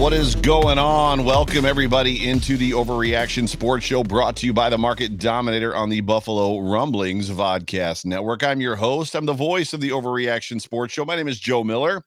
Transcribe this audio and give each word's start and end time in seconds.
What 0.00 0.14
is 0.14 0.34
going 0.34 0.78
on? 0.78 1.26
Welcome, 1.26 1.66
everybody, 1.66 2.26
into 2.26 2.56
the 2.56 2.70
Overreaction 2.70 3.46
Sports 3.46 3.84
Show 3.84 4.02
brought 4.02 4.34
to 4.36 4.46
you 4.46 4.54
by 4.54 4.70
the 4.70 4.78
Market 4.78 5.18
Dominator 5.18 5.76
on 5.76 5.90
the 5.90 6.00
Buffalo 6.00 6.58
Rumblings 6.60 7.28
Vodcast 7.28 8.06
Network. 8.06 8.42
I'm 8.42 8.62
your 8.62 8.76
host. 8.76 9.14
I'm 9.14 9.26
the 9.26 9.34
voice 9.34 9.74
of 9.74 9.82
the 9.82 9.90
Overreaction 9.90 10.58
Sports 10.58 10.94
Show. 10.94 11.04
My 11.04 11.16
name 11.16 11.28
is 11.28 11.38
Joe 11.38 11.62
Miller, 11.62 12.02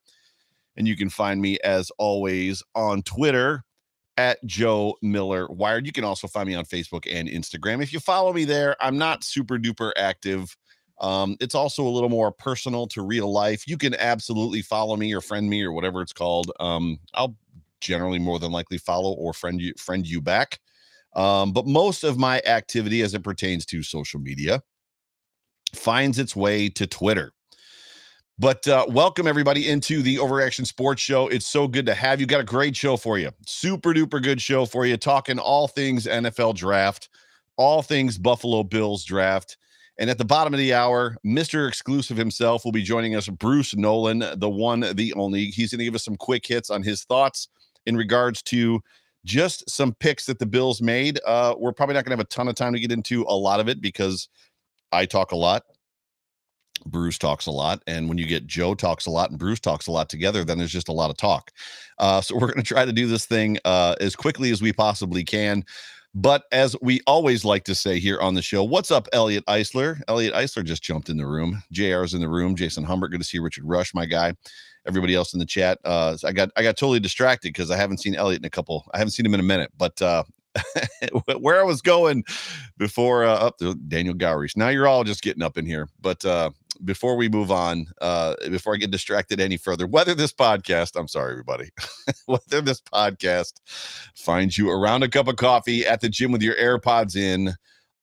and 0.76 0.88
you 0.88 0.98
can 0.98 1.08
find 1.08 1.40
me, 1.40 1.60
as 1.64 1.92
always, 2.00 2.64
on 2.74 3.04
Twitter 3.04 3.64
at 4.18 4.44
Joe 4.44 4.96
Miller 5.04 5.46
Wired. 5.46 5.86
You 5.86 5.92
can 5.92 6.04
also 6.04 6.28
find 6.28 6.48
me 6.48 6.56
on 6.56 6.66
Facebook 6.66 7.06
and 7.08 7.30
Instagram. 7.30 7.84
If 7.84 7.94
you 7.94 8.00
follow 8.00 8.34
me 8.34 8.44
there, 8.44 8.76
I'm 8.80 8.98
not 8.98 9.24
super 9.24 9.60
duper 9.60 9.92
active. 9.98 10.58
Um, 11.00 11.38
it's 11.40 11.54
also 11.54 11.84
a 11.84 11.90
little 11.90 12.10
more 12.10 12.32
personal 12.32 12.88
to 12.88 13.04
real 13.04 13.32
life. 13.32 13.68
You 13.68 13.78
can 13.78 13.94
absolutely 13.94 14.64
follow 14.64 14.96
me 14.98 15.14
or 15.14 15.22
friend 15.22 15.48
me 15.48 15.62
or 15.62 15.72
whatever 15.72 16.02
it's 16.02 16.14
called. 16.14 16.52
Um, 16.60 16.98
I'll 17.14 17.36
generally 17.84 18.20
more 18.20 18.40
than 18.40 18.52
likely 18.52 18.78
follow 18.78 19.12
or 19.14 19.34
friend 19.34 19.62
you 19.62 19.74
friend 19.78 20.08
you 20.08 20.22
back. 20.22 20.60
Um, 21.16 21.52
but 21.54 21.68
most 21.68 22.04
of 22.04 22.18
my 22.18 22.42
activity 22.46 23.02
as 23.02 23.14
it 23.14 23.24
pertains 23.24 23.66
to 23.68 23.84
social 23.84 24.20
media 24.20 24.64
finds 25.76 26.18
its 26.18 26.36
way 26.36 26.70
to 26.70 26.88
Twitter. 26.88 27.32
But 28.40 28.68
uh, 28.68 28.88
welcome 28.90 29.28
everybody 29.28 29.70
into 29.70 30.02
the 30.02 30.16
Overreaction 30.16 30.66
Sports 30.66 31.04
Show. 31.04 31.28
It's 31.28 31.46
so 31.46 31.68
good 31.68 31.86
to 31.86 31.94
have 31.94 32.20
you. 32.20 32.26
Got 32.26 32.42
a 32.42 32.46
great 32.46 32.76
show 32.76 32.98
for 32.98 33.20
you. 33.20 33.30
Super 33.46 33.94
duper 33.94 34.22
good 34.22 34.42
show 34.42 34.66
for 34.66 34.88
you. 34.88 34.98
Talking 34.98 35.38
all 35.38 35.68
things 35.68 36.08
NFL 36.08 36.56
draft, 36.56 37.10
all 37.58 37.84
things 37.84 38.18
Buffalo 38.18 38.64
Bills 38.64 39.04
draft. 39.04 39.58
And 40.00 40.10
at 40.10 40.18
the 40.18 40.26
bottom 40.26 40.52
of 40.56 40.58
the 40.58 40.74
hour, 40.74 41.16
Mr. 41.24 41.68
Exclusive 41.68 42.18
himself 42.18 42.66
will 42.66 42.72
be 42.72 42.82
joining 42.82 43.16
us, 43.16 43.30
Bruce 43.30 43.76
Nolan, 43.76 44.24
the 44.38 44.50
one, 44.50 44.80
the 44.80 45.14
only. 45.14 45.46
He's 45.46 45.72
going 45.72 45.80
to 45.80 45.86
give 45.86 45.94
us 45.94 46.04
some 46.04 46.18
quick 46.18 46.48
hits 46.48 46.72
on 46.72 46.82
his 46.82 47.04
thoughts 47.04 47.50
in 47.86 47.98
regards 47.98 48.42
to 48.44 48.82
just 49.26 49.70
some 49.70 49.94
picks 49.94 50.26
that 50.26 50.40
the 50.40 50.46
Bills 50.46 50.82
made. 50.82 51.20
Uh, 51.26 51.56
we're 51.58 51.72
probably 51.72 51.96
not 51.96 52.04
going 52.04 52.12
to 52.12 52.18
have 52.18 52.26
a 52.26 52.30
ton 52.30 52.48
of 52.48 52.56
time 52.56 52.74
to 52.74 52.80
get 52.80 52.92
into 52.92 53.24
a 53.24 53.36
lot 53.36 53.60
of 53.60 53.70
it 53.70 53.82
because 53.82 54.28
I 54.92 55.06
talk 55.06 55.32
a 55.32 55.38
lot. 55.38 55.64
Bruce 56.86 57.18
talks 57.18 57.46
a 57.46 57.52
lot. 57.52 57.82
And 57.88 58.10
when 58.10 58.18
you 58.18 58.28
get 58.28 58.46
Joe 58.46 58.76
talks 58.76 59.06
a 59.06 59.12
lot 59.12 59.30
and 59.30 59.40
Bruce 59.40 59.62
talks 59.62 59.88
a 59.88 59.92
lot 59.92 60.10
together, 60.10 60.44
then 60.44 60.58
there's 60.58 60.72
just 60.72 60.90
a 60.90 60.94
lot 60.94 61.10
of 61.10 61.18
talk. 61.18 61.52
Uh, 61.98 62.20
so 62.20 62.36
we're 62.40 62.48
going 62.48 62.58
to 62.58 62.64
try 62.64 62.86
to 62.86 62.92
do 62.92 63.08
this 63.08 63.26
thing 63.26 63.58
uh, 63.66 63.96
as 64.02 64.16
quickly 64.16 64.52
as 64.52 64.62
we 64.62 64.74
possibly 64.74 65.24
can. 65.24 65.64
But 66.16 66.44
as 66.52 66.76
we 66.80 67.02
always 67.08 67.44
like 67.44 67.64
to 67.64 67.74
say 67.74 68.00
here 68.00 68.20
on 68.20 68.36
the 68.36 68.42
show, 68.42 68.64
what's 68.64 68.92
up, 68.92 69.08
Elliot 69.14 69.44
Eisler? 69.48 70.00
Elliot 70.08 70.36
Eisler 70.36 70.64
just 70.64 70.84
jumped 70.84 71.10
in 71.10 71.18
the 71.18 71.26
room. 71.26 71.64
JR's 71.72 72.14
in 72.14 72.22
the 72.22 72.30
room. 72.30 72.56
Jason 72.56 72.84
Humbert, 72.84 73.10
good 73.10 73.22
to 73.22 73.26
see 73.26 73.40
Richard 73.40 73.64
Rush, 73.66 73.96
my 73.96 74.06
guy 74.06 74.36
everybody 74.86 75.16
else 75.16 75.34
in 75.34 75.40
the 75.40 75.46
chat. 75.46 75.80
Uh, 75.84 76.18
I 76.24 76.32
got 76.32 76.50
I 76.56 76.64
got 76.64 76.78
totally 76.78 77.00
distracted 77.00 77.50
because 77.50 77.72
I 77.72 77.78
haven't 77.78 78.00
seen 78.00 78.16
Elliot 78.16 78.42
in 78.42 78.46
a 78.46 78.50
couple. 78.50 78.86
I 78.94 78.98
haven't 78.98 79.12
seen 79.12 79.26
him 79.26 79.34
in 79.34 79.40
a 79.40 79.44
minute. 79.44 79.72
But 79.78 80.02
uh, 80.02 80.24
where 81.40 81.60
I 81.60 81.64
was 81.64 81.82
going 81.82 82.24
before 82.78 83.26
uh, 83.26 83.36
up 83.36 83.58
to 83.60 83.76
Daniel 83.76 84.16
Gowries. 84.16 84.56
Now 84.58 84.70
you're 84.70 84.88
all 84.88 85.04
just 85.04 85.24
getting 85.24 85.44
up 85.44 85.58
in 85.58 85.66
here. 85.66 85.88
But 86.02 86.24
uh, 86.26 86.52
before 86.84 87.16
we 87.16 87.30
move 87.30 87.52
on, 87.52 87.88
uh, 88.02 88.36
before 88.50 88.74
I 88.74 88.78
get 88.78 88.92
distracted 88.92 89.40
any 89.40 89.58
further, 89.58 89.88
whether 89.88 90.14
this 90.14 90.34
podcast, 90.34 91.00
I'm 91.00 91.08
sorry, 91.08 91.32
everybody, 91.32 91.70
whether 92.26 92.62
this 92.62 92.82
podcast 92.82 93.54
finds 94.16 94.58
you 94.58 94.70
around 94.70 95.04
a 95.04 95.10
cup 95.10 95.28
of 95.28 95.38
coffee 95.38 95.86
at 95.86 96.02
the 96.02 96.10
gym 96.10 96.32
with 96.32 96.42
your 96.42 96.56
AirPods 96.56 97.16
in 97.16 97.54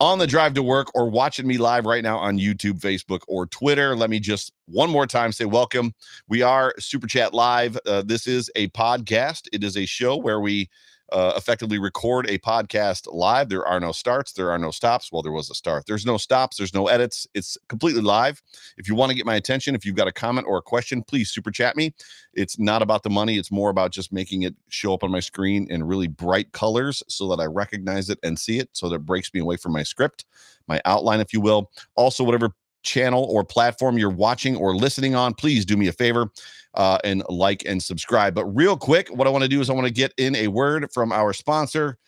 on 0.00 0.18
the 0.18 0.26
drive 0.26 0.54
to 0.54 0.62
work 0.62 0.90
or 0.94 1.10
watching 1.10 1.46
me 1.46 1.58
live 1.58 1.84
right 1.84 2.02
now 2.02 2.16
on 2.16 2.38
YouTube, 2.38 2.80
Facebook, 2.80 3.20
or 3.28 3.46
Twitter. 3.46 3.94
Let 3.94 4.08
me 4.08 4.18
just 4.18 4.52
one 4.66 4.88
more 4.88 5.06
time 5.06 5.30
say 5.30 5.44
welcome. 5.44 5.94
We 6.26 6.40
are 6.40 6.74
Super 6.78 7.06
Chat 7.06 7.34
Live. 7.34 7.78
Uh, 7.86 8.02
this 8.02 8.26
is 8.26 8.50
a 8.56 8.68
podcast, 8.68 9.46
it 9.52 9.62
is 9.62 9.76
a 9.76 9.84
show 9.84 10.16
where 10.16 10.40
we 10.40 10.70
uh, 11.12 11.32
effectively 11.36 11.78
record 11.78 12.28
a 12.28 12.38
podcast 12.38 13.12
live. 13.12 13.48
There 13.48 13.66
are 13.66 13.80
no 13.80 13.92
starts, 13.92 14.32
there 14.32 14.50
are 14.50 14.58
no 14.58 14.70
stops. 14.70 15.10
Well, 15.10 15.22
there 15.22 15.32
was 15.32 15.50
a 15.50 15.54
start. 15.54 15.84
There's 15.86 16.06
no 16.06 16.16
stops, 16.16 16.56
there's 16.56 16.74
no 16.74 16.88
edits. 16.88 17.26
It's 17.34 17.56
completely 17.68 18.02
live. 18.02 18.42
If 18.76 18.88
you 18.88 18.94
want 18.94 19.10
to 19.10 19.16
get 19.16 19.26
my 19.26 19.36
attention, 19.36 19.74
if 19.74 19.84
you've 19.84 19.96
got 19.96 20.08
a 20.08 20.12
comment 20.12 20.46
or 20.48 20.58
a 20.58 20.62
question, 20.62 21.02
please 21.02 21.30
super 21.30 21.50
chat 21.50 21.76
me. 21.76 21.94
It's 22.34 22.58
not 22.58 22.82
about 22.82 23.02
the 23.02 23.10
money, 23.10 23.38
it's 23.38 23.50
more 23.50 23.70
about 23.70 23.92
just 23.92 24.12
making 24.12 24.42
it 24.42 24.54
show 24.68 24.94
up 24.94 25.02
on 25.02 25.10
my 25.10 25.20
screen 25.20 25.66
in 25.70 25.84
really 25.84 26.08
bright 26.08 26.52
colors 26.52 27.02
so 27.08 27.28
that 27.28 27.40
I 27.40 27.46
recognize 27.46 28.10
it 28.10 28.18
and 28.22 28.38
see 28.38 28.58
it 28.58 28.70
so 28.72 28.88
that 28.88 28.96
it 28.96 29.06
breaks 29.06 29.32
me 29.34 29.40
away 29.40 29.56
from 29.56 29.72
my 29.72 29.82
script, 29.82 30.24
my 30.68 30.80
outline, 30.84 31.20
if 31.20 31.32
you 31.32 31.40
will. 31.40 31.70
Also, 31.96 32.24
whatever 32.24 32.50
channel 32.82 33.24
or 33.24 33.44
platform 33.44 33.98
you're 33.98 34.10
watching 34.10 34.56
or 34.56 34.74
listening 34.74 35.14
on, 35.14 35.34
please 35.34 35.64
do 35.64 35.76
me 35.76 35.88
a 35.88 35.92
favor 35.92 36.30
uh, 36.74 36.98
and 37.04 37.22
like 37.28 37.64
and 37.66 37.82
subscribe. 37.82 38.34
But 38.34 38.44
real 38.46 38.76
quick, 38.76 39.08
what 39.08 39.26
I 39.26 39.30
want 39.30 39.42
to 39.42 39.48
do 39.48 39.60
is 39.60 39.70
I 39.70 39.72
want 39.72 39.86
to 39.86 39.92
get 39.92 40.12
in 40.16 40.36
a 40.36 40.48
word 40.48 40.90
from 40.92 41.12
our 41.12 41.32
sponsor, 41.32 41.98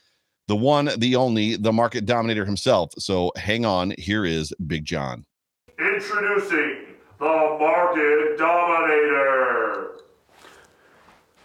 the 0.49 0.57
one, 0.57 0.91
the 0.99 1.17
only, 1.17 1.57
the 1.57 1.73
market 1.73 2.07
dominator 2.07 2.45
himself. 2.45 2.93
So 2.99 3.33
hang 3.37 3.65
on. 3.65 3.95
Here 3.99 4.25
is 4.25 4.53
Big 4.67 4.85
John. 4.85 5.25
Introducing 5.79 6.97
the 7.19 7.57
market 7.61 8.39
dominator. 8.39 9.93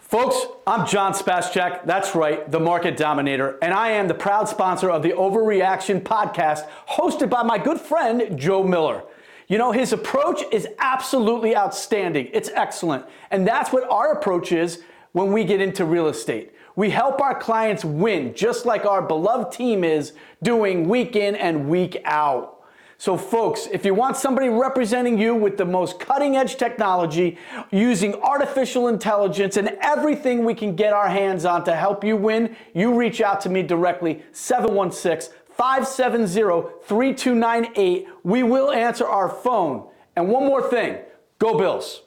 Folks, 0.02 0.38
I'm 0.66 0.88
John 0.88 1.12
Spaschek. 1.12 1.86
That's 1.86 2.16
right, 2.16 2.50
the 2.50 2.62
market 2.62 2.96
dominator. 2.96 3.58
And 3.62 3.74
I 3.74 3.90
am 3.90 4.08
the 4.08 4.14
proud 4.14 4.48
sponsor 4.48 4.90
of 4.90 5.04
the 5.04 5.12
Overreaction 5.12 6.02
podcast, 6.02 6.66
hosted 6.90 7.30
by 7.30 7.44
my 7.44 7.58
good 7.58 7.80
friend, 7.80 8.40
Joe 8.40 8.64
Miller. 8.64 9.04
You 9.48 9.58
know, 9.58 9.72
his 9.72 9.94
approach 9.94 10.44
is 10.52 10.68
absolutely 10.80 11.56
outstanding. 11.56 12.30
It's 12.34 12.50
excellent. 12.50 13.06
And 13.32 13.48
that's 13.48 13.72
what 13.72 13.90
our 13.90 14.12
approach 14.12 14.52
is 14.52 14.84
when 15.14 15.32
we 15.32 15.46
get 15.46 15.62
into 15.62 15.86
real 15.86 16.08
estate. 16.08 16.54
We 16.76 16.90
help 16.90 17.22
our 17.22 17.34
clients 17.34 17.84
win, 17.86 18.36
just 18.36 18.66
like 18.66 18.86
our 18.86 19.02
beloved 19.02 19.52
team 19.52 19.84
is 19.84 20.14
doing 20.44 20.88
week 20.88 21.16
in 21.16 21.36
and 21.36 21.70
week 21.70 22.02
out. 22.04 22.56
So, 23.00 23.16
folks, 23.16 23.68
if 23.72 23.86
you 23.86 23.94
want 23.94 24.18
somebody 24.18 24.50
representing 24.50 25.18
you 25.20 25.36
with 25.36 25.56
the 25.58 25.66
most 25.66 26.00
cutting 26.00 26.36
edge 26.36 26.58
technology, 26.58 27.38
using 27.72 28.16
artificial 28.16 28.88
intelligence 28.88 29.56
and 29.56 29.78
everything 29.82 30.44
we 30.44 30.56
can 30.56 30.76
get 30.76 30.94
our 30.94 31.08
hands 31.08 31.46
on 31.46 31.64
to 31.66 31.76
help 31.76 32.04
you 32.04 32.18
win, 32.18 32.56
you 32.74 32.98
reach 32.98 33.22
out 33.22 33.40
to 33.42 33.50
me 33.50 33.62
directly, 33.62 34.24
716 34.32 35.32
570 35.58 36.82
3298. 36.84 38.08
We 38.24 38.44
will 38.44 38.72
answer 38.72 39.08
our 39.08 39.30
phone. 39.30 39.90
And 40.16 40.30
one 40.30 40.46
more 40.46 40.70
thing 40.70 41.00
go 41.40 41.58
Bills. 41.58 42.02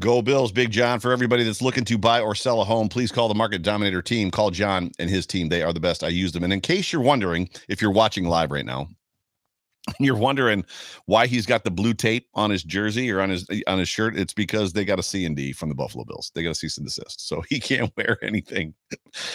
Go 0.00 0.22
Bills, 0.22 0.50
Big 0.50 0.70
John. 0.70 0.98
For 0.98 1.12
everybody 1.12 1.44
that's 1.44 1.62
looking 1.62 1.84
to 1.84 1.98
buy 1.98 2.20
or 2.20 2.34
sell 2.34 2.60
a 2.60 2.64
home, 2.64 2.88
please 2.88 3.12
call 3.12 3.28
the 3.28 3.34
Market 3.34 3.62
Dominator 3.62 4.02
team. 4.02 4.30
Call 4.30 4.50
John 4.50 4.90
and 4.98 5.08
his 5.08 5.26
team. 5.26 5.48
They 5.48 5.62
are 5.62 5.72
the 5.72 5.80
best. 5.80 6.02
I 6.02 6.08
use 6.08 6.32
them. 6.32 6.44
And 6.44 6.52
in 6.52 6.60
case 6.60 6.92
you're 6.92 7.02
wondering, 7.02 7.48
if 7.68 7.80
you're 7.80 7.92
watching 7.92 8.24
live 8.24 8.50
right 8.50 8.64
now, 8.64 8.88
you're 10.00 10.16
wondering 10.16 10.64
why 11.06 11.26
he's 11.26 11.46
got 11.46 11.64
the 11.64 11.70
blue 11.70 11.94
tape 11.94 12.26
on 12.34 12.50
his 12.50 12.62
jersey 12.62 13.10
or 13.10 13.20
on 13.20 13.30
his 13.30 13.46
on 13.66 13.78
his 13.78 13.88
shirt, 13.88 14.16
it's 14.16 14.34
because 14.34 14.72
they 14.72 14.84
got 14.84 14.98
a 14.98 15.02
C 15.02 15.24
and 15.24 15.36
D 15.36 15.52
from 15.52 15.68
the 15.68 15.74
Buffalo 15.74 16.04
Bills. 16.04 16.32
They 16.34 16.42
got 16.42 16.50
a 16.50 16.54
cease 16.54 16.78
and 16.78 16.86
desist, 16.86 17.28
so 17.28 17.42
he 17.48 17.60
can't 17.60 17.92
wear 17.96 18.18
anything 18.22 18.74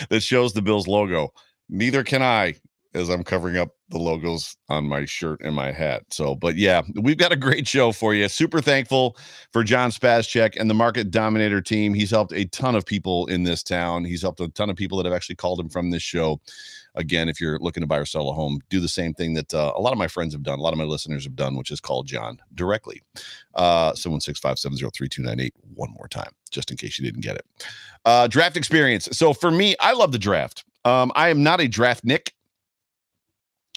that 0.10 0.24
shows 0.24 0.54
the 0.54 0.62
Bills 0.62 0.88
logo. 0.88 1.34
Neither 1.70 2.04
can 2.04 2.24
I 2.24 2.56
as 2.94 3.10
I'm 3.10 3.24
covering 3.24 3.58
up 3.58 3.70
the 3.90 3.98
logos 3.98 4.56
on 4.70 4.86
my 4.88 5.06
shirt 5.06 5.42
and 5.44 5.56
my 5.56 5.72
hat. 5.72 6.04
So, 6.10 6.36
but 6.36 6.56
yeah, 6.56 6.82
we've 6.96 7.18
got 7.18 7.32
a 7.32 7.38
great 7.38 7.68
show 7.68 7.92
for 7.92 8.14
you. 8.14 8.28
Super 8.28 8.62
thankful 8.62 9.18
for 9.54 9.64
John 9.64 9.92
Spascheck 9.92 10.56
and 10.60 10.70
the 10.70 10.74
Market 10.74 11.12
Dominator 11.12 11.62
team. 11.62 11.94
He's 11.94 12.12
helped 12.12 12.34
a 12.34 12.46
ton 12.46 12.76
of 12.76 12.86
people 12.86 13.28
in 13.28 13.44
this 13.44 13.64
town. 13.64 14.06
He's 14.06 14.22
helped 14.22 14.40
a 14.40 14.50
ton 14.50 14.70
of 14.70 14.76
people 14.76 14.98
that 14.98 15.06
have 15.06 15.14
actually 15.14 15.36
called 15.36 15.60
him 15.60 15.70
from 15.70 15.92
this 15.92 16.04
show. 16.04 16.42
Again, 16.96 17.30
if 17.30 17.40
you're 17.40 17.60
looking 17.60 17.82
to 17.82 17.88
buy 17.88 18.00
or 18.00 18.06
sell 18.06 18.30
a 18.30 18.34
home, 18.34 18.60
do 18.70 18.80
the 18.80 18.88
same 18.88 19.14
thing 19.14 19.36
that 19.36 19.54
uh, 19.54 19.72
a 19.76 19.82
lot 19.82 19.94
of 19.94 20.00
my 20.00 20.08
friends 20.08 20.34
have 20.34 20.42
done, 20.42 20.58
a 20.58 20.62
lot 20.62 20.74
of 20.74 20.80
my 20.80 20.86
listeners 20.86 21.24
have 21.26 21.36
done, 21.36 21.56
which 21.56 21.70
is 21.70 21.80
call 21.80 22.02
John 22.04 22.40
directly. 22.56 23.02
Uh, 23.54 23.94
716 23.94 25.52
One 25.76 25.92
more 25.92 26.08
time, 26.08 26.32
just 26.50 26.72
in 26.72 26.78
case 26.78 26.98
you 26.98 27.06
didn't 27.06 27.22
get 27.22 27.36
it. 27.36 27.46
Uh, 28.04 28.28
draft 28.28 28.58
experience. 28.58 29.08
So 29.12 29.34
for 29.34 29.52
me, 29.52 29.76
I 29.80 29.94
love 29.94 30.12
the 30.12 30.18
draft. 30.18 30.66
Um, 30.86 31.12
I 31.16 31.30
am 31.30 31.44
not 31.44 31.62
a 31.62 31.68
draft 31.68 32.04
Nick. 32.04 32.34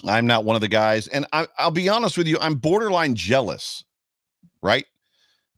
I'm 0.05 0.27
not 0.27 0.45
one 0.45 0.55
of 0.55 0.61
the 0.61 0.67
guys, 0.67 1.07
and 1.07 1.25
I, 1.33 1.47
will 1.59 1.71
be 1.71 1.89
honest 1.89 2.17
with 2.17 2.27
you, 2.27 2.37
I'm 2.41 2.55
borderline 2.55 3.15
jealous, 3.15 3.83
right, 4.63 4.85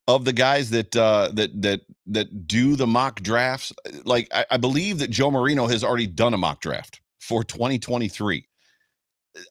of 0.08 0.26
the 0.26 0.34
guys 0.34 0.70
that 0.72 0.96
uh, 0.96 1.30
that 1.34 1.62
that 1.62 1.82
that 2.08 2.48
do 2.48 2.76
the 2.76 2.88
mock 2.88 3.22
drafts. 3.22 3.74
Like 4.04 4.28
I, 4.34 4.46
I 4.52 4.58
believe 4.58 5.00
that 5.00 5.10
Joe 5.10 5.32
Marino 5.32 5.68
has 5.68 5.84
already 5.84 6.08
done 6.08 6.34
a 6.34 6.38
mock 6.38 6.62
draft 6.62 7.02
for 7.20 7.44
2023. 7.44 8.46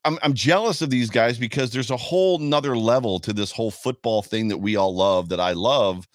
I'm 0.05 0.19
I'm 0.23 0.35
jealous 0.35 0.83
of 0.83 0.91
these 0.91 1.11
guys 1.11 1.39
because 1.39 1.73
there's 1.73 1.91
a 1.91 1.97
whole 1.97 2.39
nother 2.39 2.77
level 2.77 3.19
to 3.21 3.33
this 3.33 3.51
whole 3.51 3.71
football 3.71 4.23
thing 4.23 4.49
that 4.49 4.59
we 4.59 4.77
all 4.77 4.95
love 4.95 5.31
that 5.31 5.41
I 5.41 5.53
love 5.53 6.07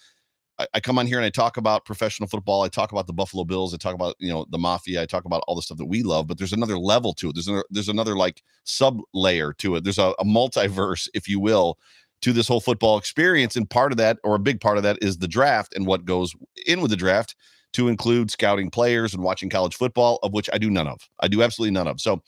I, 0.58 0.66
I, 0.74 0.80
come 0.80 0.98
on 0.98 1.06
here 1.06 1.18
and 1.18 1.24
I 1.24 1.30
talk 1.30 1.56
about 1.56 1.84
professional 1.84 2.28
football. 2.28 2.62
I 2.62 2.68
talk 2.68 2.92
about 2.92 3.06
the 3.06 3.12
Buffalo 3.12 3.44
Bills. 3.44 3.72
I 3.72 3.76
talk 3.76 3.94
about 3.94 4.16
you 4.18 4.32
know 4.32 4.46
the 4.50 4.58
mafia. 4.58 5.02
I 5.02 5.06
talk 5.06 5.24
about 5.24 5.42
all 5.46 5.54
the 5.54 5.62
stuff 5.62 5.78
that 5.78 5.86
we 5.86 6.02
love. 6.02 6.26
But 6.26 6.38
there's 6.38 6.52
another 6.52 6.78
level 6.78 7.12
to 7.14 7.30
it. 7.30 7.34
There's 7.34 7.48
another, 7.48 7.64
there's 7.70 7.88
another 7.88 8.16
like 8.16 8.42
sub 8.64 9.00
layer 9.14 9.52
to 9.54 9.76
it. 9.76 9.84
There's 9.84 9.98
a, 9.98 10.14
a 10.18 10.24
multiverse, 10.24 11.08
if 11.14 11.28
you 11.28 11.40
will, 11.40 11.78
to 12.22 12.32
this 12.32 12.48
whole 12.48 12.60
football 12.60 12.98
experience. 12.98 13.56
And 13.56 13.68
part 13.68 13.92
of 13.92 13.98
that, 13.98 14.18
or 14.24 14.34
a 14.34 14.40
big 14.40 14.60
part 14.60 14.76
of 14.76 14.82
that, 14.82 14.98
is 15.02 15.18
the 15.18 15.28
draft 15.28 15.74
and 15.74 15.86
what 15.86 16.04
goes 16.04 16.34
in 16.66 16.80
with 16.80 16.90
the 16.90 16.96
draft 16.96 17.36
to 17.72 17.88
include 17.88 18.30
scouting 18.30 18.70
players 18.70 19.14
and 19.14 19.22
watching 19.22 19.50
college 19.50 19.76
football, 19.76 20.18
of 20.22 20.32
which 20.32 20.48
I 20.52 20.58
do 20.58 20.70
none 20.70 20.88
of. 20.88 21.00
I 21.20 21.28
do 21.28 21.42
absolutely 21.42 21.72
none 21.72 21.86
of. 21.86 22.00
So 22.00 22.22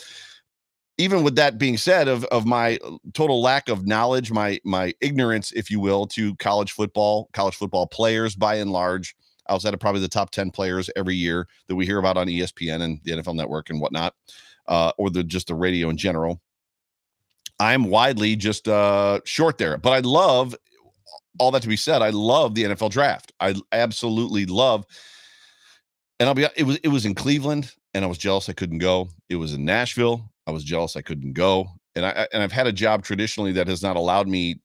even 1.01 1.23
with 1.23 1.35
that 1.37 1.57
being 1.57 1.79
said 1.79 2.09
of 2.09 2.25
of 2.27 2.45
my 2.45 2.79
uh, 2.85 2.97
total 3.15 3.41
lack 3.41 3.69
of 3.69 3.87
knowledge 3.87 4.31
my 4.31 4.61
my 4.65 4.93
ignorance 5.01 5.51
if 5.53 5.71
you 5.71 5.81
will 5.81 6.07
to 6.07 6.37
college 6.37 6.73
football 6.73 7.31
college 7.33 7.57
football 7.57 7.87
players 7.87 8.37
by 8.37 8.57
and 8.57 8.71
large 8.71 9.17
outside 9.49 9.73
of 9.73 9.81
probably 9.81 10.01
the 10.03 10.09
top 10.09 10.31
10 10.31 10.51
players 10.51 10.91
every 10.97 11.17
year 11.17 11.49
that 11.69 11.75
we 11.75 11.87
hear 11.87 11.99
about 11.99 12.17
on 12.17 12.27
espn 12.27 12.83
and 12.83 13.01
the 13.05 13.13
nfl 13.13 13.35
network 13.35 13.71
and 13.71 13.81
whatnot 13.81 14.15
uh, 14.69 14.93
or 14.99 15.11
the 15.11 15.25
just 15.25 15.49
the 15.49 15.55
radio 15.55 15.89
in 15.89 15.97
general 15.97 16.41
i'm 17.59 17.85
widely 17.85 18.37
just 18.37 18.69
uh 18.69 19.21
short 19.25 19.59
there. 19.59 19.79
But 19.79 19.93
i 19.93 19.99
love 20.01 20.55
all 21.39 21.51
that 21.53 21.63
to 21.63 21.69
be 21.69 21.77
said 21.77 22.03
i 22.03 22.11
love 22.11 22.55
the 22.55 22.65
nfl 22.65 22.91
draft. 22.91 23.33
I 23.41 23.55
absolutely 23.73 24.45
love 24.45 24.85
and 26.19 26.29
i'll 26.29 26.35
be 26.35 26.47
it 26.57 26.65
was 26.65 26.77
it 26.77 26.89
was 26.89 27.07
in 27.07 27.15
cleveland 27.15 27.73
and 27.95 28.05
i 28.05 28.09
was 28.09 28.19
jealous 28.19 28.49
i 28.49 28.53
couldn't 28.53 28.79
go. 28.79 29.09
It 29.29 29.37
was 29.37 29.55
in 29.55 29.65
nashville 29.65 30.30
I 30.47 30.51
was 30.51 30.65
jealous 30.65 30.97
I 30.97 31.03
couldn't 31.03 31.33
go, 31.35 31.69
and 31.95 32.05
I 32.05 32.27
and 32.33 32.43
I've 32.43 32.53
had 32.53 32.67
a 32.67 32.73
job 32.73 33.05
traditionally 33.05 33.53
that 33.53 33.69
has 33.69 33.83
not 33.83 33.97
allowed 33.97 34.29
me 34.29 34.61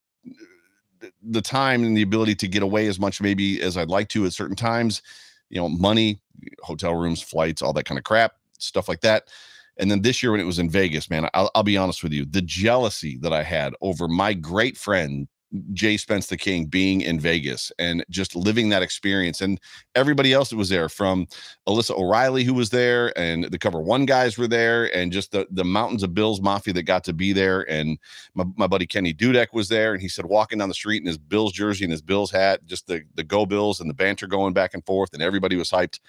the 1.22 1.42
time 1.42 1.84
and 1.84 1.96
the 1.96 2.02
ability 2.02 2.36
to 2.36 2.48
get 2.48 2.64
away 2.64 2.88
as 2.88 3.00
much 3.00 3.22
maybe 3.22 3.62
as 3.62 3.78
I'd 3.78 3.90
like 3.90 4.10
to 4.10 4.26
at 4.26 4.34
certain 4.34 4.56
times. 4.56 5.02
You 5.50 5.62
know, 5.62 5.70
money, 5.70 6.22
hotel 6.62 6.96
rooms, 6.96 7.22
flights, 7.22 7.62
all 7.62 7.74
that 7.74 7.86
kind 7.86 7.98
of 7.98 8.04
crap, 8.04 8.34
stuff 8.58 8.90
like 8.90 9.02
that. 9.02 9.30
And 9.78 9.92
then 9.92 10.02
this 10.02 10.24
year 10.24 10.32
when 10.32 10.40
it 10.40 10.46
was 10.46 10.60
in 10.60 10.70
Vegas, 10.70 11.10
man, 11.10 11.30
I'll, 11.34 11.52
I'll 11.54 11.64
be 11.64 11.78
honest 11.78 12.02
with 12.02 12.14
you, 12.14 12.26
the 12.26 12.42
jealousy 12.42 13.18
that 13.18 13.34
I 13.34 13.44
had 13.44 13.74
over 13.82 14.08
my 14.08 14.34
great 14.34 14.78
friend 14.78 15.28
Jay 15.74 15.98
Spence 15.98 16.28
the 16.28 16.38
King 16.38 16.66
being 16.66 17.02
in 17.02 17.20
Vegas 17.20 17.72
and 17.80 18.06
just 18.10 18.36
living 18.36 18.70
that 18.70 18.82
experience, 18.82 19.42
and 19.42 19.60
everybody 19.96 20.34
else 20.34 20.50
that 20.50 20.58
was 20.58 20.70
there, 20.70 20.90
from 20.90 21.28
Alyssa 21.68 21.98
O'Reilly 21.98 22.44
who 22.44 22.54
was 22.54 22.70
there, 22.70 23.18
and 23.18 23.46
the 23.46 23.60
Cover 23.60 23.82
One 23.82 24.06
guys 24.06 24.38
were 24.38 24.48
there, 24.48 24.96
and 24.96 25.12
just 25.12 25.32
the 25.32 25.48
the 25.52 25.66
mountains 25.66 26.04
of 26.04 26.14
Bills 26.14 26.42
Mafia 26.42 26.74
that 26.74 26.84
got 26.84 27.04
to 27.06 27.14
be 27.14 27.34
there, 27.34 27.70
and 27.70 27.98
my, 28.34 28.46
my 28.56 28.68
buddy 28.68 28.86
Kenny 28.86 29.14
Dudek 29.14 29.48
was 29.54 29.70
there, 29.70 29.94
and 29.94 30.02
he 30.02 30.10
said 30.10 30.26
walking 30.26 30.60
down 30.60 30.70
the 30.70 30.76
street 30.76 31.02
in 31.02 31.08
his 31.08 31.18
Bills 31.18 31.54
jersey 31.54 31.86
and 31.86 31.92
his 31.92 32.02
Bills 32.02 32.32
hat, 32.32 32.66
just 32.66 32.88
the 32.88 33.04
the 33.16 33.24
Go 33.24 33.46
Bills 33.46 33.80
and 33.80 33.90
the 33.90 33.94
banter 33.94 34.28
going 34.28 34.54
back 34.54 34.74
and 34.74 34.86
forth, 34.86 35.14
and 35.14 35.22
everybody 35.22 35.56
was 35.56 35.72
hyped. 35.72 36.00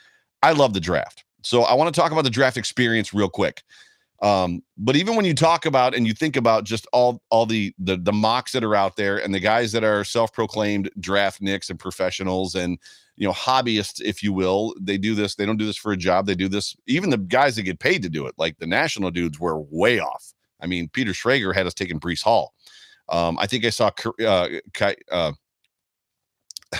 I 0.43 0.53
love 0.53 0.75
the 0.75 0.81
draft. 0.81 1.25
So 1.43 1.63
I 1.63 1.75
want 1.75 1.95
to 1.95 2.01
talk 2.01 2.11
about 2.13 2.25
the 2.25 2.31
draft 2.31 2.57
experience 2.57 3.15
real 3.15 3.29
quick. 3.29 3.63
Um, 4.23 4.63
but 4.79 4.97
even 4.97 5.15
when 5.15 5.25
you 5.25 5.35
talk 5.35 5.67
about 5.67 5.95
and 5.95 6.07
you 6.07 6.15
think 6.15 6.37
about 6.37 6.65
just 6.65 6.87
all 6.93 7.23
all 7.31 7.47
the, 7.47 7.75
the 7.79 7.97
the 7.97 8.13
mocks 8.13 8.53
that 8.53 8.65
are 8.65 8.75
out 8.75 8.97
there 8.97 9.19
and 9.19 9.35
the 9.35 9.41
guys 9.41 9.73
that 9.73 9.85
are 9.85 10.05
self-proclaimed 10.05 10.91
draft 10.99 11.43
nicks 11.43 11.69
and 11.69 11.79
professionals 11.79 12.55
and 12.55 12.79
you 13.17 13.27
know 13.27 13.33
hobbyists, 13.33 14.01
if 14.01 14.23
you 14.23 14.33
will, 14.33 14.75
they 14.81 14.97
do 14.97 15.15
this. 15.15 15.35
They 15.35 15.45
don't 15.45 15.59
do 15.59 15.67
this 15.67 15.77
for 15.77 15.93
a 15.93 15.97
job. 15.97 16.27
They 16.27 16.35
do 16.35 16.49
this. 16.49 16.77
Even 16.87 17.11
the 17.11 17.19
guys 17.19 17.57
that 17.57 17.63
get 17.63 17.79
paid 17.79 18.03
to 18.03 18.09
do 18.09 18.27
it, 18.27 18.35
like 18.39 18.59
the 18.59 18.67
national 18.67 19.11
dudes, 19.11 19.39
were 19.39 19.61
way 19.61 20.01
off. 20.01 20.33
I 20.61 20.67
mean, 20.67 20.89
Peter 20.89 21.12
Schrager 21.12 21.55
had 21.55 21.67
us 21.67 21.75
taking 21.75 22.01
Breece 22.01 22.23
Hall. 22.23 22.55
Um, 23.09 23.39
I 23.39 23.47
think 23.47 23.65
I 23.65 23.71
saw 23.71 23.91
uh, 24.25 24.49
uh, 25.11 25.33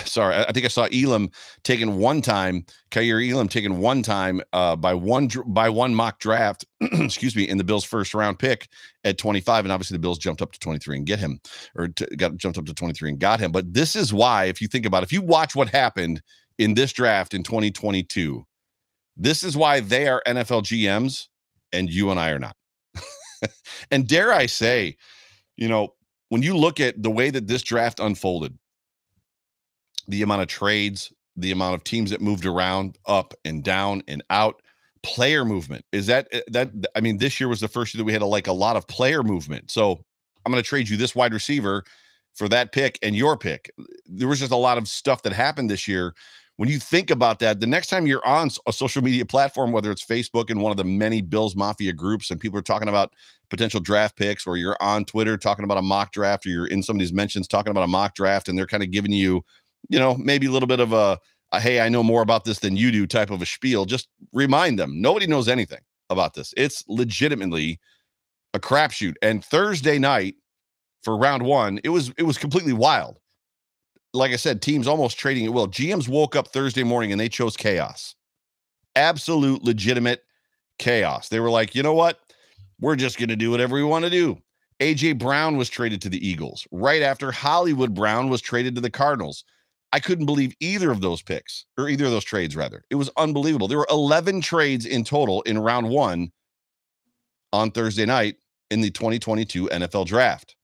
sorry, 0.05 0.35
I 0.35 0.51
think 0.51 0.65
I 0.65 0.69
saw 0.69 0.85
Elam 0.85 1.29
taken 1.63 1.97
one 1.97 2.21
time, 2.21 2.65
Kaiir 2.91 3.21
Elam 3.21 3.47
taken 3.47 3.79
one 3.79 4.03
time 4.03 4.41
uh, 4.53 4.75
by 4.75 4.93
one 4.93 5.29
by 5.47 5.69
one 5.69 5.93
mock 5.93 6.19
draft, 6.19 6.65
excuse 6.81 7.35
me, 7.35 7.47
in 7.47 7.57
the 7.57 7.63
Bills' 7.63 7.83
first 7.83 8.13
round 8.13 8.39
pick 8.39 8.69
at 9.03 9.17
25, 9.17 9.65
and 9.65 9.71
obviously 9.71 9.95
the 9.95 10.01
Bills 10.01 10.17
jumped 10.17 10.41
up 10.41 10.51
to 10.51 10.59
23 10.59 10.97
and 10.97 11.05
get 11.05 11.19
him, 11.19 11.39
or 11.75 11.87
t- 11.87 12.05
got 12.17 12.35
jumped 12.37 12.57
up 12.57 12.65
to 12.65 12.73
23 12.73 13.09
and 13.09 13.19
got 13.19 13.39
him. 13.39 13.51
But 13.51 13.73
this 13.73 13.95
is 13.95 14.13
why, 14.13 14.45
if 14.45 14.61
you 14.61 14.67
think 14.67 14.85
about, 14.85 15.03
it, 15.03 15.07
if 15.07 15.13
you 15.13 15.21
watch 15.21 15.55
what 15.55 15.69
happened 15.69 16.21
in 16.57 16.73
this 16.73 16.93
draft 16.93 17.33
in 17.33 17.43
2022, 17.43 18.45
this 19.15 19.43
is 19.43 19.57
why 19.57 19.79
they 19.79 20.07
are 20.07 20.21
NFL 20.27 20.63
GMs 20.63 21.27
and 21.71 21.89
you 21.89 22.11
and 22.11 22.19
I 22.19 22.29
are 22.29 22.39
not. 22.39 22.55
and 23.91 24.07
dare 24.07 24.31
I 24.31 24.45
say, 24.45 24.97
you 25.55 25.67
know, 25.67 25.93
when 26.29 26.43
you 26.43 26.55
look 26.55 26.79
at 26.79 27.01
the 27.01 27.11
way 27.11 27.29
that 27.29 27.47
this 27.47 27.63
draft 27.63 27.99
unfolded 27.99 28.57
the 30.07 30.21
amount 30.21 30.41
of 30.41 30.47
trades, 30.47 31.11
the 31.35 31.51
amount 31.51 31.75
of 31.75 31.83
teams 31.83 32.09
that 32.11 32.21
moved 32.21 32.45
around 32.45 32.97
up 33.05 33.33
and 33.45 33.63
down 33.63 34.03
and 34.07 34.23
out. 34.29 34.61
Player 35.03 35.45
movement 35.45 35.85
is 35.91 36.07
that 36.07 36.27
eh, 36.31 36.41
that 36.47 36.71
I 36.95 37.01
mean, 37.01 37.17
this 37.17 37.39
year 37.39 37.47
was 37.47 37.59
the 37.59 37.67
first 37.67 37.93
year 37.93 37.99
that 37.99 38.05
we 38.05 38.13
had 38.13 38.21
a, 38.21 38.25
like 38.25 38.47
a 38.47 38.53
lot 38.53 38.75
of 38.75 38.87
player 38.87 39.23
movement. 39.23 39.71
So 39.71 40.01
I'm 40.45 40.51
going 40.51 40.61
to 40.61 40.67
trade 40.67 40.89
you 40.89 40.97
this 40.97 41.15
wide 41.15 41.33
receiver 41.33 41.83
for 42.33 42.47
that 42.49 42.71
pick 42.71 42.99
and 43.01 43.15
your 43.15 43.37
pick. 43.37 43.69
There 44.05 44.27
was 44.27 44.39
just 44.39 44.51
a 44.51 44.57
lot 44.57 44.77
of 44.77 44.87
stuff 44.87 45.23
that 45.23 45.33
happened 45.33 45.69
this 45.69 45.87
year. 45.87 46.13
When 46.57 46.69
you 46.69 46.79
think 46.79 47.11
about 47.11 47.39
that, 47.39 47.59
the 47.59 47.67
next 47.67 47.87
time 47.87 48.07
you're 48.07 48.25
on 48.25 48.49
a 48.65 48.73
social 48.73 49.03
media 49.03 49.25
platform, 49.25 49.71
whether 49.71 49.91
it's 49.91 50.05
Facebook 50.05 50.49
and 50.49 50.61
one 50.61 50.71
of 50.71 50.77
the 50.77 50.83
many 50.83 51.21
Bills 51.21 51.55
Mafia 51.55 51.93
groups, 51.93 52.31
and 52.31 52.39
people 52.39 52.57
are 52.57 52.63
talking 52.63 52.89
about 52.89 53.13
potential 53.49 53.79
draft 53.79 54.15
picks, 54.15 54.47
or 54.47 54.57
you're 54.57 54.77
on 54.81 55.05
Twitter 55.05 55.37
talking 55.37 55.65
about 55.65 55.77
a 55.77 55.83
mock 55.83 56.11
draft, 56.11 56.45
or 56.45 56.49
you're 56.49 56.67
in 56.67 56.81
somebody's 56.81 57.13
mentions 57.13 57.47
talking 57.47 57.71
about 57.71 57.83
a 57.83 57.87
mock 57.87 58.15
draft, 58.15 58.49
and 58.49 58.57
they're 58.57 58.65
kind 58.65 58.83
of 58.83 58.89
giving 58.89 59.11
you 59.11 59.43
you 59.89 59.99
know, 59.99 60.15
maybe 60.15 60.47
a 60.47 60.51
little 60.51 60.67
bit 60.67 60.79
of 60.79 60.93
a, 60.93 61.19
a 61.51 61.59
hey, 61.59 61.79
I 61.81 61.89
know 61.89 62.03
more 62.03 62.21
about 62.21 62.45
this 62.45 62.59
than 62.59 62.75
you 62.75 62.91
do 62.91 63.07
type 63.07 63.29
of 63.29 63.41
a 63.41 63.45
spiel, 63.45 63.85
just 63.85 64.07
remind 64.33 64.79
them 64.79 65.01
nobody 65.01 65.27
knows 65.27 65.47
anything 65.47 65.81
about 66.09 66.33
this. 66.33 66.53
It's 66.57 66.83
legitimately 66.87 67.79
a 68.53 68.59
crapshoot. 68.59 69.15
And 69.21 69.43
Thursday 69.43 69.99
night 69.99 70.35
for 71.03 71.17
round 71.17 71.43
one, 71.43 71.79
it 71.83 71.89
was 71.89 72.11
it 72.17 72.23
was 72.23 72.37
completely 72.37 72.73
wild. 72.73 73.19
Like 74.13 74.31
I 74.31 74.37
said, 74.37 74.61
teams 74.61 74.87
almost 74.87 75.19
trading 75.19 75.45
it 75.45 75.53
well. 75.53 75.67
GMs 75.67 76.07
woke 76.07 76.35
up 76.35 76.47
Thursday 76.47 76.83
morning 76.83 77.11
and 77.11 77.19
they 77.19 77.29
chose 77.29 77.55
chaos. 77.55 78.15
Absolute 78.95 79.63
legitimate 79.63 80.23
chaos. 80.79 81.29
They 81.29 81.39
were 81.39 81.49
like, 81.49 81.75
you 81.75 81.83
know 81.83 81.93
what? 81.93 82.19
We're 82.79 82.95
just 82.95 83.17
going 83.17 83.29
to 83.29 83.35
do 83.35 83.51
whatever 83.51 83.75
we 83.75 83.83
want 83.83 84.05
to 84.05 84.11
do. 84.11 84.37
AJ 84.79 85.17
Brown 85.17 85.57
was 85.57 85.69
traded 85.69 86.01
to 86.03 86.09
the 86.09 86.25
Eagles 86.25 86.67
right 86.71 87.01
after 87.01 87.31
Hollywood 87.31 87.93
Brown 87.93 88.29
was 88.29 88.41
traded 88.41 88.75
to 88.75 88.81
the 88.81 88.91
Cardinals. 88.91 89.43
I 89.93 89.99
couldn't 89.99 90.25
believe 90.25 90.53
either 90.59 90.91
of 90.91 91.01
those 91.01 91.21
picks 91.21 91.65
or 91.77 91.87
either 91.87 92.05
of 92.05 92.11
those 92.11 92.25
trades, 92.25 92.55
rather. 92.55 92.83
It 92.89 92.95
was 92.95 93.09
unbelievable. 93.17 93.67
There 93.67 93.77
were 93.77 93.87
11 93.89 94.41
trades 94.41 94.85
in 94.85 95.03
total 95.03 95.41
in 95.43 95.57
round 95.57 95.89
one 95.89 96.31
on 97.53 97.71
Thursday 97.71 98.05
night. 98.05 98.35
in 98.69 98.81
the 98.81 98.91
2022 98.91 99.69
NFL 99.69 100.05
draft. 100.05 100.55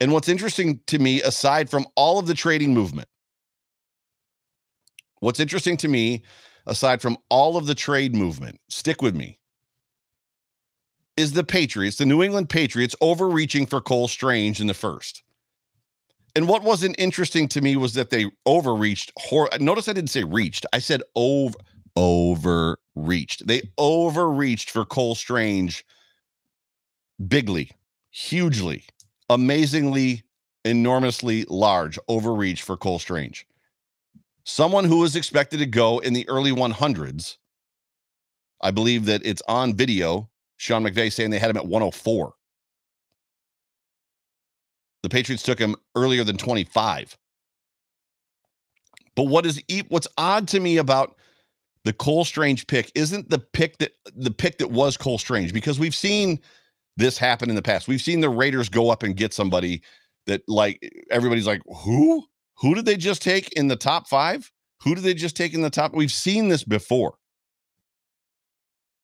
And 0.00 0.12
what's 0.12 0.28
interesting 0.28 0.80
to 0.86 0.98
me, 0.98 1.22
aside 1.22 1.70
from 1.70 1.86
all 1.96 2.18
of 2.18 2.26
the 2.26 2.34
trading 2.34 2.74
movement, 2.74 3.08
what's 5.20 5.40
interesting 5.40 5.76
to 5.78 5.88
me, 5.88 6.22
aside 6.66 7.00
from 7.00 7.16
all 7.28 7.56
of 7.56 7.66
the 7.66 7.74
trade 7.74 8.14
movement, 8.14 8.60
stick 8.68 9.02
with 9.02 9.14
me, 9.14 9.38
is 11.16 11.32
the 11.32 11.44
Patriots, 11.44 11.96
the 11.96 12.06
New 12.06 12.22
England 12.22 12.48
Patriots, 12.48 12.96
overreaching 13.00 13.66
for 13.66 13.80
Cole 13.80 14.08
Strange 14.08 14.60
in 14.60 14.66
the 14.66 14.74
first. 14.74 15.22
And 16.34 16.48
what 16.48 16.62
wasn't 16.62 16.96
interesting 16.98 17.46
to 17.48 17.60
me 17.60 17.76
was 17.76 17.94
that 17.94 18.10
they 18.10 18.30
overreached. 18.46 19.12
Hor- 19.18 19.50
Notice 19.60 19.88
I 19.88 19.92
didn't 19.92 20.10
say 20.10 20.24
reached. 20.24 20.64
I 20.72 20.78
said 20.78 21.02
over 21.14 21.58
overreached. 21.96 23.46
They 23.46 23.62
overreached 23.78 24.70
for 24.70 24.84
Cole 24.84 25.14
Strange 25.14 25.84
bigly, 27.28 27.70
hugely, 28.10 28.84
amazingly, 29.28 30.22
enormously 30.64 31.44
large 31.48 31.98
overreach 32.08 32.62
for 32.62 32.76
Cole 32.76 32.98
Strange. 32.98 33.46
Someone 34.44 34.84
who 34.84 34.98
was 34.98 35.16
expected 35.16 35.58
to 35.58 35.66
go 35.66 35.98
in 35.98 36.14
the 36.14 36.28
early 36.28 36.50
100s. 36.50 37.36
I 38.60 38.70
believe 38.70 39.04
that 39.06 39.22
it's 39.24 39.42
on 39.48 39.74
video. 39.74 40.28
Sean 40.56 40.84
McVay 40.84 41.12
saying 41.12 41.30
they 41.30 41.38
had 41.38 41.50
him 41.50 41.56
at 41.56 41.66
104. 41.66 42.34
The 45.02 45.08
Patriots 45.08 45.42
took 45.42 45.58
him 45.58 45.76
earlier 45.96 46.24
than 46.24 46.36
25. 46.36 47.16
But 49.14 49.24
what 49.24 49.44
is 49.44 49.62
what's 49.88 50.08
odd 50.16 50.48
to 50.48 50.60
me 50.60 50.78
about 50.78 51.16
the 51.84 51.92
Cole 51.92 52.24
Strange 52.24 52.66
pick 52.66 52.90
isn't 52.94 53.28
the 53.28 53.38
pick 53.38 53.78
that 53.78 53.92
the 54.14 54.30
pick 54.30 54.58
that 54.58 54.70
was 54.70 54.96
Cole 54.96 55.18
Strange 55.18 55.52
because 55.52 55.78
we've 55.78 55.94
seen 55.94 56.40
this 56.96 57.18
happen 57.18 57.50
in 57.50 57.56
the 57.56 57.62
past. 57.62 57.88
We've 57.88 58.00
seen 58.00 58.20
the 58.20 58.30
Raiders 58.30 58.68
go 58.68 58.90
up 58.90 59.02
and 59.02 59.16
get 59.16 59.34
somebody 59.34 59.82
that 60.26 60.42
like 60.48 60.80
everybody's 61.10 61.46
like, 61.46 61.62
who? 61.66 62.24
Who 62.58 62.74
did 62.74 62.84
they 62.84 62.96
just 62.96 63.22
take 63.22 63.52
in 63.54 63.68
the 63.68 63.76
top 63.76 64.08
five? 64.08 64.50
Who 64.82 64.94
did 64.94 65.04
they 65.04 65.14
just 65.14 65.36
take 65.36 65.54
in 65.54 65.62
the 65.62 65.70
top? 65.70 65.94
We've 65.94 66.12
seen 66.12 66.48
this 66.48 66.64
before. 66.64 67.14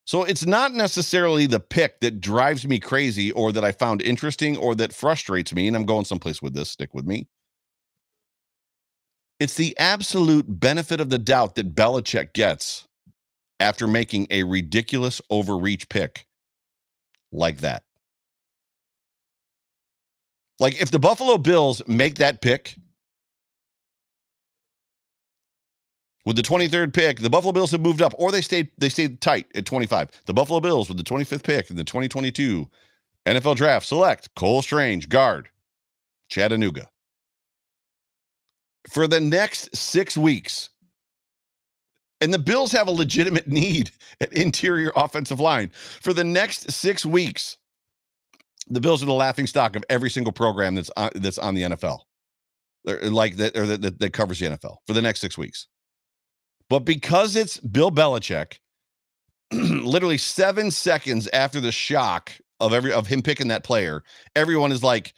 So 0.09 0.25
it's 0.25 0.47
not 0.47 0.73
necessarily 0.73 1.45
the 1.45 1.61
pick 1.61 2.01
that 2.01 2.23
drives 2.23 2.67
me 2.67 2.81
crazy 2.81 3.31
or 3.33 3.53
that 3.53 3.63
I 3.63 3.73
found 3.73 4.01
interesting 4.01 4.57
or 4.57 4.75
that 4.77 4.95
frustrates 4.95 5.53
me. 5.53 5.69
And 5.69 5.77
I'm 5.77 5.85
going 5.85 6.07
someplace 6.07 6.41
with 6.41 6.55
this. 6.55 6.71
Stick 6.71 6.95
with 6.95 7.05
me. 7.05 7.29
It's 9.39 9.53
the 9.53 9.77
absolute 9.79 10.47
benefit 10.49 11.03
of 11.03 11.11
the 11.11 11.19
doubt 11.19 11.57
that 11.57 11.75
Belichick 11.75 12.33
gets 12.33 12.89
after 13.61 13.87
making 13.87 14.29
a 14.31 14.45
ridiculous 14.45 15.21
overreach 15.29 15.91
pick 15.91 16.25
like 17.31 17.59
that. 17.59 17.83
Like 20.59 20.81
if 20.81 20.91
the 20.91 20.99
Buffalo 20.99 21.37
Bills 21.37 21.83
make 21.87 22.15
that 22.15 22.41
pick 22.41 22.77
with 26.29 26.37
the 26.37 26.43
23rd 26.43 26.93
pick, 26.93 27.21
the 27.21 27.31
Buffalo 27.31 27.53
Bills 27.53 27.71
have 27.71 27.81
moved 27.81 28.03
up 28.03 28.13
or 28.19 28.31
they 28.31 28.43
stayed 28.43 28.69
they 28.77 28.91
stayed 28.91 29.23
tight 29.23 29.47
at 29.55 29.65
25. 29.65 30.11
The 30.27 30.35
Buffalo 30.35 30.61
Bills 30.61 30.87
with 30.91 30.99
the 30.99 31.03
25th 31.03 31.43
pick 31.43 31.71
in 31.71 31.77
the 31.77 31.85
2022 31.85 32.69
NFL 33.25 33.57
draft 33.57 33.87
select 33.87 34.29
Cole 34.37 34.61
Strange, 34.61 35.09
guard, 35.09 35.49
Chattanooga 36.29 36.91
for 38.91 39.07
the 39.07 39.21
next 39.21 39.75
six 39.75 40.19
weeks. 40.19 40.69
And 42.21 42.35
the 42.35 42.39
Bills 42.39 42.73
have 42.73 42.89
a 42.89 42.91
legitimate 42.91 43.49
need 43.49 43.91
at 44.21 44.31
interior 44.35 44.93
offensive 44.97 45.41
line. 45.41 45.71
For 46.03 46.13
the 46.13 46.25
next 46.25 46.71
six 46.71 47.07
weeks, 47.07 47.57
the 48.69 48.83
Bills 48.83 49.03
are 49.03 49.07
the 49.07 49.15
laughing 49.15 49.47
stock 49.47 49.77
of 49.77 49.85
every 49.89 50.11
single 50.11 50.35
program 50.35 50.75
that's 50.75 50.91
on, 50.95 51.09
that's 51.15 51.39
on 51.39 51.55
the 51.55 51.63
NFL, 51.63 52.01
like 52.85 53.37
that 53.37 53.57
or 53.57 53.65
that, 53.65 53.99
that 53.99 54.13
covers 54.13 54.39
the 54.41 54.47
NFL 54.49 54.77
for 54.87 54.93
the 54.93 55.01
next 55.01 55.21
six 55.21 55.39
weeks. 55.39 55.69
But 56.69 56.81
because 56.81 57.37
it's 57.37 57.59
Bill 57.59 57.91
Belichick, 57.91 58.59
literally 59.53 60.19
seven 60.19 60.71
seconds 60.71 61.29
after 61.33 61.61
the 61.61 61.73
shock 61.73 62.33
of 62.61 62.73
every 62.73 62.93
of 62.93 63.07
him 63.07 63.23
picking 63.23 63.49
that 63.49 63.65
player, 63.65 64.03
everyone 64.37 64.73
is 64.73 64.83
like, 64.83 65.15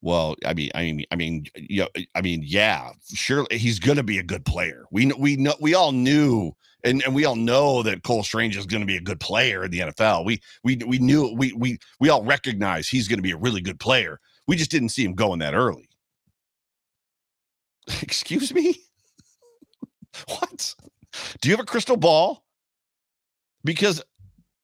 well, 0.00 0.36
I 0.44 0.54
mean, 0.54 0.70
I 0.74 0.82
mean, 0.82 1.04
I 1.10 1.16
mean, 1.16 1.46
yeah, 1.56 1.86
I 2.14 2.20
mean, 2.20 2.42
yeah, 2.44 2.90
sure, 3.14 3.46
he's 3.50 3.78
to 3.80 4.02
be 4.02 4.18
a 4.18 4.22
good 4.22 4.44
player. 4.44 4.84
We 4.90 5.12
we 5.18 5.36
know 5.36 5.54
we 5.60 5.74
all 5.74 5.92
knew, 5.92 6.52
and, 6.84 7.02
and 7.04 7.14
we 7.14 7.24
all 7.24 7.36
know 7.36 7.82
that 7.82 8.02
Cole 8.02 8.22
Strange 8.22 8.56
is 8.56 8.66
going 8.66 8.80
to 8.80 8.86
be 8.86 8.96
a 8.96 9.00
good 9.00 9.20
player 9.20 9.64
in 9.64 9.70
the 9.70 9.80
NFL. 9.80 10.24
We 10.24 10.40
we 10.62 10.76
we 10.86 10.98
knew 10.98 11.34
we 11.36 11.52
we 11.52 11.78
we 12.00 12.08
all 12.10 12.24
recognize 12.24 12.88
he's 12.88 13.08
going 13.08 13.18
to 13.18 13.22
be 13.22 13.32
a 13.32 13.36
really 13.36 13.60
good 13.60 13.80
player. 13.80 14.20
We 14.46 14.56
just 14.56 14.70
didn't 14.70 14.90
see 14.90 15.04
him 15.04 15.14
going 15.14 15.38
that 15.40 15.54
early. 15.54 15.88
Excuse 18.02 18.52
me. 18.52 18.76
what? 20.28 20.74
Do 21.40 21.48
you 21.48 21.54
have 21.54 21.62
a 21.62 21.66
crystal 21.66 21.96
ball? 21.96 22.44
Because 23.64 24.02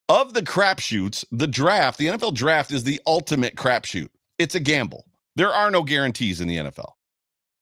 of 0.09 0.35
the 0.35 0.43
crapshoots, 0.43 1.25
the 1.31 1.47
draft, 1.47 1.99
the 1.99 2.07
NFL 2.07 2.35
draft 2.35 2.73
is 2.73 2.85
the 2.85 3.01
ultimate 3.07 3.55
crapshoot. 3.55 4.09
It's 4.39 4.55
a 4.55 4.61
gamble. 4.61 5.05
There 5.37 5.53
are 5.53 5.71
no 5.71 5.83
guarantees 5.83 6.41
in 6.41 6.49
the 6.49 6.57
NFL. 6.57 6.93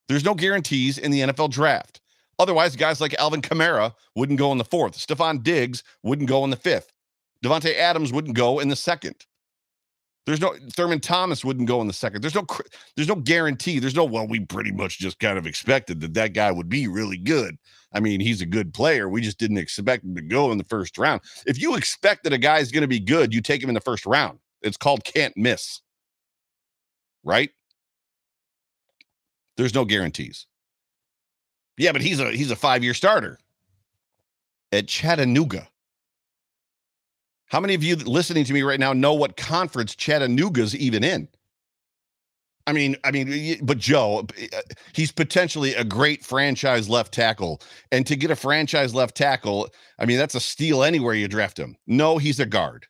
There's 0.09 0.25
no 0.25 0.35
guarantees 0.35 0.99
in 0.99 1.11
the 1.11 1.21
NFL 1.21 1.51
draft. 1.51 2.01
Otherwise, 2.39 2.77
guys 2.77 3.01
like 3.01 3.15
Alvin 3.15 3.43
Kamara 3.43 3.93
wouldn't 4.15 4.39
go 4.39 4.53
in 4.53 4.59
the 4.59 4.65
fourth. 4.65 4.97
Stefon 4.97 5.43
Diggs 5.43 5.83
wouldn't 6.03 6.29
go 6.29 6.45
in 6.45 6.51
the 6.51 6.57
fifth. 6.57 6.93
Davante 7.45 7.75
Adams 7.75 8.13
wouldn't 8.13 8.37
go 8.37 8.59
in 8.59 8.69
the 8.69 8.77
second. 8.77 9.27
There's 10.27 10.41
no 10.41 10.55
Thurman 10.73 10.99
Thomas 10.99 11.45
wouldn't 11.45 11.69
go 11.69 11.81
in 11.81 11.87
the 11.87 11.93
second. 11.93 12.21
There's 12.21 12.35
no 12.35 12.45
there's 12.97 13.09
no 13.09 13.15
guarantee. 13.15 13.79
There's 13.79 13.95
no 13.95 14.05
well, 14.05 14.27
we 14.27 14.41
pretty 14.41 14.73
much 14.73 14.99
just 14.99 15.21
kind 15.21 15.39
of 15.39 15.47
expected 15.47 16.01
that 16.01 16.15
that 16.15 16.33
guy 16.33 16.51
would 16.51 16.69
be 16.69 16.89
really 16.89 17.17
good. 17.17 17.57
I 17.93 18.01
mean, 18.01 18.19
he's 18.19 18.41
a 18.41 18.47
good 18.47 18.75
player. 18.75 19.09
We 19.09 19.21
just 19.21 19.39
didn't 19.39 19.59
expect 19.59 20.05
him 20.05 20.17
to 20.17 20.23
go 20.23 20.51
in 20.51 20.59
the 20.59 20.65
first 20.65 20.99
round. 20.99 21.23
If 21.47 21.61
you 21.61 21.77
expect 21.77 22.25
that 22.25 22.33
a 22.33 22.39
guy 22.39 22.59
is 22.59 22.73
going 22.73 22.83
to 22.83 22.89
be 22.89 22.99
good, 22.99 23.33
you 23.33 23.41
take 23.41 23.63
him 23.63 23.71
in 23.71 23.75
the 23.75 23.81
first 23.81 24.05
round. 24.05 24.41
It's 24.63 24.77
called 24.77 25.05
can't 25.05 25.37
miss. 25.37 25.81
Right? 27.23 27.51
There's 29.57 29.75
no 29.75 29.85
guarantees. 29.85 30.47
Yeah, 31.79 31.93
but 31.93 32.01
he's 32.01 32.19
a 32.19 32.33
he's 32.33 32.51
a 32.51 32.57
five 32.57 32.83
year 32.83 32.95
starter 32.95 33.39
at 34.73 34.89
Chattanooga. 34.89 35.69
How 37.49 37.61
many 37.61 37.75
of 37.75 37.83
you 37.83 37.97
listening 37.97 38.45
to 38.45 38.53
me 38.53 38.63
right 38.63 38.81
now 38.81 38.93
know 38.93 39.15
what 39.15 39.37
conference 39.37 39.95
Chattanooga's 39.95 40.75
even 40.75 41.05
in? 41.05 41.29
I 42.67 42.73
mean, 42.73 42.97
I 43.05 43.13
mean, 43.13 43.61
but 43.63 43.79
Joe, 43.79 44.27
uh, 44.53 44.61
he's 44.93 45.13
potentially 45.13 45.75
a 45.75 45.85
great 45.85 46.25
franchise 46.25 46.89
left 46.89 47.15
tackle, 47.15 47.63
and 47.93 48.05
to 48.09 48.17
get 48.17 48.33
a 48.33 48.37
franchise 48.37 48.93
left 48.93 49.17
tackle, 49.17 49.69
I 50.01 50.07
mean, 50.07 50.19
that's 50.19 50.35
a 50.35 50.41
steal 50.41 50.83
anywhere 50.83 51.15
you 51.15 51.29
draft 51.29 51.59
him. 51.59 51.77
No, 51.87 52.19
he's 52.19 52.41
a 52.41 52.47
guard. 52.47 52.87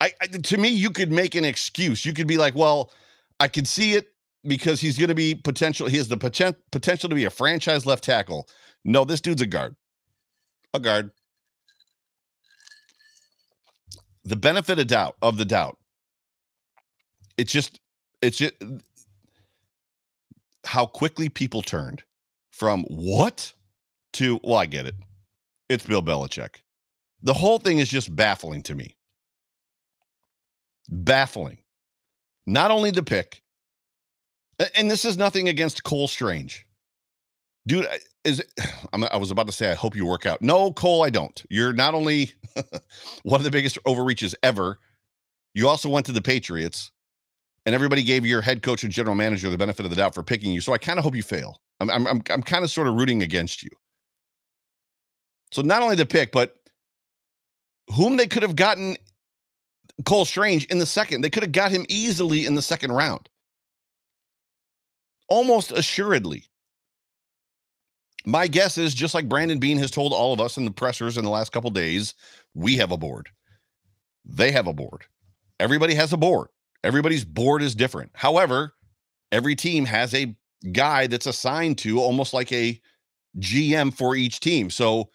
I, 0.00 0.12
I 0.22 0.26
to 0.28 0.56
me, 0.56 0.68
you 0.68 0.90
could 0.90 1.12
make 1.12 1.34
an 1.34 1.44
excuse. 1.44 2.06
You 2.06 2.14
could 2.14 2.26
be 2.26 2.38
like, 2.38 2.54
well, 2.54 2.90
I 3.38 3.48
can 3.48 3.66
see 3.66 3.92
it 3.92 4.08
because 4.46 4.80
he's 4.80 4.96
going 4.96 5.08
to 5.08 5.14
be 5.14 5.34
potential. 5.34 5.86
He 5.86 5.98
has 5.98 6.08
the 6.08 6.16
potential 6.16 6.58
potential 6.72 7.10
to 7.10 7.14
be 7.14 7.26
a 7.26 7.30
franchise 7.30 7.84
left 7.84 8.04
tackle. 8.04 8.48
No, 8.84 9.04
this 9.04 9.20
dude's 9.20 9.42
a 9.42 9.46
guard. 9.46 9.76
A 10.72 10.80
guard. 10.80 11.10
The 14.24 14.36
benefit 14.36 14.78
of 14.78 14.86
doubt 14.86 15.16
of 15.22 15.36
the 15.36 15.44
doubt. 15.44 15.78
It's 17.36 17.52
just 17.52 17.80
it's 18.22 18.38
just 18.38 18.54
uh, 18.62 18.78
how 20.64 20.86
quickly 20.86 21.28
people 21.28 21.62
turned 21.62 22.02
from 22.50 22.84
what 22.84 23.52
to 24.14 24.40
well, 24.42 24.56
I 24.56 24.66
get 24.66 24.86
it. 24.86 24.94
It's 25.68 25.86
Bill 25.86 26.02
Belichick. 26.02 26.56
The 27.22 27.34
whole 27.34 27.58
thing 27.58 27.78
is 27.78 27.88
just 27.88 28.14
baffling 28.14 28.62
to 28.64 28.74
me. 28.74 28.96
Baffling 30.88 31.58
not 32.46 32.70
only 32.70 32.90
the 32.90 33.02
pick, 33.02 33.42
and 34.74 34.90
this 34.90 35.04
is 35.04 35.16
nothing 35.16 35.48
against 35.48 35.84
Cole 35.84 36.08
Strange. 36.08 36.66
Dude, 37.66 37.86
is 38.24 38.40
it, 38.40 38.52
i 38.92 39.16
was 39.16 39.30
about 39.30 39.46
to 39.46 39.52
say, 39.52 39.70
I 39.70 39.74
hope 39.74 39.96
you 39.96 40.06
work 40.06 40.26
out. 40.26 40.42
No, 40.42 40.72
Cole, 40.72 41.04
I 41.04 41.10
don't. 41.10 41.42
You're 41.50 41.72
not 41.72 41.94
only 41.94 42.32
one 43.24 43.40
of 43.40 43.44
the 43.44 43.50
biggest 43.50 43.76
overreaches 43.84 44.34
ever, 44.42 44.78
you 45.52 45.68
also 45.68 45.88
went 45.88 46.06
to 46.06 46.12
the 46.12 46.22
Patriots, 46.22 46.90
and 47.66 47.74
everybody 47.74 48.02
gave 48.02 48.24
your 48.24 48.40
head 48.40 48.62
coach 48.62 48.84
and 48.84 48.92
general 48.92 49.14
manager 49.14 49.50
the 49.50 49.58
benefit 49.58 49.84
of 49.84 49.90
the 49.90 49.96
doubt 49.96 50.14
for 50.14 50.22
picking 50.22 50.52
you. 50.52 50.60
So 50.60 50.72
I 50.72 50.78
kind 50.78 50.98
of 50.98 51.04
hope 51.04 51.16
you 51.16 51.22
fail. 51.22 51.60
I'm, 51.80 51.90
I'm, 51.90 52.06
I'm, 52.06 52.22
I'm 52.30 52.42
kind 52.42 52.64
of 52.64 52.70
sort 52.70 52.86
of 52.86 52.94
rooting 52.94 53.22
against 53.22 53.62
you. 53.62 53.70
So 55.52 55.62
not 55.62 55.82
only 55.82 55.96
the 55.96 56.06
pick, 56.06 56.32
but 56.32 56.56
whom 57.94 58.16
they 58.16 58.26
could 58.26 58.42
have 58.42 58.56
gotten 58.56 58.96
Cole 60.04 60.24
Strange 60.24 60.64
in 60.66 60.78
the 60.78 60.86
second. 60.86 61.20
They 61.20 61.30
could 61.30 61.42
have 61.42 61.52
got 61.52 61.70
him 61.70 61.86
easily 61.88 62.46
in 62.46 62.54
the 62.54 62.62
second 62.62 62.92
round. 62.92 63.28
Almost 65.28 65.72
assuredly. 65.72 66.44
My 68.26 68.46
guess 68.46 68.78
is 68.78 68.94
just 68.94 69.14
like 69.14 69.28
Brandon 69.28 69.58
Beane 69.58 69.78
has 69.78 69.90
told 69.90 70.12
all 70.12 70.32
of 70.32 70.40
us 70.40 70.56
in 70.56 70.64
the 70.64 70.70
pressers 70.70 71.18
in 71.18 71.24
the 71.24 71.30
last 71.30 71.52
couple 71.52 71.70
days, 71.70 72.14
we 72.54 72.76
have 72.76 72.92
a 72.92 72.96
board. 72.96 73.28
They 74.24 74.52
have 74.52 74.66
a 74.66 74.72
board. 74.72 75.04
Everybody 75.60 75.94
has 75.94 76.12
a 76.12 76.16
board. 76.16 76.48
Everybody's 76.82 77.24
board 77.24 77.62
is 77.62 77.74
different. 77.74 78.10
However, 78.14 78.74
every 79.32 79.56
team 79.56 79.84
has 79.86 80.14
a 80.14 80.34
guy 80.72 81.06
that's 81.06 81.26
assigned 81.26 81.78
to 81.78 82.00
almost 82.00 82.32
like 82.32 82.52
a 82.52 82.80
GM 83.38 83.92
for 83.94 84.14
each 84.16 84.40
team. 84.40 84.70
So 84.70 85.10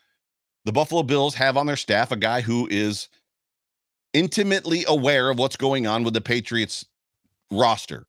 the 0.66 0.72
Buffalo 0.72 1.04
Bills 1.04 1.36
have 1.36 1.58
on 1.58 1.66
their 1.66 1.78
staff 1.78 2.12
a 2.12 2.16
guy 2.16 2.42
who 2.42 2.68
is 2.70 3.10
intimately 4.14 4.84
aware 4.88 5.30
of 5.30 5.40
what's 5.40 5.56
going 5.56 5.88
on 5.88 6.04
with 6.04 6.14
the 6.14 6.22
Patriots 6.22 6.86
roster. 7.52 8.06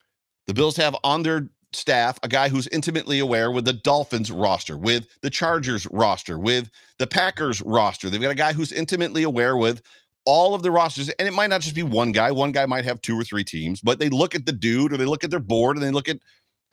The 0.46 0.54
Bills 0.54 0.76
have 0.76 0.96
on 1.04 1.22
their 1.22 1.48
staff 1.72 2.18
a 2.22 2.28
guy 2.28 2.48
who's 2.48 2.66
intimately 2.68 3.18
aware 3.18 3.50
with 3.50 3.64
the 3.64 3.72
Dolphins 3.72 4.30
roster, 4.30 4.76
with 4.76 5.06
the 5.22 5.30
Chargers 5.30 5.86
roster, 5.90 6.38
with 6.38 6.70
the 6.98 7.06
Packers 7.06 7.62
roster. 7.62 8.10
They've 8.10 8.20
got 8.20 8.32
a 8.32 8.34
guy 8.34 8.52
who's 8.52 8.72
intimately 8.72 9.22
aware 9.22 9.56
with 9.56 9.82
all 10.26 10.54
of 10.54 10.62
the 10.62 10.70
rosters. 10.70 11.08
And 11.10 11.26
it 11.26 11.34
might 11.34 11.50
not 11.50 11.60
just 11.60 11.74
be 11.74 11.82
one 11.82 12.12
guy, 12.12 12.30
one 12.30 12.52
guy 12.52 12.66
might 12.66 12.84
have 12.84 13.00
two 13.00 13.18
or 13.18 13.24
three 13.24 13.44
teams, 13.44 13.80
but 13.80 13.98
they 13.98 14.08
look 14.08 14.34
at 14.34 14.46
the 14.46 14.52
dude 14.52 14.92
or 14.92 14.96
they 14.96 15.04
look 15.04 15.24
at 15.24 15.30
their 15.30 15.40
board 15.40 15.76
and 15.76 15.84
they 15.84 15.90
look 15.90 16.08
at 16.08 16.18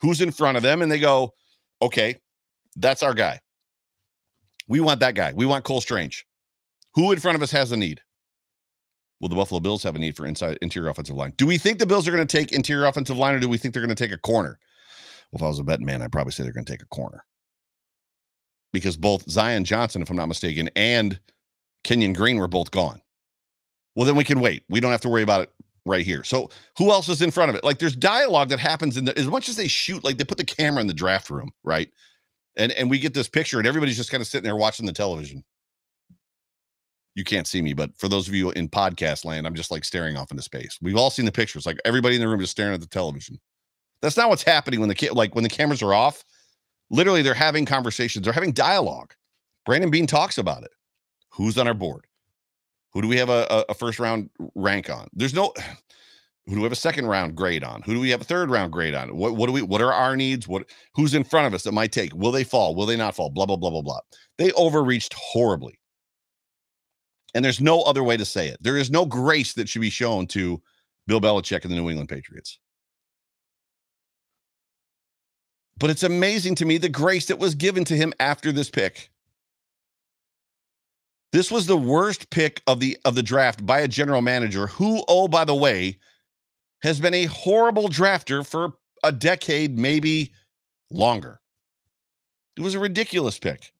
who's 0.00 0.20
in 0.20 0.30
front 0.30 0.56
of 0.56 0.62
them 0.62 0.82
and 0.82 0.90
they 0.90 0.98
go, 0.98 1.32
okay, 1.80 2.16
that's 2.76 3.02
our 3.02 3.14
guy. 3.14 3.40
We 4.68 4.80
want 4.80 5.00
that 5.00 5.14
guy. 5.14 5.32
We 5.34 5.46
want 5.46 5.64
Cole 5.64 5.80
Strange. 5.80 6.26
Who 6.94 7.12
in 7.12 7.20
front 7.20 7.36
of 7.36 7.42
us 7.42 7.50
has 7.52 7.72
a 7.72 7.76
need? 7.76 8.00
Will 9.20 9.28
the 9.28 9.34
Buffalo 9.34 9.60
Bills 9.60 9.82
have 9.82 9.96
a 9.96 9.98
need 9.98 10.16
for 10.16 10.26
inside 10.26 10.58
interior 10.62 10.90
offensive 10.90 11.16
line? 11.16 11.32
Do 11.36 11.46
we 11.46 11.58
think 11.58 11.78
the 11.78 11.86
Bills 11.86 12.06
are 12.06 12.12
going 12.12 12.26
to 12.26 12.36
take 12.36 12.52
interior 12.52 12.86
offensive 12.86 13.16
line 13.16 13.34
or 13.34 13.40
do 13.40 13.48
we 13.48 13.58
think 13.58 13.74
they're 13.74 13.82
going 13.82 13.94
to 13.94 14.04
take 14.04 14.12
a 14.12 14.18
corner? 14.18 14.58
Well, 15.32 15.40
if 15.40 15.42
I 15.42 15.48
was 15.48 15.58
a 15.58 15.64
betting 15.64 15.86
man, 15.86 16.02
I'd 16.02 16.12
probably 16.12 16.32
say 16.32 16.42
they're 16.42 16.52
going 16.52 16.64
to 16.64 16.72
take 16.72 16.82
a 16.82 16.86
corner. 16.86 17.24
Because 18.72 18.96
both 18.96 19.28
Zion 19.30 19.64
Johnson, 19.64 20.02
if 20.02 20.10
I'm 20.10 20.16
not 20.16 20.28
mistaken, 20.28 20.68
and 20.76 21.18
Kenyon 21.84 22.12
Green 22.12 22.38
were 22.38 22.48
both 22.48 22.70
gone. 22.70 23.00
Well, 23.94 24.06
then 24.06 24.16
we 24.16 24.24
can 24.24 24.40
wait. 24.40 24.64
We 24.68 24.80
don't 24.80 24.92
have 24.92 25.00
to 25.02 25.08
worry 25.08 25.22
about 25.22 25.42
it 25.42 25.50
right 25.88 26.04
here. 26.04 26.22
So 26.22 26.50
who 26.76 26.90
else 26.90 27.08
is 27.08 27.22
in 27.22 27.30
front 27.30 27.50
of 27.50 27.56
it? 27.56 27.64
Like 27.64 27.78
there's 27.78 27.96
dialogue 27.96 28.50
that 28.50 28.60
happens 28.60 28.96
in 28.96 29.06
the 29.06 29.18
as 29.18 29.26
much 29.26 29.48
as 29.48 29.56
they 29.56 29.68
shoot, 29.68 30.04
like 30.04 30.18
they 30.18 30.24
put 30.24 30.38
the 30.38 30.44
camera 30.44 30.80
in 30.80 30.86
the 30.86 30.94
draft 30.94 31.30
room, 31.30 31.50
right? 31.64 31.90
And 32.56 32.72
and 32.72 32.90
we 32.90 32.98
get 32.98 33.14
this 33.14 33.28
picture, 33.28 33.58
and 33.58 33.66
everybody's 33.66 33.96
just 33.96 34.10
kind 34.10 34.20
of 34.20 34.26
sitting 34.26 34.44
there 34.44 34.56
watching 34.56 34.86
the 34.86 34.92
television. 34.92 35.42
You 37.14 37.24
can't 37.24 37.48
see 37.48 37.60
me, 37.62 37.72
but 37.72 37.90
for 37.98 38.08
those 38.08 38.28
of 38.28 38.34
you 38.34 38.50
in 38.52 38.68
podcast 38.68 39.24
land, 39.24 39.46
I'm 39.46 39.54
just 39.54 39.72
like 39.72 39.84
staring 39.84 40.16
off 40.16 40.30
into 40.30 40.42
space. 40.42 40.78
We've 40.80 40.96
all 40.96 41.10
seen 41.10 41.24
the 41.24 41.32
pictures, 41.32 41.66
like 41.66 41.80
everybody 41.84 42.14
in 42.14 42.20
the 42.20 42.28
room 42.28 42.38
just 42.38 42.52
staring 42.52 42.74
at 42.74 42.80
the 42.80 42.86
television. 42.86 43.40
That's 44.02 44.16
not 44.16 44.28
what's 44.28 44.42
happening 44.42 44.80
when 44.80 44.88
the 44.88 44.94
kid, 44.94 45.12
like 45.12 45.34
when 45.34 45.44
the 45.44 45.50
cameras 45.50 45.82
are 45.82 45.94
off. 45.94 46.24
Literally, 46.90 47.22
they're 47.22 47.34
having 47.34 47.66
conversations. 47.66 48.24
They're 48.24 48.32
having 48.32 48.52
dialogue. 48.52 49.14
Brandon 49.66 49.90
Beane 49.90 50.06
talks 50.06 50.38
about 50.38 50.62
it. 50.62 50.70
Who's 51.30 51.58
on 51.58 51.68
our 51.68 51.74
board? 51.74 52.06
Who 52.92 53.02
do 53.02 53.08
we 53.08 53.16
have 53.18 53.28
a, 53.28 53.64
a 53.68 53.74
first 53.74 53.98
round 53.98 54.30
rank 54.54 54.90
on? 54.90 55.08
There's 55.12 55.34
no. 55.34 55.52
Who 56.46 56.54
do 56.54 56.60
we 56.60 56.64
have 56.64 56.72
a 56.72 56.76
second 56.76 57.04
round 57.04 57.36
grade 57.36 57.62
on? 57.62 57.82
Who 57.82 57.92
do 57.92 58.00
we 58.00 58.08
have 58.08 58.22
a 58.22 58.24
third 58.24 58.48
round 58.48 58.72
grade 58.72 58.94
on? 58.94 59.14
What 59.14 59.36
what 59.36 59.48
do 59.48 59.52
we 59.52 59.60
what 59.60 59.82
are 59.82 59.92
our 59.92 60.16
needs? 60.16 60.48
What 60.48 60.64
who's 60.94 61.12
in 61.12 61.22
front 61.22 61.46
of 61.46 61.52
us 61.52 61.62
that 61.64 61.72
might 61.72 61.92
take? 61.92 62.14
Will 62.14 62.32
they 62.32 62.42
fall? 62.42 62.74
Will 62.74 62.86
they 62.86 62.96
not 62.96 63.14
fall? 63.14 63.28
Blah 63.28 63.44
blah 63.44 63.56
blah 63.56 63.68
blah 63.68 63.82
blah. 63.82 64.00
They 64.38 64.50
overreached 64.52 65.12
horribly. 65.12 65.78
And 67.34 67.44
there's 67.44 67.60
no 67.60 67.82
other 67.82 68.02
way 68.02 68.16
to 68.16 68.24
say 68.24 68.48
it. 68.48 68.56
There 68.62 68.78
is 68.78 68.90
no 68.90 69.04
grace 69.04 69.52
that 69.52 69.68
should 69.68 69.82
be 69.82 69.90
shown 69.90 70.26
to 70.28 70.62
Bill 71.06 71.20
Belichick 71.20 71.64
and 71.64 71.70
the 71.70 71.76
New 71.76 71.90
England 71.90 72.08
Patriots. 72.08 72.58
But 75.78 75.90
it's 75.90 76.02
amazing 76.02 76.56
to 76.56 76.64
me 76.64 76.78
the 76.78 76.88
grace 76.88 77.26
that 77.26 77.38
was 77.38 77.54
given 77.54 77.84
to 77.84 77.96
him 77.96 78.12
after 78.18 78.52
this 78.52 78.70
pick. 78.70 79.10
This 81.32 81.50
was 81.50 81.66
the 81.66 81.76
worst 81.76 82.30
pick 82.30 82.62
of 82.66 82.80
the 82.80 82.96
of 83.04 83.14
the 83.14 83.22
draft 83.22 83.64
by 83.64 83.80
a 83.80 83.88
general 83.88 84.22
manager 84.22 84.66
who, 84.66 85.04
oh, 85.08 85.28
by 85.28 85.44
the 85.44 85.54
way, 85.54 85.98
has 86.82 87.00
been 87.00 87.14
a 87.14 87.26
horrible 87.26 87.88
drafter 87.88 88.46
for 88.46 88.72
a 89.04 89.12
decade, 89.12 89.78
maybe 89.78 90.32
longer. 90.90 91.40
It 92.56 92.62
was 92.62 92.74
a 92.74 92.80
ridiculous 92.80 93.38
pick. 93.38 93.72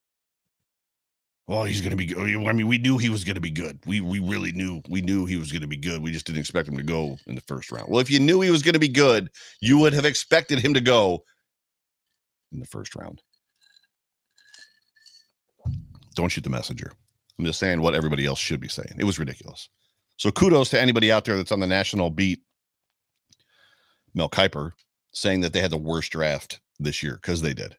Well, 1.49 1.65
he's 1.65 1.81
going 1.81 1.93
to 1.93 1.97
be 1.97 2.05
good. 2.05 2.19
I 2.19 2.53
mean, 2.53 2.69
we 2.69 2.77
knew 2.77 2.99
he 2.99 3.09
was 3.09 3.25
going 3.25 3.37
to 3.37 3.41
be 3.41 3.51
good. 3.51 3.79
We 3.87 4.03
we 4.03 4.19
really 4.19 4.53
knew. 4.53 4.83
We 4.89 5.01
knew 5.01 5.25
he 5.25 5.37
was 5.37 5.51
going 5.51 5.63
to 5.63 5.69
be 5.69 5.79
good. 5.79 6.03
We 6.03 6.13
just 6.13 6.27
didn't 6.27 6.41
expect 6.41 6.69
him 6.69 6.77
to 6.77 6.83
go 6.83 7.17
in 7.27 7.35
the 7.35 7.41
first 7.41 7.73
round. 7.73 7.89
Well, 7.89 8.01
if 8.01 8.11
you 8.11 8.21
knew 8.21 8.43
he 8.43 8.51
was 8.51 8.63
going 8.63 8.75
to 8.75 8.79
be 8.79 8.89
good, 8.89 9.31
you 9.63 9.79
would 9.79 9.95
have 9.95 10.05
expected 10.05 10.59
him 10.59 10.75
to 10.75 10.83
go 10.83 11.25
in 12.53 12.61
the 12.61 12.67
first 12.67 12.95
round. 12.95 13.23
Don't 16.15 16.31
shoot 16.31 16.45
the 16.45 16.51
messenger. 16.51 16.93
I'm 17.39 17.45
just 17.45 17.61
saying 17.61 17.81
what 17.81 17.95
everybody 17.95 18.27
else 18.27 18.39
should 18.39 18.61
be 18.61 18.69
saying. 18.69 18.97
It 18.99 19.05
was 19.05 19.19
ridiculous. 19.19 19.69
So 20.17 20.31
kudos 20.33 20.71
to 20.71 20.81
anybody 20.81 21.13
out 21.13 21.25
there 21.25 21.37
that's 21.37 21.53
on 21.53 21.61
the 21.61 21.67
national 21.67 22.11
beat, 22.11 22.41
Mel 24.15 24.29
Kiper, 24.29 24.73
saying 25.13 25.41
that 25.43 25.53
they 25.53 25.61
had 25.61 25.71
the 25.71 25.79
worst 25.79 26.11
draft 26.11 26.61
this 26.81 27.03
year 27.03 27.15
because 27.15 27.41
they 27.43 27.55
did. 27.55 27.77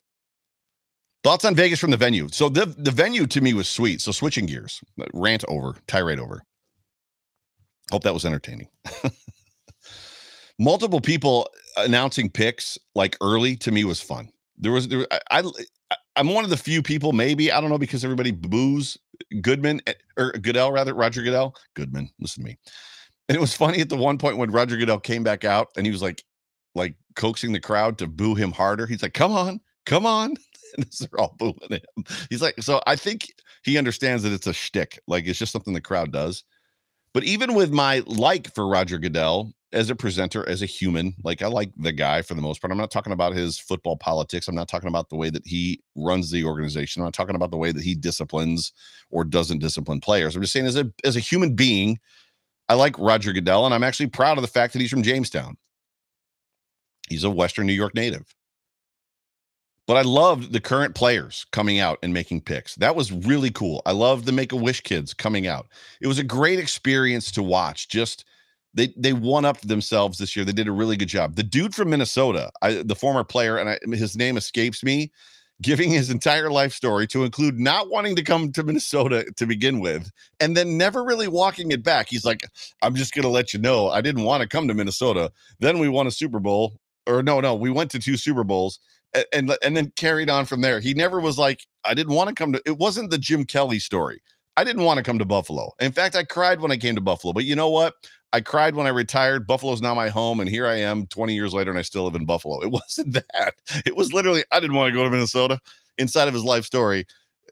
Thoughts 1.23 1.43
on 1.43 1.53
Vegas 1.53 1.79
from 1.79 1.91
the 1.91 1.97
venue. 1.97 2.29
So 2.29 2.47
the 2.47 2.65
the 2.65 2.91
venue 2.91 3.27
to 3.27 3.41
me 3.41 3.53
was 3.53 3.67
sweet. 3.67 3.99
So 3.99 4.13
switching 4.13 4.45
gears, 4.45 4.81
rant 5.13 5.43
over, 5.49 5.75
tirade 5.87 6.19
over. 6.19 6.43
Hope 7.91 8.03
that 8.03 8.13
was 8.13 8.25
entertaining. 8.25 8.69
Multiple 10.59 11.01
people 11.01 11.49
announcing 11.75 12.29
picks 12.29 12.77
like 12.95 13.17
early 13.21 13.55
to 13.57 13.71
me 13.71 13.83
was 13.83 14.01
fun. 14.01 14.29
There 14.59 14.71
was 14.71 14.87
there 14.87 15.07
I, 15.11 15.19
I 15.91 15.95
I'm 16.15 16.33
one 16.33 16.43
of 16.43 16.49
the 16.49 16.57
few 16.57 16.81
people, 16.81 17.13
maybe 17.13 17.51
I 17.51 17.61
don't 17.61 17.69
know 17.69 17.77
because 17.77 18.03
everybody 18.03 18.31
boos 18.31 18.97
Goodman 19.41 19.81
eh, 19.87 19.93
or 20.17 20.31
Goodell 20.33 20.71
rather 20.71 20.93
Roger 20.93 21.21
Goodell 21.21 21.55
Goodman. 21.75 22.09
Listen 22.19 22.43
to 22.43 22.49
me. 22.49 22.57
And 23.27 23.35
it 23.35 23.41
was 23.41 23.55
funny 23.55 23.79
at 23.79 23.89
the 23.89 23.95
one 23.95 24.17
point 24.17 24.37
when 24.37 24.51
Roger 24.51 24.75
Goodell 24.75 24.99
came 24.99 25.23
back 25.23 25.45
out 25.45 25.69
and 25.77 25.85
he 25.85 25.91
was 25.91 26.01
like, 26.01 26.23
like 26.75 26.95
coaxing 27.15 27.53
the 27.53 27.59
crowd 27.59 27.97
to 27.99 28.07
boo 28.07 28.35
him 28.35 28.51
harder. 28.51 28.85
He's 28.85 29.03
like, 29.03 29.13
"Come 29.13 29.31
on, 29.31 29.61
come 29.85 30.05
on!" 30.05 30.35
And 30.77 30.85
they're 30.99 31.19
all 31.19 31.35
booing 31.39 31.57
him. 31.67 32.03
He's 32.29 32.43
like, 32.43 32.61
so 32.61 32.79
I 32.85 32.95
think 32.95 33.33
he 33.63 33.79
understands 33.79 34.21
that 34.21 34.31
it's 34.31 34.45
a 34.45 34.53
shtick. 34.53 34.99
Like 35.07 35.25
it's 35.25 35.39
just 35.39 35.51
something 35.51 35.73
the 35.73 35.81
crowd 35.81 36.11
does. 36.11 36.43
But 37.11 37.23
even 37.23 37.55
with 37.55 37.71
my 37.71 38.03
like 38.05 38.53
for 38.53 38.67
Roger 38.67 38.99
Goodell, 38.99 39.51
as 39.71 39.89
a 39.89 39.95
presenter, 39.95 40.47
as 40.49 40.61
a 40.61 40.65
human. 40.65 41.13
Like 41.23 41.41
I 41.41 41.47
like 41.47 41.71
the 41.77 41.91
guy 41.91 42.21
for 42.21 42.33
the 42.33 42.41
most 42.41 42.61
part. 42.61 42.71
I'm 42.71 42.77
not 42.77 42.91
talking 42.91 43.13
about 43.13 43.33
his 43.33 43.59
football 43.59 43.97
politics. 43.97 44.47
I'm 44.47 44.55
not 44.55 44.67
talking 44.67 44.89
about 44.89 45.09
the 45.09 45.15
way 45.15 45.29
that 45.29 45.45
he 45.45 45.81
runs 45.95 46.31
the 46.31 46.43
organization. 46.43 47.01
I'm 47.01 47.05
not 47.05 47.13
talking 47.13 47.35
about 47.35 47.51
the 47.51 47.57
way 47.57 47.71
that 47.71 47.83
he 47.83 47.95
disciplines 47.95 48.73
or 49.11 49.23
doesn't 49.23 49.59
discipline 49.59 50.01
players. 50.01 50.35
I'm 50.35 50.41
just 50.41 50.53
saying 50.53 50.65
as 50.65 50.75
a 50.75 50.91
as 51.03 51.15
a 51.15 51.21
human 51.21 51.55
being, 51.55 51.99
I 52.67 52.73
like 52.73 52.97
Roger 52.97 53.33
Goodell, 53.33 53.65
and 53.65 53.73
I'm 53.73 53.83
actually 53.83 54.07
proud 54.07 54.37
of 54.37 54.41
the 54.41 54.47
fact 54.47 54.73
that 54.73 54.79
he's 54.79 54.91
from 54.91 55.03
Jamestown. 55.03 55.57
He's 57.09 57.23
a 57.23 57.29
Western 57.29 57.67
New 57.67 57.73
York 57.73 57.95
native. 57.95 58.35
But 59.87 59.97
I 59.97 60.03
loved 60.03 60.53
the 60.53 60.59
current 60.59 60.93
players 60.93 61.47
coming 61.51 61.79
out 61.79 61.97
and 62.03 62.13
making 62.13 62.41
picks. 62.41 62.75
That 62.75 62.95
was 62.95 63.11
really 63.11 63.49
cool. 63.49 63.81
I 63.87 63.91
loved 63.91 64.25
the 64.25 64.31
Make 64.31 64.51
a 64.51 64.55
Wish 64.55 64.81
kids 64.81 65.15
coming 65.15 65.47
out. 65.47 65.67
It 65.99 66.05
was 66.05 66.19
a 66.19 66.23
great 66.23 66.59
experience 66.59 67.31
to 67.31 67.41
watch. 67.41 67.89
Just 67.89 68.23
they 68.73 68.93
they 68.97 69.13
won 69.13 69.45
up 69.45 69.61
themselves 69.61 70.17
this 70.17 70.35
year. 70.35 70.45
They 70.45 70.51
did 70.51 70.67
a 70.67 70.71
really 70.71 70.97
good 70.97 71.07
job. 71.07 71.35
The 71.35 71.43
dude 71.43 71.73
from 71.73 71.89
Minnesota, 71.89 72.51
I, 72.61 72.83
the 72.83 72.95
former 72.95 73.23
player, 73.23 73.57
and 73.57 73.69
I, 73.69 73.79
his 73.95 74.15
name 74.15 74.37
escapes 74.37 74.83
me, 74.83 75.11
giving 75.61 75.89
his 75.89 76.09
entire 76.09 76.51
life 76.51 76.73
story 76.73 77.07
to 77.07 77.23
include 77.23 77.59
not 77.59 77.89
wanting 77.89 78.15
to 78.15 78.23
come 78.23 78.51
to 78.51 78.63
Minnesota 78.63 79.25
to 79.37 79.45
begin 79.45 79.79
with, 79.79 80.11
and 80.39 80.55
then 80.55 80.77
never 80.77 81.03
really 81.03 81.27
walking 81.27 81.71
it 81.71 81.83
back. 81.83 82.07
He's 82.09 82.25
like, 82.25 82.41
"I'm 82.81 82.95
just 82.95 83.13
gonna 83.13 83.29
let 83.29 83.53
you 83.53 83.59
know, 83.59 83.89
I 83.89 84.01
didn't 84.01 84.23
want 84.23 84.41
to 84.41 84.47
come 84.47 84.67
to 84.67 84.73
Minnesota. 84.73 85.31
Then 85.59 85.79
we 85.79 85.89
won 85.89 86.07
a 86.07 86.11
Super 86.11 86.39
Bowl, 86.39 86.79
or 87.07 87.23
no, 87.23 87.39
no, 87.39 87.55
we 87.55 87.71
went 87.71 87.91
to 87.91 87.99
two 87.99 88.17
Super 88.17 88.43
Bowls." 88.43 88.79
And, 89.15 89.25
and, 89.33 89.57
and 89.63 89.75
then 89.75 89.91
carried 89.95 90.29
on 90.29 90.45
from 90.45 90.61
there. 90.61 90.79
He 90.79 90.93
never 90.93 91.19
was 91.19 91.39
like, 91.39 91.65
I 91.83 91.95
didn't 91.95 92.13
want 92.13 92.29
to 92.29 92.35
come 92.35 92.53
to. 92.53 92.61
It 92.63 92.77
wasn't 92.77 93.09
the 93.09 93.17
Jim 93.17 93.43
Kelly 93.43 93.79
story. 93.79 94.21
I 94.55 94.63
didn't 94.63 94.83
want 94.83 94.97
to 94.97 95.03
come 95.03 95.17
to 95.17 95.25
Buffalo. 95.25 95.71
In 95.79 95.91
fact, 95.91 96.15
I 96.15 96.23
cried 96.23 96.61
when 96.61 96.71
I 96.71 96.77
came 96.77 96.93
to 96.93 97.01
Buffalo. 97.01 97.33
But 97.33 97.45
you 97.45 97.55
know 97.55 97.69
what? 97.69 97.95
I 98.31 98.41
cried 98.41 98.75
when 98.75 98.85
I 98.85 98.91
retired. 98.91 99.47
Buffalo's 99.47 99.81
now 99.81 99.95
my 99.95 100.09
home, 100.09 100.39
and 100.39 100.49
here 100.49 100.67
I 100.67 100.75
am 100.75 101.07
20 101.07 101.33
years 101.33 101.53
later, 101.53 101.71
and 101.71 101.79
I 101.79 101.83
still 101.83 102.03
live 102.03 102.15
in 102.15 102.25
Buffalo. 102.25 102.61
It 102.61 102.71
wasn't 102.71 103.13
that. 103.13 103.55
It 103.85 103.95
was 103.95 104.13
literally, 104.13 104.43
I 104.51 104.59
didn't 104.59 104.75
want 104.75 104.91
to 104.91 104.97
go 104.97 105.03
to 105.03 105.09
Minnesota. 105.09 105.59
Inside 105.97 106.29
of 106.29 106.33
his 106.33 106.43
life 106.43 106.63
story, 106.63 107.05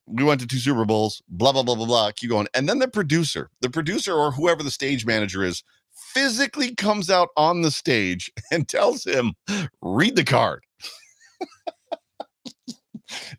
we 0.06 0.24
went 0.24 0.40
to 0.40 0.48
two 0.48 0.58
Super 0.58 0.86
Bowls, 0.86 1.22
blah, 1.28 1.52
blah, 1.52 1.63
blah, 1.63 1.76
blah, 1.76 1.86
blah. 1.86 2.12
Keep 2.16 2.30
going. 2.30 2.48
And 2.54 2.70
then 2.70 2.80
the 2.80 2.88
producer, 2.88 3.50
the 3.62 3.70
producer 3.70 4.13
or 4.13 4.32
whoever 4.32 4.63
the 4.63 4.72
stage 4.72 5.06
manager 5.06 5.44
is, 5.44 5.63
physically 5.92 6.74
comes 6.74 7.10
out 7.10 7.30
on 7.36 7.62
the 7.62 7.72
stage 7.72 8.32
and 8.52 8.68
tells 8.68 9.04
him, 9.04 9.34
read 9.82 10.16
the 10.16 10.24
card. 10.24 10.63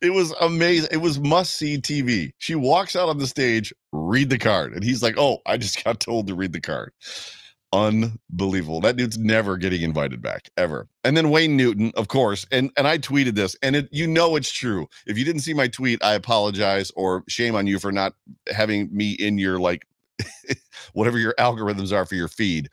it 0.01 0.11
was 0.11 0.33
amazing. 0.41 0.89
It 0.93 0.99
was 0.99 1.19
must 1.21 1.57
see 1.57 1.79
TV. 1.79 2.33
She 2.39 2.55
walks 2.55 2.97
out 2.97 3.09
on 3.09 3.19
the 3.19 3.27
stage, 3.27 3.73
read 3.93 4.31
the 4.31 4.39
card, 4.39 4.73
and 4.75 4.85
he's 4.85 5.03
like, 5.03 5.17
"Oh, 5.19 5.39
I 5.47 5.57
just 5.57 5.83
got 5.85 6.01
told 6.01 6.27
to 6.29 6.35
read 6.35 6.53
the 6.53 6.61
card." 6.61 6.93
Unbelievable. 7.73 8.81
That 8.81 8.97
dude's 8.97 9.19
never 9.19 9.59
getting 9.59 9.83
invited 9.83 10.23
back 10.23 10.49
ever. 10.57 10.89
And 11.05 11.17
then 11.17 11.29
Wayne 11.29 11.55
Newton, 11.57 11.93
of 11.97 12.09
course, 12.09 12.47
and 12.51 12.71
and 12.79 12.89
I 12.89 12.99
tweeted 12.99 13.35
this, 13.35 13.57
and 13.63 13.77
it 13.77 13.89
you 13.93 14.07
know 14.07 14.37
it's 14.37 14.51
true. 14.51 14.89
If 15.07 15.19
you 15.19 15.25
didn't 15.25 15.43
see 15.43 15.55
my 15.55 15.69
tweet, 15.69 16.03
I 16.03 16.15
apologize 16.15 16.91
or 16.97 17.25
shame 17.29 17.55
on 17.55 17.67
you 17.67 17.79
for 17.79 17.93
not 17.93 18.15
having 18.49 18.89
me 18.91 19.13
in 19.13 19.37
your 19.37 19.59
like 19.59 19.87
whatever 20.95 21.19
your 21.19 21.35
algorithms 21.39 21.93
are 21.93 22.07
for 22.07 22.15
your 22.15 22.29
feed. 22.29 22.71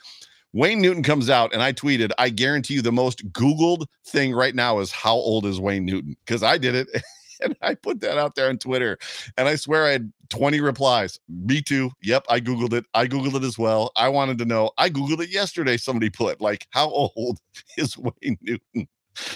Wayne 0.56 0.80
Newton 0.80 1.04
comes 1.04 1.30
out, 1.30 1.54
and 1.54 1.62
I 1.62 1.74
tweeted, 1.74 2.12
I 2.18 2.30
guarantee 2.30 2.76
you 2.76 2.82
the 2.82 2.89
most 2.89 3.30
Googled 3.34 3.88
thing 4.06 4.34
right 4.34 4.56
now 4.56 4.80
is 4.80 4.89
how 4.89 5.13
old 5.13 5.46
is 5.46 5.60
Wayne 5.60 5.84
Newton? 5.84 6.15
Because 6.26 6.44
I 6.44 6.58
did 6.58 6.76
it. 6.76 6.88
and 7.41 7.58
I 7.62 7.76
put 7.76 8.00
that 8.00 8.18
out 8.18 8.36
there 8.36 8.48
on 8.48 8.58
Twitter. 8.58 8.98
And 9.38 9.50
I 9.50 9.58
swear 9.58 9.86
I 9.86 9.91
had 9.91 10.13
20 10.30 10.62
replies. 10.62 11.20
Me 11.28 11.62
too. 11.62 11.91
Yep, 12.04 12.28
I 12.30 12.39
Googled 12.39 12.72
it. 12.72 12.86
I 12.94 13.06
Googled 13.06 13.36
it 13.36 13.44
as 13.44 13.58
well. 13.58 13.91
I 13.98 14.08
wanted 14.08 14.38
to 14.38 14.46
know. 14.46 14.72
I 14.78 14.89
Googled 14.89 15.20
it 15.20 15.30
yesterday. 15.30 15.76
Somebody 15.76 16.10
put, 16.10 16.39
like, 16.39 16.68
how 16.70 16.89
old 16.89 17.39
is 17.78 17.98
Wayne 17.98 18.38
Newton? 18.41 18.88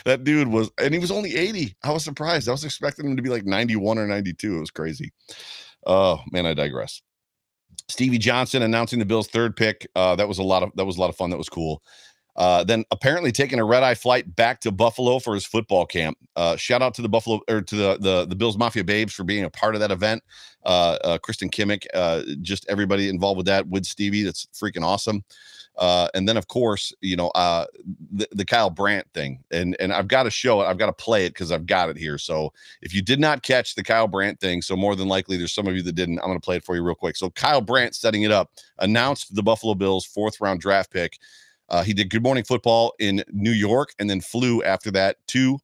That 0.05 0.23
dude 0.23 0.47
was, 0.47 0.71
and 0.77 0.93
he 0.93 1.01
was 1.01 1.11
only 1.11 1.35
80. 1.35 1.75
I 1.83 1.91
was 1.91 2.05
surprised. 2.05 2.47
I 2.47 2.53
was 2.53 2.63
expecting 2.63 3.05
him 3.05 3.17
to 3.17 3.21
be 3.21 3.29
like 3.29 3.45
91 3.45 3.97
or 3.97 4.07
92. 4.07 4.55
It 4.55 4.59
was 4.61 4.71
crazy. 4.71 5.11
Oh, 5.85 6.21
man, 6.31 6.45
I 6.45 6.53
digress. 6.53 7.01
Stevie 7.87 8.17
Johnson 8.17 8.61
announcing 8.61 8.99
the 8.99 9.05
Bills' 9.05 9.27
third 9.27 9.55
pick. 9.55 9.87
Uh, 9.95 10.15
that 10.15 10.27
was 10.27 10.37
a 10.37 10.43
lot 10.43 10.63
of 10.63 10.71
that 10.75 10.85
was 10.85 10.97
a 10.97 10.99
lot 10.99 11.09
of 11.09 11.15
fun. 11.15 11.29
That 11.29 11.37
was 11.37 11.49
cool. 11.49 11.81
Uh, 12.35 12.63
then 12.63 12.85
apparently 12.91 13.31
taking 13.31 13.59
a 13.59 13.65
red 13.65 13.83
eye 13.83 13.95
flight 13.95 14.33
back 14.35 14.61
to 14.61 14.71
Buffalo 14.71 15.19
for 15.19 15.33
his 15.33 15.45
football 15.45 15.85
camp. 15.85 16.17
Uh, 16.37 16.55
shout 16.55 16.81
out 16.81 16.93
to 16.93 17.01
the 17.01 17.09
Buffalo 17.09 17.41
or 17.49 17.61
to 17.61 17.75
the, 17.75 17.97
the 17.99 18.25
the 18.25 18.35
Bills 18.35 18.57
Mafia 18.57 18.83
Babes 18.83 19.13
for 19.13 19.23
being 19.23 19.43
a 19.43 19.49
part 19.49 19.75
of 19.75 19.81
that 19.81 19.91
event. 19.91 20.23
Uh, 20.65 20.97
uh 21.03 21.17
Kristen 21.17 21.49
Kimmick, 21.49 21.85
uh, 21.93 22.21
just 22.41 22.65
everybody 22.69 23.09
involved 23.09 23.37
with 23.37 23.47
that 23.47 23.67
with 23.67 23.85
Stevie. 23.85 24.23
That's 24.23 24.47
freaking 24.53 24.83
awesome. 24.83 25.23
Uh, 25.79 26.09
and 26.13 26.27
then 26.27 26.35
of 26.35 26.49
course, 26.49 26.93
you 26.99 27.15
know, 27.15 27.29
uh, 27.29 27.65
the, 28.11 28.27
the 28.33 28.43
Kyle 28.43 28.69
Brandt 28.69 29.07
thing, 29.13 29.41
and 29.49 29.77
and 29.79 29.93
I've 29.93 30.09
got 30.09 30.23
to 30.23 30.29
show 30.29 30.61
it. 30.61 30.65
I've 30.65 30.77
got 30.77 30.87
to 30.87 30.93
play 30.93 31.25
it 31.25 31.29
because 31.29 31.53
I've 31.53 31.65
got 31.65 31.89
it 31.89 31.97
here. 31.97 32.17
So 32.17 32.51
if 32.81 32.93
you 32.93 33.01
did 33.01 33.17
not 33.17 33.43
catch 33.43 33.75
the 33.75 33.83
Kyle 33.83 34.07
Brandt 34.07 34.41
thing, 34.41 34.61
so 34.61 34.75
more 34.75 34.97
than 34.97 35.07
likely 35.07 35.37
there's 35.37 35.53
some 35.53 35.67
of 35.67 35.77
you 35.77 35.81
that 35.83 35.93
didn't. 35.93 36.19
I'm 36.19 36.25
going 36.25 36.39
to 36.39 36.43
play 36.43 36.57
it 36.57 36.65
for 36.65 36.75
you 36.75 36.83
real 36.83 36.95
quick. 36.95 37.15
So 37.15 37.29
Kyle 37.29 37.61
Brandt 37.61 37.95
setting 37.95 38.23
it 38.23 38.31
up 38.31 38.51
announced 38.79 39.33
the 39.33 39.41
Buffalo 39.41 39.73
Bills 39.73 40.05
fourth 40.05 40.41
round 40.41 40.59
draft 40.59 40.91
pick. 40.91 41.17
Uh, 41.69 41.81
he 41.81 41.93
did 41.93 42.09
Good 42.09 42.23
Morning 42.23 42.43
Football 42.43 42.93
in 42.99 43.23
New 43.31 43.51
York 43.51 43.93
and 43.99 44.09
then 44.09 44.19
flew 44.19 44.61
after 44.63 44.91
that 44.91 45.15
to 45.27 45.59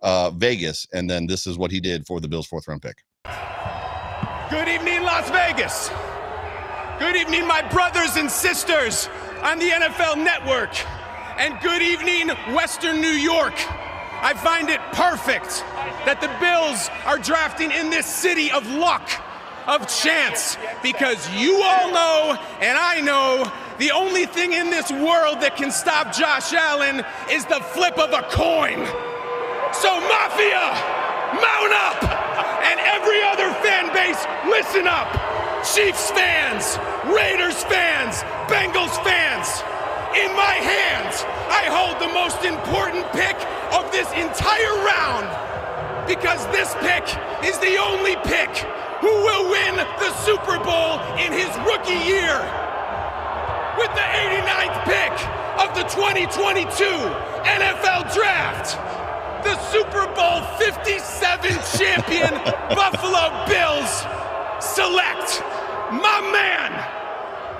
uh, 0.00 0.30
Vegas. 0.30 0.86
And 0.94 1.10
then 1.10 1.26
this 1.26 1.46
is 1.46 1.58
what 1.58 1.70
he 1.70 1.80
did 1.80 2.06
for 2.06 2.20
the 2.20 2.28
Bills' 2.28 2.46
fourth 2.46 2.68
round 2.68 2.80
pick. 2.80 3.04
Good 4.48 4.68
evening, 4.68 5.02
Las 5.02 5.28
Vegas. 5.28 5.90
Good 6.98 7.16
evening, 7.16 7.46
my 7.46 7.62
brothers 7.68 8.16
and 8.16 8.30
sisters 8.30 9.08
on 9.42 9.58
the 9.58 9.70
NFL 9.70 10.22
Network. 10.22 10.74
And 11.38 11.60
good 11.60 11.80
evening, 11.80 12.28
Western 12.54 13.00
New 13.00 13.06
York. 13.06 13.54
I 14.20 14.34
find 14.34 14.68
it 14.68 14.80
perfect 14.92 15.62
that 16.06 16.20
the 16.20 16.28
Bills 16.40 16.90
are 17.06 17.18
drafting 17.18 17.70
in 17.70 17.90
this 17.90 18.06
city 18.06 18.50
of 18.50 18.66
luck, 18.66 19.08
of 19.68 19.86
chance, 19.86 20.56
because 20.82 21.30
you 21.34 21.62
all 21.62 21.92
know 21.92 22.36
and 22.60 22.76
I 22.76 23.00
know 23.00 23.50
the 23.78 23.92
only 23.92 24.26
thing 24.26 24.54
in 24.54 24.70
this 24.70 24.90
world 24.90 25.40
that 25.40 25.56
can 25.56 25.70
stop 25.70 26.12
Josh 26.12 26.52
Allen 26.52 27.04
is 27.30 27.46
the 27.46 27.60
flip 27.70 27.96
of 27.96 28.10
a 28.10 28.26
coin. 28.34 28.82
So, 29.70 29.94
Mafia, 30.02 30.74
mount 31.38 31.72
up! 31.78 32.02
And 32.66 32.80
every 32.82 33.22
other 33.22 33.54
fan 33.62 33.94
base, 33.94 34.18
listen 34.50 34.88
up! 34.88 35.47
Chiefs 35.64 36.10
fans, 36.12 36.78
Raiders 37.10 37.62
fans, 37.64 38.22
Bengals 38.46 38.94
fans, 39.02 39.62
in 40.16 40.34
my 40.34 40.56
hands, 40.56 41.22
I 41.52 41.68
hold 41.68 42.00
the 42.00 42.12
most 42.14 42.42
important 42.42 43.04
pick 43.12 43.36
of 43.76 43.90
this 43.92 44.08
entire 44.16 44.74
round 44.82 45.28
because 46.08 46.40
this 46.48 46.72
pick 46.80 47.04
is 47.44 47.58
the 47.58 47.76
only 47.76 48.16
pick 48.24 48.48
who 49.04 49.12
will 49.12 49.50
win 49.50 49.76
the 49.76 50.12
Super 50.24 50.56
Bowl 50.64 50.98
in 51.20 51.30
his 51.30 51.52
rookie 51.68 52.02
year 52.08 52.40
with 53.76 53.92
the 53.92 54.06
89th 54.16 54.78
pick 54.88 55.14
of 55.60 55.74
the 55.76 55.84
2022 55.92 56.88
NFL 57.44 58.08
Draft. 58.14 58.74
The 59.44 59.58
Super 59.70 60.06
Bowl 60.16 60.42
57 60.56 60.98
champion 61.76 62.32
Buffalo 62.74 63.44
Bills 63.46 64.17
select 64.60 65.42
my 65.92 66.20
man, 66.32 66.72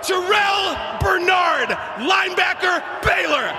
Terrel 0.02 1.00
Bernard, 1.00 1.70
linebacker, 1.98 2.82
Baylor. 3.02 3.54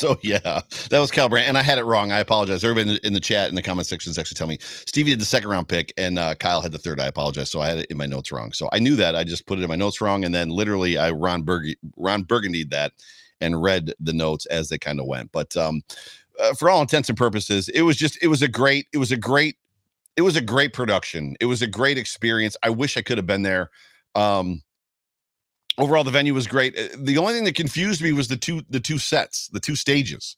So 0.00 0.18
yeah, 0.22 0.62
that 0.88 0.98
was 0.98 1.10
Cal 1.10 1.28
Brandt, 1.28 1.46
and 1.46 1.58
I 1.58 1.62
had 1.62 1.76
it 1.76 1.84
wrong. 1.84 2.10
I 2.10 2.20
apologize. 2.20 2.64
Everybody 2.64 2.88
in 2.88 2.94
the, 2.94 3.06
in 3.08 3.12
the 3.12 3.20
chat 3.20 3.50
in 3.50 3.54
the 3.54 3.60
comment 3.60 3.86
section 3.86 4.10
actually 4.18 4.36
tell 4.36 4.46
me 4.46 4.56
Stevie 4.60 5.10
did 5.10 5.20
the 5.20 5.26
second 5.26 5.50
round 5.50 5.68
pick, 5.68 5.92
and 5.98 6.18
uh, 6.18 6.34
Kyle 6.36 6.62
had 6.62 6.72
the 6.72 6.78
third. 6.78 6.98
I 7.00 7.06
apologize. 7.06 7.50
So 7.50 7.60
I 7.60 7.68
had 7.68 7.78
it 7.80 7.86
in 7.90 7.98
my 7.98 8.06
notes 8.06 8.32
wrong. 8.32 8.52
So 8.52 8.70
I 8.72 8.78
knew 8.78 8.96
that. 8.96 9.14
I 9.14 9.24
just 9.24 9.44
put 9.44 9.58
it 9.58 9.62
in 9.62 9.68
my 9.68 9.76
notes 9.76 10.00
wrong, 10.00 10.24
and 10.24 10.34
then 10.34 10.48
literally 10.48 10.96
I 10.96 11.10
Ron 11.10 11.42
Burg 11.42 11.74
Ron 11.98 12.22
Burgundy 12.22 12.64
that 12.64 12.92
and 13.42 13.62
read 13.62 13.92
the 14.00 14.14
notes 14.14 14.46
as 14.46 14.70
they 14.70 14.78
kind 14.78 15.00
of 15.00 15.06
went. 15.06 15.32
But 15.32 15.54
um, 15.56 15.82
uh, 16.40 16.54
for 16.54 16.70
all 16.70 16.80
intents 16.80 17.10
and 17.10 17.18
purposes, 17.18 17.68
it 17.68 17.82
was 17.82 17.96
just 17.98 18.22
it 18.22 18.28
was 18.28 18.40
a 18.40 18.48
great 18.48 18.86
it 18.94 18.98
was 18.98 19.12
a 19.12 19.18
great 19.18 19.56
it 20.16 20.22
was 20.22 20.36
a 20.36 20.40
great 20.40 20.72
production. 20.72 21.36
It 21.40 21.46
was 21.46 21.62
a 21.62 21.66
great 21.66 21.98
experience. 21.98 22.56
I 22.62 22.70
wish 22.70 22.96
I 22.96 23.02
could 23.02 23.18
have 23.18 23.26
been 23.26 23.42
there. 23.42 23.70
Um, 24.14 24.62
overall 25.78 26.04
the 26.04 26.10
venue 26.10 26.34
was 26.34 26.46
great 26.46 26.78
uh, 26.78 26.88
the 26.98 27.18
only 27.18 27.32
thing 27.32 27.44
that 27.44 27.54
confused 27.54 28.02
me 28.02 28.12
was 28.12 28.28
the 28.28 28.36
two 28.36 28.62
the 28.70 28.80
two 28.80 28.98
sets 28.98 29.48
the 29.48 29.60
two 29.60 29.74
stages 29.74 30.36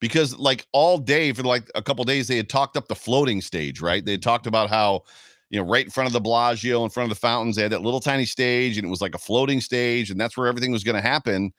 because 0.00 0.36
like 0.36 0.66
all 0.72 0.98
day 0.98 1.32
for 1.32 1.42
like 1.42 1.70
a 1.74 1.82
couple 1.82 2.04
days 2.04 2.26
they 2.26 2.36
had 2.36 2.48
talked 2.48 2.76
up 2.76 2.88
the 2.88 2.94
floating 2.94 3.40
stage 3.40 3.80
right 3.80 4.04
they 4.04 4.16
talked 4.16 4.46
about 4.46 4.68
how 4.68 5.02
you 5.50 5.58
know 5.58 5.68
right 5.68 5.84
in 5.84 5.90
front 5.90 6.06
of 6.06 6.12
the 6.12 6.20
Bellagio 6.20 6.82
in 6.84 6.90
front 6.90 7.10
of 7.10 7.16
the 7.16 7.20
fountains 7.20 7.56
they 7.56 7.62
had 7.62 7.72
that 7.72 7.82
little 7.82 8.00
tiny 8.00 8.24
stage 8.24 8.76
and 8.76 8.86
it 8.86 8.90
was 8.90 9.00
like 9.00 9.14
a 9.14 9.18
floating 9.18 9.60
stage 9.60 10.10
and 10.10 10.20
that's 10.20 10.36
where 10.36 10.48
everything 10.48 10.72
was 10.72 10.84
going 10.84 10.96
to 10.96 11.08
happen 11.08 11.52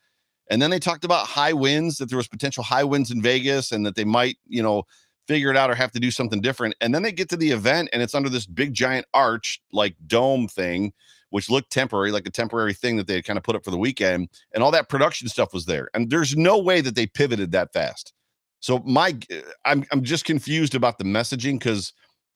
and 0.49 0.61
then 0.61 0.69
they 0.69 0.79
talked 0.79 1.05
about 1.05 1.25
high 1.25 1.53
winds 1.53 1.97
that 1.97 2.09
there 2.09 2.17
was 2.17 2.27
potential 2.27 2.63
high 2.63 2.83
winds 2.83 3.11
in 3.11 3.21
Vegas 3.21 3.71
and 3.71 3.85
that 3.85 3.95
they 3.95 4.05
might 4.05 4.37
you 4.47 4.61
know 4.61 4.83
figure 5.27 5.49
it 5.49 5.57
out 5.57 5.69
or 5.69 5.75
have 5.75 5.91
to 5.91 5.99
do 5.99 6.11
something 6.11 6.41
different 6.41 6.75
and 6.81 6.93
then 6.93 7.01
they 7.01 7.11
get 7.11 7.29
to 7.29 7.37
the 7.37 7.51
event 7.51 7.89
and 7.93 8.01
it's 8.01 8.15
under 8.15 8.29
this 8.29 8.45
big 8.45 8.73
giant 8.73 9.05
arch 9.13 9.61
like 9.71 9.95
dome 10.07 10.47
thing 10.47 10.93
which 11.33 11.49
looked 11.49 11.71
temporary, 11.71 12.11
like 12.11 12.27
a 12.27 12.29
temporary 12.31 12.75
thing 12.75 12.95
that 12.95 13.07
they 13.07 13.15
had 13.15 13.25
kind 13.25 13.37
of 13.37 13.43
put 13.43 13.55
up 13.55 13.65
for 13.65 13.71
the 13.71 13.77
weekend, 13.77 14.29
and 14.53 14.63
all 14.63 14.69
that 14.69 14.87
production 14.87 15.27
stuff 15.27 15.51
was 15.51 15.65
there. 15.65 15.89
And 15.95 16.11
there's 16.11 16.37
no 16.37 16.59
way 16.59 16.79
that 16.79 16.93
they 16.93 17.07
pivoted 17.07 17.51
that 17.53 17.73
fast. 17.73 18.13
So 18.59 18.83
my, 18.85 19.17
uh, 19.31 19.37
I'm 19.65 19.83
I'm 19.91 20.03
just 20.03 20.25
confused 20.25 20.75
about 20.75 20.99
the 20.99 21.05
messaging 21.05 21.53
because 21.53 21.91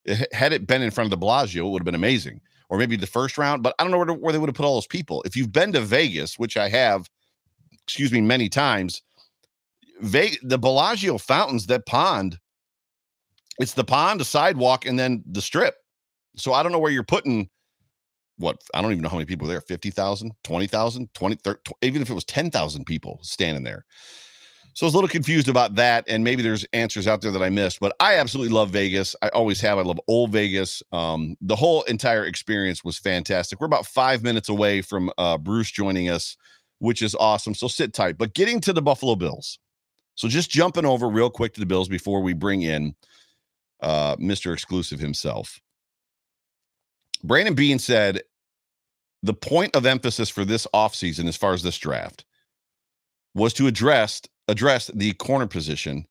eh, 0.08 0.26
had 0.32 0.52
it 0.52 0.66
been 0.66 0.82
in 0.82 0.90
front 0.90 1.06
of 1.06 1.12
the 1.12 1.18
Bellagio, 1.18 1.68
it 1.68 1.70
would 1.70 1.82
have 1.82 1.86
been 1.86 1.94
amazing, 1.94 2.42
or 2.70 2.80
maybe 2.80 2.96
the 2.96 3.06
first 3.06 3.38
round. 3.38 3.62
But 3.62 3.76
I 3.78 3.84
don't 3.84 3.92
know 3.92 3.98
where, 3.98 4.08
to, 4.08 4.14
where 4.16 4.34
they 4.34 4.40
would 4.40 4.50
have 4.50 4.56
put 4.56 4.66
all 4.66 4.74
those 4.74 4.88
people. 4.88 5.22
If 5.28 5.36
you've 5.36 5.54
been 5.54 5.74
to 5.74 5.82
Vegas, 5.82 6.40
which 6.40 6.58
I 6.58 6.68
have, 6.68 7.08
excuse 7.84 8.12
me, 8.12 8.22
many 8.22 8.50
times, 8.50 9.04
Ve- 10.02 10.40
the 10.42 10.58
Bellagio 10.58 11.20
fountains, 11.20 11.68
that 11.68 11.86
pond, 11.86 12.40
it's 13.60 13.74
the 13.74 13.84
pond, 13.84 14.20
the 14.20 14.26
sidewalk, 14.26 14.86
and 14.86 14.98
then 14.98 15.24
the 15.26 15.42
strip. 15.42 15.76
So 16.36 16.54
I 16.54 16.64
don't 16.64 16.72
know 16.72 16.80
where 16.80 16.92
you're 16.92 17.04
putting 17.04 17.50
what 18.38 18.62
I 18.74 18.82
don't 18.82 18.92
even 18.92 19.02
know 19.02 19.10
how 19.10 19.18
many 19.18 19.26
people 19.26 19.48
there 19.48 19.62
50,000, 19.62 20.32
20,000, 20.44 21.14
20, 21.14 21.36
30, 21.36 21.72
even 21.82 22.02
if 22.02 22.10
it 22.10 22.14
was 22.14 22.24
10,000 22.26 22.86
people 22.86 23.20
standing 23.24 23.64
there. 23.64 23.86
So 24.74 24.86
I 24.86 24.88
was 24.88 24.94
a 24.94 24.98
little 24.98 25.10
confused 25.10 25.50
about 25.50 25.74
that. 25.76 26.06
And 26.08 26.24
maybe 26.24 26.44
there's 26.44 26.64
answers 26.72 27.08
out 27.08 27.22
there 27.22 27.32
that 27.32 27.42
I 27.42 27.50
missed, 27.50 27.80
but 27.80 27.96
I 28.00 28.18
absolutely 28.18 28.54
love 28.54 28.70
Vegas. 28.70 29.16
I 29.24 29.30
always 29.30 29.60
have. 29.62 29.80
I 29.80 29.82
love 29.82 30.00
old 30.08 30.32
Vegas. 30.32 30.84
Um, 30.92 31.36
the 31.42 31.56
whole 31.56 31.82
entire 31.84 32.26
experience 32.26 32.84
was 32.84 33.00
fantastic. 33.00 33.60
We're 33.60 33.66
about 33.66 33.88
five 33.88 34.22
minutes 34.22 34.50
away 34.50 34.84
from 34.84 35.12
uh, 35.18 35.40
Bruce 35.40 35.72
joining 35.72 36.10
us, 36.10 36.38
which 36.78 37.02
is 37.02 37.16
awesome. 37.16 37.56
So 37.56 37.68
sit 37.68 37.92
tight. 37.92 38.20
But 38.20 38.36
getting 38.36 38.62
to 38.62 38.74
the 38.74 38.84
Buffalo 38.84 39.16
Bills. 39.16 39.58
So 40.14 40.28
just 40.28 40.52
jumping 40.52 40.86
over 40.86 41.10
real 41.10 41.32
quick 41.32 41.54
to 41.56 41.60
the 41.60 41.66
Bills 41.66 41.88
before 41.88 42.22
we 42.22 42.34
bring 42.34 42.62
in 42.62 42.96
uh, 43.82 44.16
Mr. 44.18 44.54
Exclusive 44.54 45.00
himself. 45.00 45.60
Brandon 47.24 47.56
Beane 47.56 47.80
said 47.80 48.22
the 49.24 49.34
point 49.34 49.76
of 49.76 49.86
emphasis 49.86 50.30
for 50.30 50.46
this 50.46 50.68
offseason, 50.74 51.28
as 51.28 51.38
far 51.38 51.54
as 51.54 51.64
this 51.64 51.78
draft, 51.78 52.26
was 53.34 53.54
to 53.54 53.68
address 53.68 54.22
address 54.48 54.90
the 54.94 55.14
corner 55.14 55.48
position 55.48 56.08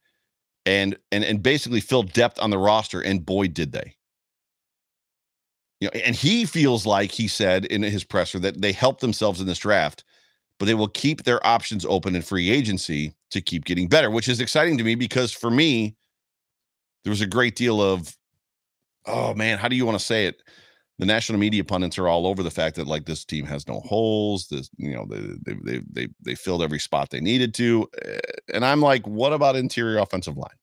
and 0.66 0.96
and 1.12 1.24
and 1.24 1.42
basically 1.42 1.80
fill 1.80 2.02
depth 2.02 2.38
on 2.40 2.50
the 2.50 2.58
roster. 2.58 3.00
And 3.00 3.24
boy, 3.24 3.48
did 3.48 3.72
they. 3.72 3.96
You 5.80 5.88
know, 5.88 6.00
and 6.00 6.16
he 6.16 6.46
feels 6.46 6.86
like 6.86 7.10
he 7.12 7.28
said 7.28 7.66
in 7.66 7.82
his 7.82 8.02
presser 8.04 8.38
that 8.40 8.62
they 8.62 8.72
helped 8.72 9.00
themselves 9.00 9.40
in 9.40 9.46
this 9.46 9.58
draft, 9.58 10.04
but 10.58 10.66
they 10.66 10.74
will 10.74 10.88
keep 10.88 11.24
their 11.24 11.44
options 11.46 11.84
open 11.84 12.16
in 12.16 12.22
free 12.22 12.50
agency 12.50 13.14
to 13.30 13.42
keep 13.42 13.66
getting 13.66 13.86
better, 13.86 14.10
which 14.10 14.28
is 14.28 14.40
exciting 14.40 14.78
to 14.78 14.84
me 14.84 14.94
because 14.94 15.32
for 15.32 15.50
me, 15.50 15.94
there 17.06 17.12
was 17.12 17.22
a 17.22 17.26
great 17.28 17.56
deal 17.56 17.82
of, 17.82 18.14
oh 19.06 19.34
man, 19.34 19.58
how 19.58 19.68
do 19.68 19.76
you 19.76 19.86
want 19.86 19.98
to 19.98 20.04
say 20.06 20.26
it? 20.26 20.42
the 20.98 21.06
national 21.06 21.38
media 21.38 21.64
pundits 21.64 21.98
are 21.98 22.08
all 22.08 22.26
over 22.26 22.42
the 22.42 22.50
fact 22.52 22.76
that 22.76 22.86
like 22.86 23.06
this 23.06 23.24
team 23.24 23.46
has 23.46 23.68
no 23.68 23.80
holes. 23.80 24.48
This, 24.48 24.70
you 24.78 24.94
know, 24.94 25.06
they 25.10 25.20
they 25.44 25.60
they 25.64 25.82
they, 25.90 26.08
they 26.22 26.36
filled 26.36 26.62
every 26.62 26.78
spot 26.80 27.10
they 27.10 27.20
needed 27.20 27.54
to, 27.56 27.88
eh, 28.04 28.18
and 28.54 28.64
I'm 28.64 28.80
like, 28.82 29.06
what 29.06 29.32
about 29.32 29.56
interior 29.56 29.98
offensive 29.98 30.36
line? 30.38 30.56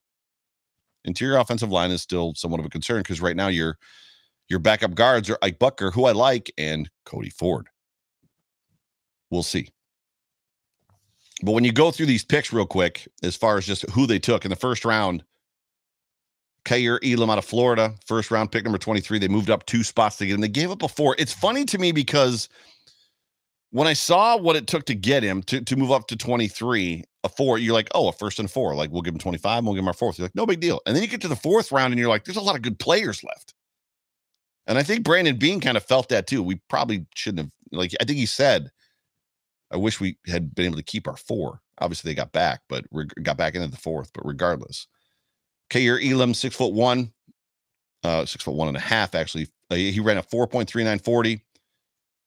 Interior 1.05 1.37
offensive 1.39 1.71
line 1.71 1.91
is 1.91 2.01
still 2.01 2.33
somewhat 2.35 2.61
of 2.61 2.65
a 2.67 2.69
concern 2.71 2.99
because 2.99 3.21
right 3.21 3.35
now 3.37 3.49
you're 3.49 3.75
Your 4.49 4.59
backup 4.59 4.93
guards 4.95 5.29
are 5.29 5.39
Ike 5.41 5.59
Boettger, 5.59 5.93
who 5.93 6.05
I 6.05 6.11
like, 6.11 6.53
and 6.57 6.89
Cody 7.05 7.31
Ford. 7.31 7.67
We'll 9.31 9.43
see. 9.43 9.69
But 11.43 11.53
when 11.53 11.65
you 11.65 11.73
go 11.73 11.91
through 11.91 12.07
these 12.07 12.25
picks 12.25 12.53
real 12.53 12.65
quick, 12.65 13.07
as 13.23 13.35
far 13.35 13.57
as 13.57 13.65
just 13.65 13.89
who 13.91 14.07
they 14.07 14.19
took 14.19 14.45
in 14.45 14.49
the 14.49 14.55
first 14.55 14.85
round, 14.85 15.23
Kaiir 16.65 16.99
Elam 17.03 17.29
out 17.29 17.37
of 17.37 17.45
Florida, 17.45 17.93
first 18.05 18.31
round 18.31 18.51
pick 18.51 18.63
number 18.63 18.77
23. 18.77 19.19
They 19.19 19.27
moved 19.27 19.49
up 19.49 19.65
two 19.65 19.83
spots 19.83 20.17
to 20.17 20.25
get 20.25 20.35
him. 20.35 20.41
They 20.41 20.47
gave 20.47 20.71
up 20.71 20.83
a 20.83 20.87
four. 20.87 21.15
It's 21.19 21.33
funny 21.33 21.65
to 21.65 21.77
me 21.77 21.91
because 21.91 22.49
when 23.71 23.87
I 23.87 23.93
saw 23.93 24.37
what 24.37 24.55
it 24.55 24.67
took 24.67 24.85
to 24.85 24.95
get 24.95 25.23
him 25.23 25.41
to, 25.43 25.59
to 25.61 25.75
move 25.75 25.91
up 25.91 26.07
to 26.07 26.15
23, 26.15 27.03
a 27.23 27.29
four, 27.29 27.57
you're 27.57 27.73
like, 27.73 27.89
oh, 27.95 28.07
a 28.07 28.13
first 28.13 28.39
and 28.39 28.49
four. 28.49 28.75
Like, 28.75 28.91
we'll 28.91 29.01
give 29.01 29.13
him 29.13 29.19
25, 29.19 29.57
and 29.57 29.65
we'll 29.65 29.75
give 29.75 29.83
him 29.83 29.87
our 29.87 29.93
fourth. 29.93 30.17
You're 30.17 30.25
like, 30.25 30.35
no 30.35 30.45
big 30.45 30.59
deal. 30.59 30.79
And 30.85 30.95
then 30.95 31.01
you 31.01 31.09
get 31.09 31.21
to 31.21 31.27
the 31.27 31.35
fourth 31.35 31.71
round 31.71 31.91
and 31.91 31.99
you're 31.99 32.09
like, 32.09 32.25
there's 32.25 32.37
a 32.37 32.41
lot 32.41 32.55
of 32.55 32.61
good 32.61 32.79
players 32.79 33.23
left. 33.23 33.53
And 34.67 34.77
I 34.77 34.83
think 34.83 35.03
Brandon 35.03 35.37
Beane 35.37 35.59
kind 35.59 35.75
of 35.75 35.83
felt 35.83 36.09
that 36.09 36.27
too. 36.27 36.41
We 36.41 36.61
probably 36.69 37.05
shouldn't 37.15 37.39
have, 37.39 37.51
like, 37.71 37.93
I 37.99 38.05
think 38.05 38.17
he 38.17 38.25
said, 38.25 38.71
I 39.71 39.77
wish 39.77 39.99
we 39.99 40.17
had 40.27 40.53
been 40.53 40.67
able 40.67 40.77
to 40.77 40.83
keep 40.83 41.07
our 41.07 41.17
four. 41.17 41.59
Obviously, 41.79 42.11
they 42.11 42.15
got 42.15 42.31
back, 42.31 42.61
but 42.69 42.85
we 42.91 43.05
got 43.23 43.37
back 43.37 43.55
into 43.55 43.67
the 43.67 43.75
fourth. 43.75 44.11
But 44.13 44.25
regardless, 44.25 44.87
Kaiir 45.73 45.99
Elam, 45.99 46.35
six 46.35 46.55
foot 46.55 46.73
one, 46.73 47.11
uh, 48.03 48.25
six 48.25 48.43
foot 48.43 48.53
one 48.53 48.67
and 48.67 48.77
a 48.77 48.81
half, 48.81 49.15
actually. 49.15 49.47
Uh, 49.71 49.75
he 49.75 49.99
ran 49.99 50.17
a 50.17 50.23
4.3940, 50.23 51.41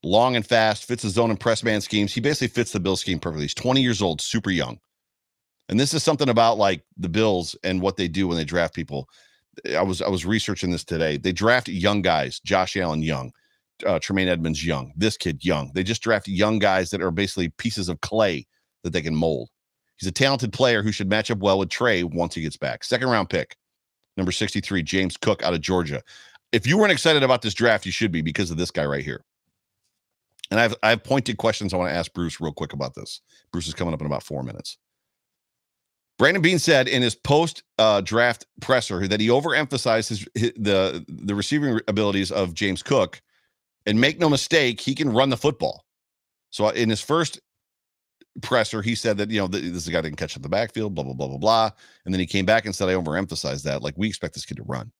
long 0.02 0.34
and 0.34 0.44
fast, 0.44 0.84
fits 0.84 1.04
the 1.04 1.08
zone 1.08 1.30
and 1.30 1.38
press 1.38 1.62
man 1.62 1.80
schemes. 1.80 2.12
He 2.12 2.20
basically 2.20 2.48
fits 2.48 2.72
the 2.72 2.80
Bill 2.80 2.96
scheme 2.96 3.20
perfectly. 3.20 3.44
He's 3.44 3.54
20 3.54 3.80
years 3.80 4.02
old, 4.02 4.20
super 4.20 4.50
young. 4.50 4.80
And 5.68 5.78
this 5.78 5.94
is 5.94 6.02
something 6.02 6.28
about 6.28 6.58
like 6.58 6.82
the 6.96 7.08
Bills 7.08 7.54
and 7.62 7.80
what 7.80 7.96
they 7.96 8.08
do 8.08 8.26
when 8.26 8.36
they 8.36 8.44
draft 8.44 8.74
people. 8.74 9.08
I 9.76 9.82
was 9.82 10.02
I 10.02 10.08
was 10.08 10.26
researching 10.26 10.70
this 10.70 10.84
today. 10.84 11.16
They 11.16 11.32
draft 11.32 11.68
young 11.68 12.02
guys, 12.02 12.40
Josh 12.40 12.76
Allen 12.76 13.02
young, 13.02 13.32
uh, 13.86 13.98
Tremaine 14.00 14.28
Edmunds 14.28 14.64
young, 14.66 14.92
this 14.96 15.16
kid 15.16 15.44
young. 15.44 15.70
They 15.72 15.82
just 15.82 16.02
draft 16.02 16.28
young 16.28 16.58
guys 16.58 16.90
that 16.90 17.00
are 17.00 17.10
basically 17.10 17.50
pieces 17.50 17.88
of 17.88 18.00
clay 18.00 18.46
that 18.82 18.92
they 18.92 19.02
can 19.02 19.14
mold. 19.14 19.50
He's 19.98 20.08
a 20.08 20.12
talented 20.12 20.52
player 20.52 20.82
who 20.82 20.92
should 20.92 21.08
match 21.08 21.30
up 21.30 21.38
well 21.38 21.58
with 21.58 21.70
Trey 21.70 22.04
once 22.04 22.34
he 22.34 22.42
gets 22.42 22.56
back. 22.56 22.84
Second 22.84 23.08
round 23.08 23.30
pick, 23.30 23.56
number 24.16 24.32
63, 24.32 24.82
James 24.82 25.16
Cook 25.16 25.42
out 25.42 25.54
of 25.54 25.60
Georgia. 25.60 26.02
If 26.52 26.66
you 26.66 26.78
weren't 26.78 26.92
excited 26.92 27.22
about 27.22 27.42
this 27.42 27.54
draft, 27.54 27.86
you 27.86 27.92
should 27.92 28.12
be 28.12 28.22
because 28.22 28.50
of 28.50 28.56
this 28.56 28.70
guy 28.70 28.84
right 28.84 29.04
here. 29.04 29.24
And 30.50 30.60
I've 30.60 30.74
I 30.82 30.90
have 30.90 31.02
pointed 31.02 31.38
questions 31.38 31.74
I 31.74 31.76
want 31.76 31.90
to 31.90 31.96
ask 31.96 32.12
Bruce 32.12 32.40
real 32.40 32.52
quick 32.52 32.72
about 32.72 32.94
this. 32.94 33.20
Bruce 33.52 33.66
is 33.66 33.74
coming 33.74 33.94
up 33.94 34.00
in 34.00 34.06
about 34.06 34.22
four 34.22 34.42
minutes. 34.42 34.78
Brandon 36.18 36.40
Beane 36.40 36.58
said 36.58 36.88
in 36.88 37.02
his 37.02 37.14
post 37.14 37.62
uh, 37.78 38.00
draft 38.00 38.46
presser 38.60 39.06
that 39.06 39.20
he 39.20 39.28
overemphasized 39.28 40.08
his, 40.08 40.28
his, 40.34 40.52
the 40.56 41.04
the 41.08 41.34
receiving 41.34 41.80
abilities 41.88 42.30
of 42.30 42.54
James 42.54 42.82
Cook, 42.82 43.20
and 43.86 44.00
make 44.00 44.18
no 44.18 44.28
mistake, 44.28 44.80
he 44.80 44.94
can 44.94 45.12
run 45.12 45.30
the 45.30 45.36
football. 45.36 45.84
So 46.50 46.68
in 46.68 46.88
his 46.88 47.02
first 47.02 47.40
presser, 48.42 48.82
he 48.82 48.94
said 48.94 49.16
that 49.18 49.30
you 49.30 49.40
know 49.40 49.46
this 49.46 49.62
is 49.62 49.88
a 49.88 49.92
guy 49.92 50.00
that 50.00 50.08
can 50.08 50.16
catch 50.16 50.36
up 50.36 50.42
the 50.42 50.48
backfield, 50.48 50.94
blah 50.94 51.04
blah 51.04 51.14
blah 51.14 51.28
blah 51.28 51.38
blah, 51.38 51.70
and 52.04 52.14
then 52.14 52.20
he 52.20 52.26
came 52.26 52.46
back 52.46 52.64
and 52.64 52.74
said 52.74 52.88
I 52.88 52.94
overemphasized 52.94 53.62
that. 53.64 53.82
Like 53.82 53.94
we 53.96 54.08
expect 54.08 54.34
this 54.34 54.44
kid 54.44 54.56
to 54.58 54.62
run. 54.64 54.92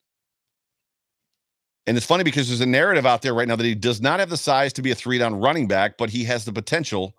And 1.86 1.96
it's 1.96 2.06
funny 2.06 2.24
because 2.24 2.48
there's 2.48 2.60
a 2.60 2.66
narrative 2.66 3.06
out 3.06 3.22
there 3.22 3.34
right 3.34 3.46
now 3.46 3.54
that 3.56 3.64
he 3.64 3.74
does 3.74 4.00
not 4.00 4.18
have 4.18 4.28
the 4.28 4.36
size 4.36 4.72
to 4.72 4.82
be 4.82 4.90
a 4.90 4.94
three 4.94 5.18
down 5.18 5.36
running 5.36 5.68
back, 5.68 5.96
but 5.96 6.10
he 6.10 6.24
has 6.24 6.44
the 6.44 6.52
potential, 6.52 7.16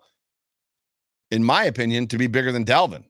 in 1.30 1.42
my 1.42 1.64
opinion, 1.64 2.06
to 2.08 2.18
be 2.18 2.26
bigger 2.26 2.52
than 2.52 2.66
Dalvin. 2.66 3.04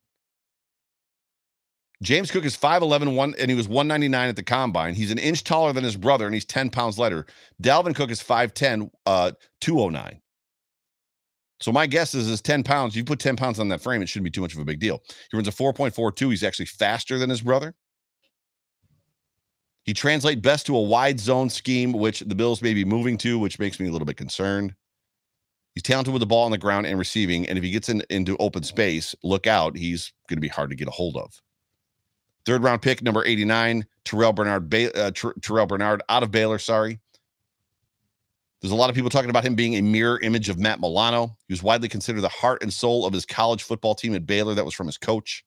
James 2.00 2.30
Cook 2.30 2.44
is 2.44 2.56
5'11, 2.56 3.16
one, 3.16 3.34
and 3.40 3.50
he 3.50 3.56
was 3.56 3.66
199 3.66 4.28
at 4.28 4.36
the 4.36 4.42
combine. 4.44 4.94
He's 4.94 5.10
an 5.10 5.18
inch 5.18 5.42
taller 5.42 5.72
than 5.72 5.82
his 5.82 5.96
brother, 5.96 6.26
and 6.26 6.34
he's 6.34 6.44
10 6.44 6.70
pounds 6.70 6.96
lighter. 6.96 7.26
Dalvin 7.60 7.94
Cook 7.94 8.12
is 8.12 8.22
5'10, 8.22 8.90
uh, 9.04 9.32
209. 9.60 10.20
So 11.60 11.72
my 11.72 11.86
guess 11.86 12.14
is 12.14 12.28
is 12.28 12.40
10 12.40 12.62
pounds. 12.62 12.94
You 12.94 13.04
put 13.04 13.18
10 13.18 13.36
pounds 13.36 13.58
on 13.58 13.68
that 13.68 13.80
frame, 13.80 14.02
it 14.02 14.08
shouldn't 14.08 14.24
be 14.24 14.30
too 14.30 14.40
much 14.40 14.54
of 14.54 14.60
a 14.60 14.64
big 14.64 14.78
deal. 14.78 15.02
He 15.30 15.36
runs 15.36 15.48
a 15.48 15.52
4.42. 15.52 16.30
He's 16.30 16.44
actually 16.44 16.66
faster 16.66 17.18
than 17.18 17.30
his 17.30 17.42
brother. 17.42 17.74
He 19.84 19.94
translates 19.94 20.40
best 20.40 20.66
to 20.66 20.76
a 20.76 20.82
wide 20.82 21.18
zone 21.18 21.48
scheme, 21.48 21.92
which 21.92 22.20
the 22.20 22.34
Bills 22.34 22.60
may 22.60 22.74
be 22.74 22.84
moving 22.84 23.16
to, 23.18 23.38
which 23.38 23.58
makes 23.58 23.80
me 23.80 23.88
a 23.88 23.90
little 23.90 24.04
bit 24.04 24.18
concerned. 24.18 24.74
He's 25.74 25.82
talented 25.82 26.12
with 26.12 26.20
the 26.20 26.26
ball 26.26 26.44
on 26.44 26.50
the 26.50 26.58
ground 26.58 26.86
and 26.86 26.98
receiving. 26.98 27.48
And 27.48 27.56
if 27.56 27.64
he 27.64 27.70
gets 27.70 27.88
in, 27.88 28.02
into 28.10 28.36
open 28.38 28.64
space, 28.64 29.14
look 29.22 29.46
out. 29.46 29.76
He's 29.76 30.12
going 30.28 30.36
to 30.36 30.42
be 30.42 30.48
hard 30.48 30.70
to 30.70 30.76
get 30.76 30.88
a 30.88 30.90
hold 30.90 31.16
of. 31.16 31.40
Third 32.44 32.62
round 32.62 32.82
pick, 32.82 33.02
number 33.02 33.24
89, 33.24 33.86
Terrel 34.04 34.34
Bernard, 34.34 34.74
uh, 34.74 35.10
Terrel 35.12 35.68
Bernard 35.68 36.02
out 36.08 36.22
of 36.22 36.30
Baylor. 36.30 36.58
Sorry. 36.58 37.00
There's 38.60 38.72
a 38.72 38.76
lot 38.76 38.90
of 38.90 38.96
people 38.96 39.10
talking 39.10 39.30
about 39.30 39.44
him 39.44 39.54
being 39.54 39.76
a 39.76 39.82
mirror 39.82 40.18
image 40.20 40.48
of 40.48 40.58
Matt 40.58 40.80
Milano. 40.80 41.36
He 41.46 41.52
was 41.52 41.62
widely 41.62 41.88
considered 41.88 42.22
the 42.22 42.28
heart 42.28 42.62
and 42.62 42.72
soul 42.72 43.06
of 43.06 43.12
his 43.12 43.24
college 43.24 43.62
football 43.62 43.94
team 43.94 44.14
at 44.14 44.26
Baylor. 44.26 44.54
That 44.54 44.64
was 44.64 44.74
from 44.74 44.86
his 44.86 44.98
coach. 44.98 45.44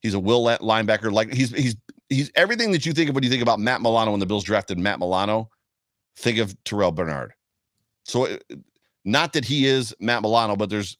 He's 0.00 0.14
a 0.14 0.20
will 0.20 0.44
linebacker. 0.44 1.10
Like 1.10 1.32
he's 1.32 1.50
he's 1.50 1.76
he's 2.08 2.30
everything 2.34 2.72
that 2.72 2.84
you 2.84 2.92
think 2.92 3.08
of 3.08 3.14
when 3.14 3.24
you 3.24 3.30
think 3.30 3.42
about 3.42 3.58
Matt 3.58 3.80
Milano 3.80 4.10
when 4.10 4.20
the 4.20 4.26
Bills 4.26 4.44
drafted 4.44 4.78
Matt 4.78 4.98
Milano. 4.98 5.50
Think 6.16 6.38
of 6.38 6.54
Terrel 6.64 6.94
Bernard. 6.94 7.32
So, 8.04 8.26
uh, 8.26 8.36
not 9.04 9.32
that 9.32 9.44
he 9.44 9.66
is 9.66 9.94
Matt 10.00 10.22
Milano, 10.22 10.56
but 10.56 10.68
there's 10.68 10.96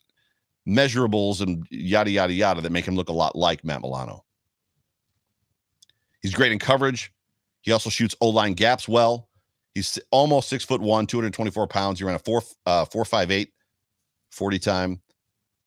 measurables 0.66 1.40
and 1.40 1.66
yada 1.70 2.11
yada 2.11 2.33
yada 2.33 2.61
that 2.61 2.72
make 2.72 2.87
him 2.87 2.96
look 2.96 3.09
a 3.09 3.12
lot 3.12 3.37
like 3.37 3.64
Matt 3.64 3.83
Milano. 3.83 4.24
He's 6.22 6.35
great 6.35 6.53
in 6.53 6.59
coverage. 6.59 7.12
He 7.62 7.72
also 7.72 7.90
shoots 7.90 8.14
O 8.20 8.29
line 8.29 8.55
gaps 8.55 8.88
well. 8.88 9.28
He's 9.79 9.97
almost 10.11 10.49
six 10.49 10.64
foot 10.64 10.81
one, 10.81 11.07
224 11.07 11.69
pounds. 11.69 12.01
He 12.01 12.05
ran 12.05 12.17
a 12.17 12.19
four, 12.19 12.43
uh, 12.67 12.85
four, 12.85 13.05
five, 13.05 13.31
eight 13.31 13.53
40 14.33 14.59
time. 14.59 15.01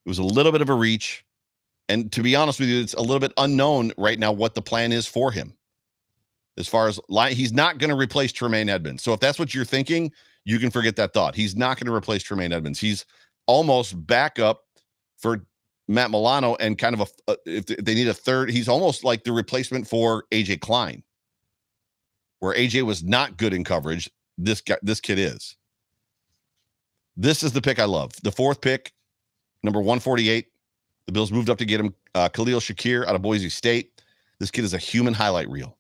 It 0.06 0.10
was 0.10 0.20
a 0.20 0.24
little 0.24 0.52
bit 0.52 0.62
of 0.62 0.70
a 0.70 0.74
reach. 0.74 1.24
And 1.88 2.12
to 2.12 2.22
be 2.22 2.36
honest 2.36 2.60
with 2.60 2.68
you, 2.68 2.82
it's 2.82 2.94
a 2.94 3.00
little 3.00 3.20
bit 3.20 3.32
unknown 3.38 3.94
right 3.98 4.20
now 4.20 4.34
what 4.34 4.54
the 4.54 4.62
plan 4.62 4.92
is 4.92 5.08
for 5.08 5.32
him. 5.32 5.54
As 6.58 6.68
far 6.68 6.90
as 6.90 7.00
line, 7.08 7.34
he's 7.34 7.54
not 7.54 7.78
going 7.78 7.90
to 7.90 7.96
replace 7.96 8.34
Tremaine 8.34 8.68
Edmunds. 8.68 9.02
So 9.02 9.14
if 9.14 9.22
that's 9.22 9.40
what 9.40 9.56
you're 9.56 9.64
thinking, 9.64 10.12
you 10.44 10.60
can 10.60 10.72
forget 10.72 10.98
that 10.98 11.14
thought. 11.14 11.34
He's 11.34 11.56
not 11.56 11.78
going 11.78 11.88
to 11.88 11.96
replace 11.96 12.22
Tremaine 12.22 12.52
Edmunds. 12.52 12.80
He's 12.80 13.06
almost 13.48 14.06
backup 14.06 14.64
for 15.18 15.46
Matt 15.88 16.12
Milano 16.12 16.56
and 16.56 16.78
kind 16.78 16.96
of 16.96 17.02
a, 17.28 17.32
uh, 17.32 17.36
if 17.46 17.66
they 17.66 17.96
need 17.96 18.10
a 18.10 18.14
third, 18.14 18.50
he's 18.50 18.68
almost 18.68 19.06
like 19.06 19.24
the 19.24 19.32
replacement 19.32 19.88
for 19.88 20.26
AJ 20.32 20.60
Klein 20.60 21.02
where 22.42 22.56
AJ 22.56 22.82
was 22.84 23.04
not 23.04 23.38
good 23.38 23.54
in 23.54 23.64
coverage, 23.64 24.10
this 24.38 24.62
guy, 24.62 24.78
this 24.82 25.00
kid 25.00 25.18
is. 25.18 25.56
This 27.16 27.44
is 27.44 27.54
the 27.54 27.62
pick 27.62 27.80
I 27.80 27.86
love. 27.86 28.12
The 28.24 28.32
fourth 28.32 28.62
pick, 28.62 28.92
number 29.64 29.80
148. 29.80 30.48
The 31.06 31.12
Bills 31.12 31.32
moved 31.32 31.50
up 31.50 31.60
to 31.60 31.66
get 31.66 31.80
him 31.80 31.94
uh, 32.16 32.30
Khalil 32.30 32.60
Shakir 32.60 33.06
out 33.06 33.16
of 33.16 33.22
Boise 33.22 33.50
State. 33.50 34.02
This 34.40 34.52
kid 34.52 34.64
is 34.64 34.74
a 34.74 34.80
human 34.80 35.14
highlight 35.14 35.50
reel 35.50 35.78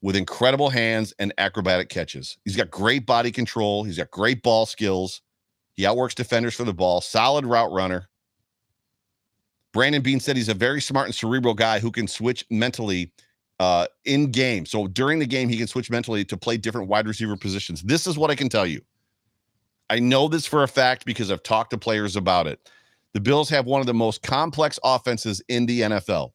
with 0.00 0.16
incredible 0.16 0.70
hands 0.70 1.12
and 1.18 1.32
acrobatic 1.36 1.90
catches. 1.90 2.38
He's 2.44 2.56
got 2.56 2.70
great 2.70 3.04
body 3.04 3.30
control. 3.30 3.84
He's 3.84 3.98
got 3.98 4.10
great 4.10 4.42
ball 4.42 4.64
skills. 4.64 5.20
He 5.74 5.84
outworks 5.84 6.14
defenders 6.14 6.54
for 6.54 6.64
the 6.64 6.72
ball, 6.72 7.02
solid 7.02 7.44
route 7.44 7.72
runner. 7.72 8.08
Brandon 9.74 10.00
Beane 10.00 10.20
said 10.20 10.36
he's 10.36 10.48
a 10.48 10.54
very 10.54 10.80
smart 10.80 11.06
and 11.06 11.14
cerebral 11.14 11.52
guy 11.52 11.80
who 11.80 11.90
can 11.90 12.08
switch 12.08 12.46
mentally 12.50 13.12
uh, 13.58 13.86
in 14.04 14.30
game. 14.30 14.66
So 14.66 14.86
during 14.86 15.18
the 15.18 15.26
game, 15.26 15.48
he 15.48 15.56
can 15.56 15.66
switch 15.66 15.90
mentally 15.90 16.24
to 16.26 16.36
play 16.36 16.56
different 16.56 16.88
wide 16.88 17.06
receiver 17.06 17.36
positions. 17.36 17.82
This 17.82 18.06
is 18.06 18.18
what 18.18 18.30
I 18.30 18.34
can 18.34 18.48
tell 18.48 18.66
you. 18.66 18.80
I 19.88 19.98
know 19.98 20.28
this 20.28 20.46
for 20.46 20.62
a 20.62 20.68
fact 20.68 21.04
because 21.04 21.30
I've 21.30 21.42
talked 21.42 21.70
to 21.70 21.78
players 21.78 22.16
about 22.16 22.46
it. 22.46 22.70
The 23.12 23.20
Bills 23.20 23.48
have 23.50 23.66
one 23.66 23.80
of 23.80 23.86
the 23.86 23.94
most 23.94 24.22
complex 24.22 24.78
offenses 24.84 25.42
in 25.48 25.66
the 25.66 25.82
NFL. 25.82 26.32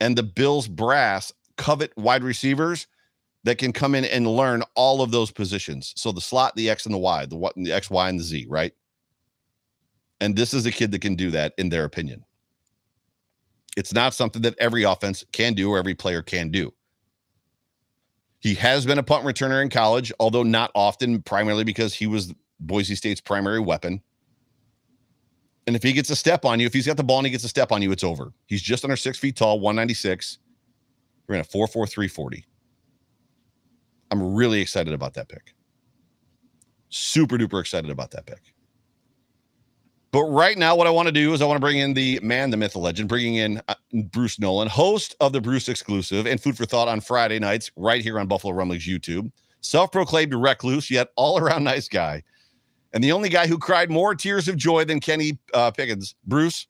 And 0.00 0.16
the 0.16 0.22
Bills 0.22 0.68
brass 0.68 1.32
covet 1.56 1.92
wide 1.96 2.24
receivers 2.24 2.86
that 3.44 3.58
can 3.58 3.72
come 3.72 3.94
in 3.94 4.04
and 4.04 4.26
learn 4.26 4.62
all 4.74 5.02
of 5.02 5.10
those 5.10 5.30
positions. 5.30 5.92
So 5.96 6.12
the 6.12 6.20
slot, 6.20 6.54
the 6.56 6.70
X 6.70 6.86
and 6.86 6.94
the 6.94 6.98
Y, 6.98 7.26
the 7.26 7.36
what 7.36 7.54
the 7.56 7.72
X, 7.72 7.90
Y, 7.90 8.08
and 8.08 8.18
the 8.18 8.24
Z, 8.24 8.46
right? 8.48 8.72
And 10.20 10.36
this 10.36 10.54
is 10.54 10.64
a 10.66 10.70
kid 10.70 10.92
that 10.92 11.00
can 11.00 11.16
do 11.16 11.30
that 11.32 11.52
in 11.58 11.68
their 11.68 11.84
opinion. 11.84 12.24
It's 13.76 13.94
not 13.94 14.14
something 14.14 14.42
that 14.42 14.54
every 14.58 14.82
offense 14.82 15.24
can 15.32 15.54
do 15.54 15.70
or 15.70 15.78
every 15.78 15.94
player 15.94 16.22
can 16.22 16.50
do. 16.50 16.72
He 18.40 18.54
has 18.54 18.84
been 18.84 18.98
a 18.98 19.02
punt 19.02 19.24
returner 19.24 19.62
in 19.62 19.70
college, 19.70 20.12
although 20.18 20.42
not 20.42 20.70
often, 20.74 21.22
primarily 21.22 21.64
because 21.64 21.94
he 21.94 22.06
was 22.06 22.34
Boise 22.58 22.96
State's 22.96 23.20
primary 23.20 23.60
weapon. 23.60 24.02
And 25.66 25.76
if 25.76 25.82
he 25.82 25.92
gets 25.92 26.10
a 26.10 26.16
step 26.16 26.44
on 26.44 26.58
you, 26.58 26.66
if 26.66 26.72
he's 26.72 26.86
got 26.86 26.96
the 26.96 27.04
ball 27.04 27.18
and 27.18 27.26
he 27.26 27.30
gets 27.30 27.44
a 27.44 27.48
step 27.48 27.70
on 27.70 27.82
you, 27.82 27.92
it's 27.92 28.02
over. 28.02 28.32
He's 28.46 28.62
just 28.62 28.84
under 28.84 28.96
six 28.96 29.16
feet 29.18 29.36
tall, 29.36 29.60
196. 29.60 30.38
We're 31.28 31.36
in 31.36 31.40
a 31.40 31.44
4.4340. 31.44 32.42
I'm 34.10 34.34
really 34.34 34.60
excited 34.60 34.92
about 34.92 35.14
that 35.14 35.28
pick. 35.28 35.54
Super 36.88 37.38
duper 37.38 37.60
excited 37.60 37.90
about 37.90 38.10
that 38.10 38.26
pick. 38.26 38.51
But 40.12 40.24
right 40.24 40.58
now, 40.58 40.76
what 40.76 40.86
I 40.86 40.90
want 40.90 41.06
to 41.06 41.12
do 41.12 41.32
is 41.32 41.40
I 41.40 41.46
want 41.46 41.56
to 41.56 41.60
bring 41.60 41.78
in 41.78 41.94
the 41.94 42.20
man, 42.22 42.50
the 42.50 42.58
myth, 42.58 42.74
the 42.74 42.78
legend, 42.78 43.08
bringing 43.08 43.36
in 43.36 43.62
uh, 43.68 43.74
Bruce 44.10 44.38
Nolan, 44.38 44.68
host 44.68 45.16
of 45.20 45.32
the 45.32 45.40
Bruce 45.40 45.70
exclusive 45.70 46.26
and 46.26 46.38
Food 46.38 46.54
for 46.54 46.66
Thought 46.66 46.86
on 46.86 47.00
Friday 47.00 47.38
nights, 47.38 47.70
right 47.76 48.02
here 48.02 48.20
on 48.20 48.26
Buffalo 48.26 48.52
Rumblings 48.52 48.86
YouTube. 48.86 49.32
self-proclaimed 49.62 50.34
recluse, 50.34 50.90
yet 50.90 51.08
all-around 51.16 51.64
nice 51.64 51.88
guy, 51.88 52.22
and 52.92 53.02
the 53.02 53.10
only 53.10 53.30
guy 53.30 53.46
who 53.46 53.56
cried 53.56 53.90
more 53.90 54.14
tears 54.14 54.48
of 54.48 54.56
joy 54.56 54.84
than 54.84 55.00
Kenny 55.00 55.38
uh, 55.54 55.70
Pickens. 55.70 56.14
Bruce, 56.26 56.66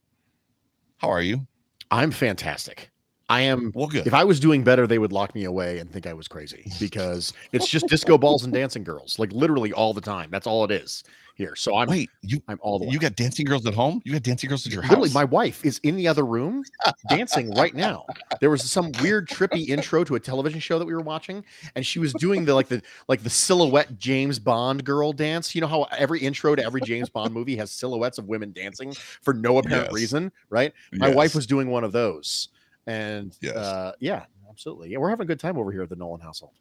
how 0.99 1.11
are 1.11 1.23
you? 1.23 1.45
I'm 1.91 2.13
fantastic. 2.13 2.91
I 3.29 3.41
am. 3.41 3.73
Well, 3.75 3.89
good. 3.89 4.07
If 4.07 4.15
I 4.15 4.23
was 4.23 4.39
doing 4.39 4.63
better, 4.63 4.87
they 4.87 4.99
would 4.99 5.11
lock 5.11 5.35
me 5.35 5.45
away 5.45 5.79
and 5.79 5.91
think 5.91 6.07
I 6.07 6.13
was 6.13 6.29
crazy 6.29 6.71
because 6.79 7.33
it's 7.51 7.67
just 7.67 7.89
disco 7.89 8.19
balls 8.19 8.45
and 8.45 8.53
dancing 8.53 8.85
girls, 8.85 9.19
like 9.19 9.33
literally 9.33 9.73
all 9.73 9.93
the 9.95 10.01
time. 10.01 10.29
That's 10.31 10.47
all 10.47 10.65
it 10.65 10.71
is 10.71 11.03
here. 11.35 11.57
So 11.57 11.77
I'm 11.77 11.89
Wait, 11.89 12.11
you 12.23 12.43
I'm 12.49 12.59
all 12.63 12.79
the 12.79 12.85
way. 12.87 12.93
you 12.93 12.99
got 12.99 13.17
dancing 13.17 13.45
girls 13.47 13.67
at 13.67 13.75
home? 13.75 14.01
You 14.05 14.13
got 14.13 14.23
dancing 14.23 14.49
girls 14.49 14.67
at 14.67 14.73
your 14.73 14.83
Literally, 14.83 15.09
house? 15.09 15.15
my 15.15 15.25
wife 15.25 15.65
is 15.65 15.79
in 15.83 15.97
the 15.97 16.07
other 16.09 16.25
room 16.25 16.65
dancing 17.09 17.53
right 17.55 17.75
now. 17.75 18.05
There 18.41 18.51
was 18.51 18.69
some 18.71 18.93
weird 19.03 19.29
trippy 19.29 19.69
intro 19.69 20.05
to 20.05 20.15
a 20.17 20.21
television 20.21 20.61
show 20.61 20.79
that 20.79 20.85
we 20.85 20.95
were 20.95 21.01
watching, 21.01 21.45
and 21.75 21.85
she 21.87 21.99
was 21.99 22.13
doing 22.15 22.45
the 22.45 22.55
like 22.55 22.69
the 22.69 22.83
like 23.09 23.23
the 23.23 23.31
silhouette 23.31 23.99
James 23.99 24.39
Bond 24.39 24.85
girl 24.85 25.13
dance. 25.13 25.55
You 25.55 25.61
know 25.61 25.67
how 25.67 25.85
every 25.97 26.21
intro 26.21 26.55
to 26.55 26.65
every 26.65 26.81
James 26.83 27.09
Bond 27.09 27.33
movie 27.33 27.57
has 27.57 27.71
silhouettes 27.71 28.19
of 28.19 28.27
women 28.27 28.53
dancing 28.53 28.93
for 29.23 29.33
no 29.35 29.59
apparent 29.59 29.87
Yes. 29.87 29.93
reason, 29.93 30.33
right? 30.51 30.73
My 30.93 31.09
wife 31.09 31.35
was 31.35 31.47
doing 31.47 31.69
one 31.69 31.85
of 31.85 31.93
those, 31.93 32.49
and 32.87 33.37
Yes. 33.41 33.57
uh, 33.57 33.93
yeah, 34.01 34.25
absolutely. 34.51 34.91
Yeah, 34.91 34.99
we're 34.99 35.11
having 35.11 35.25
a 35.25 35.29
good 35.29 35.41
time 35.41 35.57
over 35.59 35.73
here 35.73 35.83
at 35.83 35.89
the 35.89 35.97
Nolan 35.97 36.21
household. 36.21 36.53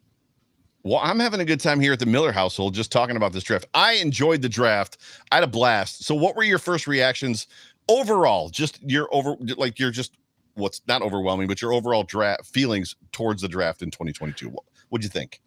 Well, 0.84 1.00
I'm 1.02 1.20
having 1.20 1.40
a 1.40 1.44
good 1.44 1.60
time 1.60 1.80
here 1.80 1.92
at 1.92 2.00
the 2.00 2.06
Miller 2.06 2.32
household 2.32 2.74
just 2.74 2.90
talking 2.90 3.16
about 3.16 3.32
this 3.32 3.44
draft. 3.44 3.66
I 3.72 3.94
enjoyed 3.94 4.42
the 4.42 4.48
draft. 4.48 4.98
I 5.30 5.36
had 5.36 5.44
a 5.44 5.48
blast. 5.48 6.04
So, 6.04 6.14
what 6.14 6.34
were 6.34 6.42
your 6.42 6.58
first 6.58 6.86
reactions 6.86 7.46
overall? 7.88 8.48
Just 8.48 8.82
your 8.82 9.08
over, 9.12 9.36
like 9.56 9.78
your 9.78 9.90
just 9.90 10.16
what's 10.54 10.82
not 10.88 11.02
overwhelming, 11.02 11.46
but 11.46 11.62
your 11.62 11.72
overall 11.72 12.02
draft 12.02 12.46
feelings 12.46 12.96
towards 13.12 13.42
the 13.42 13.48
draft 13.48 13.82
in 13.82 13.90
2022. 13.90 14.48
What 14.48 14.64
would 14.90 15.02
you 15.02 15.08
think? 15.08 15.40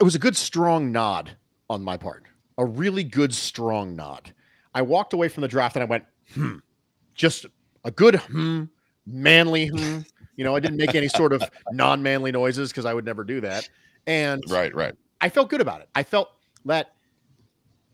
it 0.00 0.04
was 0.04 0.14
a 0.14 0.18
good 0.18 0.36
strong 0.36 0.90
nod 0.90 1.36
on 1.70 1.82
my 1.82 1.96
part 1.96 2.24
a 2.58 2.64
really 2.64 3.04
good 3.04 3.32
strong 3.32 3.94
nod 3.94 4.32
i 4.74 4.82
walked 4.82 5.12
away 5.12 5.28
from 5.28 5.42
the 5.42 5.48
draft 5.48 5.76
and 5.76 5.82
i 5.82 5.86
went 5.86 6.04
hmm 6.34 6.56
just 7.14 7.46
a 7.84 7.90
good 7.90 8.16
hmm 8.16 8.64
manly 9.06 9.66
hmm 9.66 10.00
you 10.36 10.44
know 10.44 10.56
i 10.56 10.60
didn't 10.60 10.76
make 10.76 10.94
any 10.94 11.08
sort 11.08 11.32
of 11.32 11.48
non-manly 11.70 12.32
noises 12.32 12.70
because 12.70 12.84
i 12.84 12.92
would 12.92 13.04
never 13.04 13.22
do 13.22 13.40
that 13.40 13.68
and 14.06 14.42
Right, 14.48 14.74
right. 14.74 14.94
I 15.20 15.28
felt 15.28 15.48
good 15.50 15.60
about 15.60 15.80
it. 15.80 15.88
I 15.94 16.02
felt 16.02 16.28
that 16.64 16.88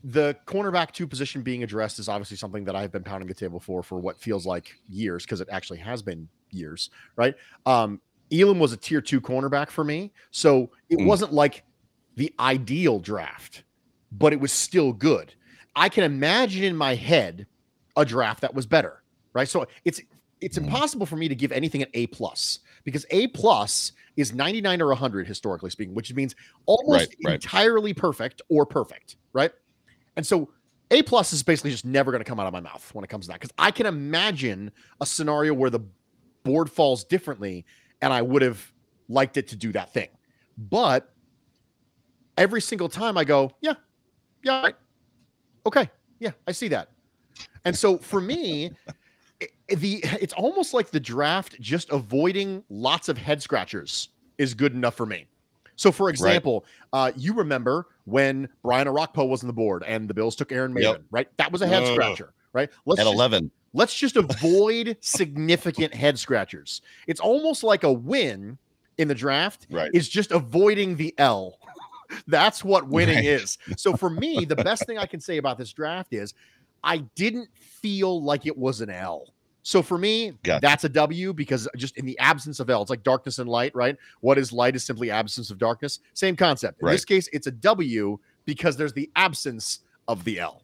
the 0.05 0.37
cornerback 0.47 0.93
two 0.93 1.07
position 1.07 1.43
being 1.43 1.63
addressed 1.63 1.99
is 1.99 2.09
obviously 2.09 2.37
something 2.37 2.65
that 2.65 2.77
I've 2.77 2.93
been 2.93 3.03
pounding 3.03 3.27
the 3.29 3.35
table 3.35 3.59
for 3.59 3.83
for 3.83 3.99
what 3.99 4.21
feels 4.21 4.47
like 4.47 4.71
years 4.89 5.25
because 5.25 5.41
it 5.41 5.49
actually 5.51 5.79
has 5.79 6.03
been 6.03 6.29
years, 6.51 6.91
right? 7.17 7.35
Um, 7.67 8.01
Elam 8.33 8.59
was 8.59 8.73
a 8.73 8.77
tier 8.77 9.01
two 9.01 9.21
cornerback 9.21 9.71
for 9.71 9.85
me, 9.85 10.13
so 10.31 10.71
it 10.89 10.99
Mm. 10.99 11.07
wasn't 11.07 11.33
like 11.33 11.65
the 12.17 12.33
ideal 12.39 13.01
draft, 13.01 13.65
but 14.13 14.33
it 14.33 14.41
was 14.41 14.53
still 14.53 14.93
good. 14.93 15.35
I 15.75 15.89
can 15.89 16.05
imagine 16.05 16.65
in 16.65 16.77
my 16.77 16.95
head 16.95 17.47
a 17.97 18.05
draft 18.05 18.41
that 18.43 18.55
was 18.55 18.67
better, 18.67 19.03
right? 19.35 19.49
So 19.49 19.67
it's 19.85 20.01
it's 20.41 20.59
Mm. 20.59 20.65
impossible 20.67 21.07
for 21.07 21.17
me 21.17 21.27
to 21.29 21.35
give 21.35 21.51
anything 21.51 21.83
an 21.83 21.89
A 21.95 22.07
plus 22.09 22.61
because 22.89 23.05
A 23.11 23.27
plus 23.29 23.93
is 24.17 24.33
99 24.33 24.81
or 24.81 24.89
100 24.89 25.27
historically 25.27 25.71
speaking, 25.71 25.95
which 25.95 26.13
means 26.15 26.35
almost 26.67 27.11
Right, 27.11 27.17
right. 27.25 27.35
entirely 27.35 27.93
perfect 27.93 28.41
or 28.49 28.65
perfect, 28.65 29.17
right? 29.33 29.53
And 30.17 30.27
so 30.27 30.51
A 30.91 31.03
plus 31.03 31.33
is 31.33 31.43
basically 31.43 31.71
just 31.71 31.85
never 31.85 32.11
going 32.11 32.25
to 32.25 32.29
come 32.29 32.41
out 32.41 32.47
of 32.47 32.53
my 32.53 32.61
mouth 32.61 32.89
when 32.95 33.05
it 33.05 33.09
comes 33.09 33.27
to 33.27 33.33
that 33.33 33.41
because 33.41 33.53
I 33.59 33.71
can 33.71 33.87
imagine 33.87 34.73
a 35.01 35.07
scenario 35.07 35.53
where 35.55 35.71
the 35.71 35.81
board 36.45 36.71
falls 36.71 37.05
differently 37.05 37.67
and 38.01 38.13
I 38.13 38.23
would 38.23 38.43
have 38.43 38.73
liked 39.09 39.37
it 39.37 39.49
to 39.49 39.57
do 39.57 39.71
that 39.73 39.93
thing. 39.93 40.09
But 40.57 41.13
every 42.37 42.61
single 42.61 42.89
time 42.89 43.19
I 43.19 43.25
go, 43.25 43.53
yeah, 43.61 43.75
yeah, 44.43 44.63
right. 44.63 44.75
okay, 45.67 45.91
yeah, 46.21 46.31
I 46.47 46.53
see 46.53 46.69
that. 46.69 46.89
And 47.65 47.77
so 47.77 47.99
for 47.99 48.21
me, 48.21 48.73
the 49.69 50.01
it's 50.21 50.33
almost 50.35 50.75
like 50.75 50.91
the 50.91 51.01
draft 51.01 51.61
just 51.61 51.91
avoiding 51.91 52.63
lots 52.71 53.09
of 53.09 53.17
head 53.19 53.43
scratchers 53.43 54.09
is 54.39 54.55
good 54.55 54.73
enough 54.75 54.95
for 54.95 55.07
me. 55.07 55.27
So, 55.77 55.93
for 55.93 56.11
example, 56.11 56.65
uh, 56.93 57.13
you 57.17 57.33
remember 57.35 57.87
when 58.05 58.49
Brian 58.65 58.89
Orakpo 58.89 59.29
was 59.29 59.43
on 59.45 59.47
the 59.47 59.53
board 59.53 59.85
and 59.87 60.09
the 60.11 60.15
Bills 60.15 60.35
took 60.35 60.51
Aaron 60.51 60.73
Maybin, 60.75 60.83
Yep. 60.83 61.03
right? 61.13 61.29
That 61.37 61.53
was 61.53 61.63
a 61.63 61.69
head 61.69 61.87
scratcher, 61.87 62.33
right? 62.53 62.69
Let's 62.85 63.01
At 63.01 63.05
just- 63.05 63.15
11. 63.15 63.51
Let's 63.75 63.95
just 63.95 64.17
avoid 64.17 64.97
significant 65.01 65.95
head 65.95 66.19
scratchers. 66.19 66.83
It's 67.07 67.21
almost 67.21 67.63
like 67.63 67.85
a 67.85 67.93
win 67.93 68.59
in 68.97 69.07
the 69.07 69.15
draft 69.15 69.67
Right. 69.71 69.91
is 69.95 70.09
just 70.09 70.33
avoiding 70.33 70.97
the 70.97 71.15
L. 71.19 71.59
That's 72.27 72.65
what 72.65 72.89
winning 72.89 73.17
Right. 73.17 73.25
is. 73.27 73.59
So 73.77 73.95
for 73.95 74.11
me, 74.11 74.45
the 74.47 74.57
best 74.57 74.85
thing 74.87 74.99
I 74.99 75.07
can 75.07 75.21
say 75.21 75.37
about 75.37 75.59
this 75.59 75.73
draft 75.73 76.13
is 76.13 76.35
I 76.85 76.99
didn't 77.15 77.49
feel 77.59 78.23
like 78.23 78.47
it 78.47 78.57
was 78.57 78.81
an 78.81 78.91
L. 78.91 79.33
So 79.63 79.83
for 79.83 79.99
me, 79.99 80.33
Gotcha. 80.45 80.61
that's 80.63 80.85
a 80.85 80.89
W 80.89 81.35
because 81.35 81.69
just 81.77 81.97
in 81.99 82.07
the 82.07 82.19
absence 82.19 82.59
of 82.59 82.71
L, 82.71 82.81
it's 82.81 82.89
like 82.91 83.03
darkness 83.03 83.39
and 83.39 83.49
light, 83.51 83.75
right? 83.75 83.97
What 84.21 84.39
is 84.39 84.51
light 84.53 84.75
is 84.75 84.85
simply 84.85 85.11
absence 85.11 85.51
of 85.51 85.59
darkness. 85.59 86.01
Same 86.15 86.37
concept. 86.37 86.81
In 86.81 86.87
Right. 86.87 86.93
this 86.93 87.05
case, 87.05 87.29
it's 87.33 87.47
a 87.49 87.51
W 87.51 88.19
because 88.47 88.77
there's 88.79 88.95
the 88.95 89.11
absence 89.17 89.81
of 90.07 90.25
the 90.25 90.41
L. 90.41 90.63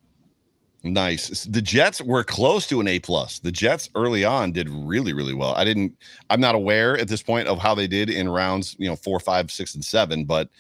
Nice. 0.85 1.45
The 1.45 1.63
Jets 1.63 2.03
were 2.03 2.23
close 2.23 2.67
to 2.69 2.81
an 2.81 2.89
A 2.89 2.99
plus. 2.99 3.39
The 3.39 3.51
Jets 3.53 3.89
early 3.95 4.25
on 4.25 4.53
did 4.53 4.69
really, 4.69 5.15
really 5.15 5.33
well. 5.33 5.55
I 5.55 5.65
didn't. 5.65 5.97
I'm 6.29 6.41
not 6.41 6.55
aware 6.55 6.97
at 6.99 7.09
this 7.09 7.23
point 7.23 7.49
of 7.49 7.59
how 7.59 7.75
they 7.75 7.87
did 7.87 8.11
in 8.11 8.29
rounds, 8.29 8.77
you 8.79 8.87
know, 8.89 8.97
four, 8.97 9.19
five, 9.19 9.51
six, 9.51 9.75
and 9.75 9.85
seven. 9.85 10.25
But 10.27 10.51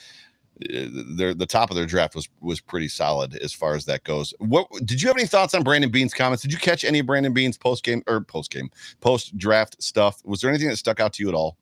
their 0.60 1.34
the 1.34 1.46
top 1.46 1.70
of 1.70 1.76
their 1.76 1.86
draft 1.86 2.14
was 2.14 2.28
was 2.40 2.60
pretty 2.60 2.88
solid 2.88 3.36
as 3.36 3.52
far 3.52 3.74
as 3.74 3.84
that 3.86 4.04
goes. 4.04 4.32
What 4.38 4.68
did 4.84 5.02
you 5.02 5.08
have 5.08 5.16
any 5.16 5.26
thoughts 5.26 5.54
on 5.54 5.62
Brandon 5.62 5.90
Beane's 5.90 6.14
comments? 6.14 6.42
Did 6.42 6.52
you 6.52 6.58
catch 6.58 6.84
any 6.84 7.00
of 7.00 7.06
Brandon 7.06 7.32
Beane's 7.32 7.58
post 7.58 7.82
game 7.84 8.02
or 8.06 8.20
post 8.20 8.50
game 8.50 8.70
post 9.00 9.36
draft 9.36 9.82
stuff? 9.82 10.20
Was 10.24 10.40
there 10.40 10.50
anything 10.50 10.68
that 10.68 10.76
stuck 10.76 11.00
out 11.00 11.12
to 11.14 11.22
you 11.22 11.28
at 11.28 11.34
all? 11.34 11.56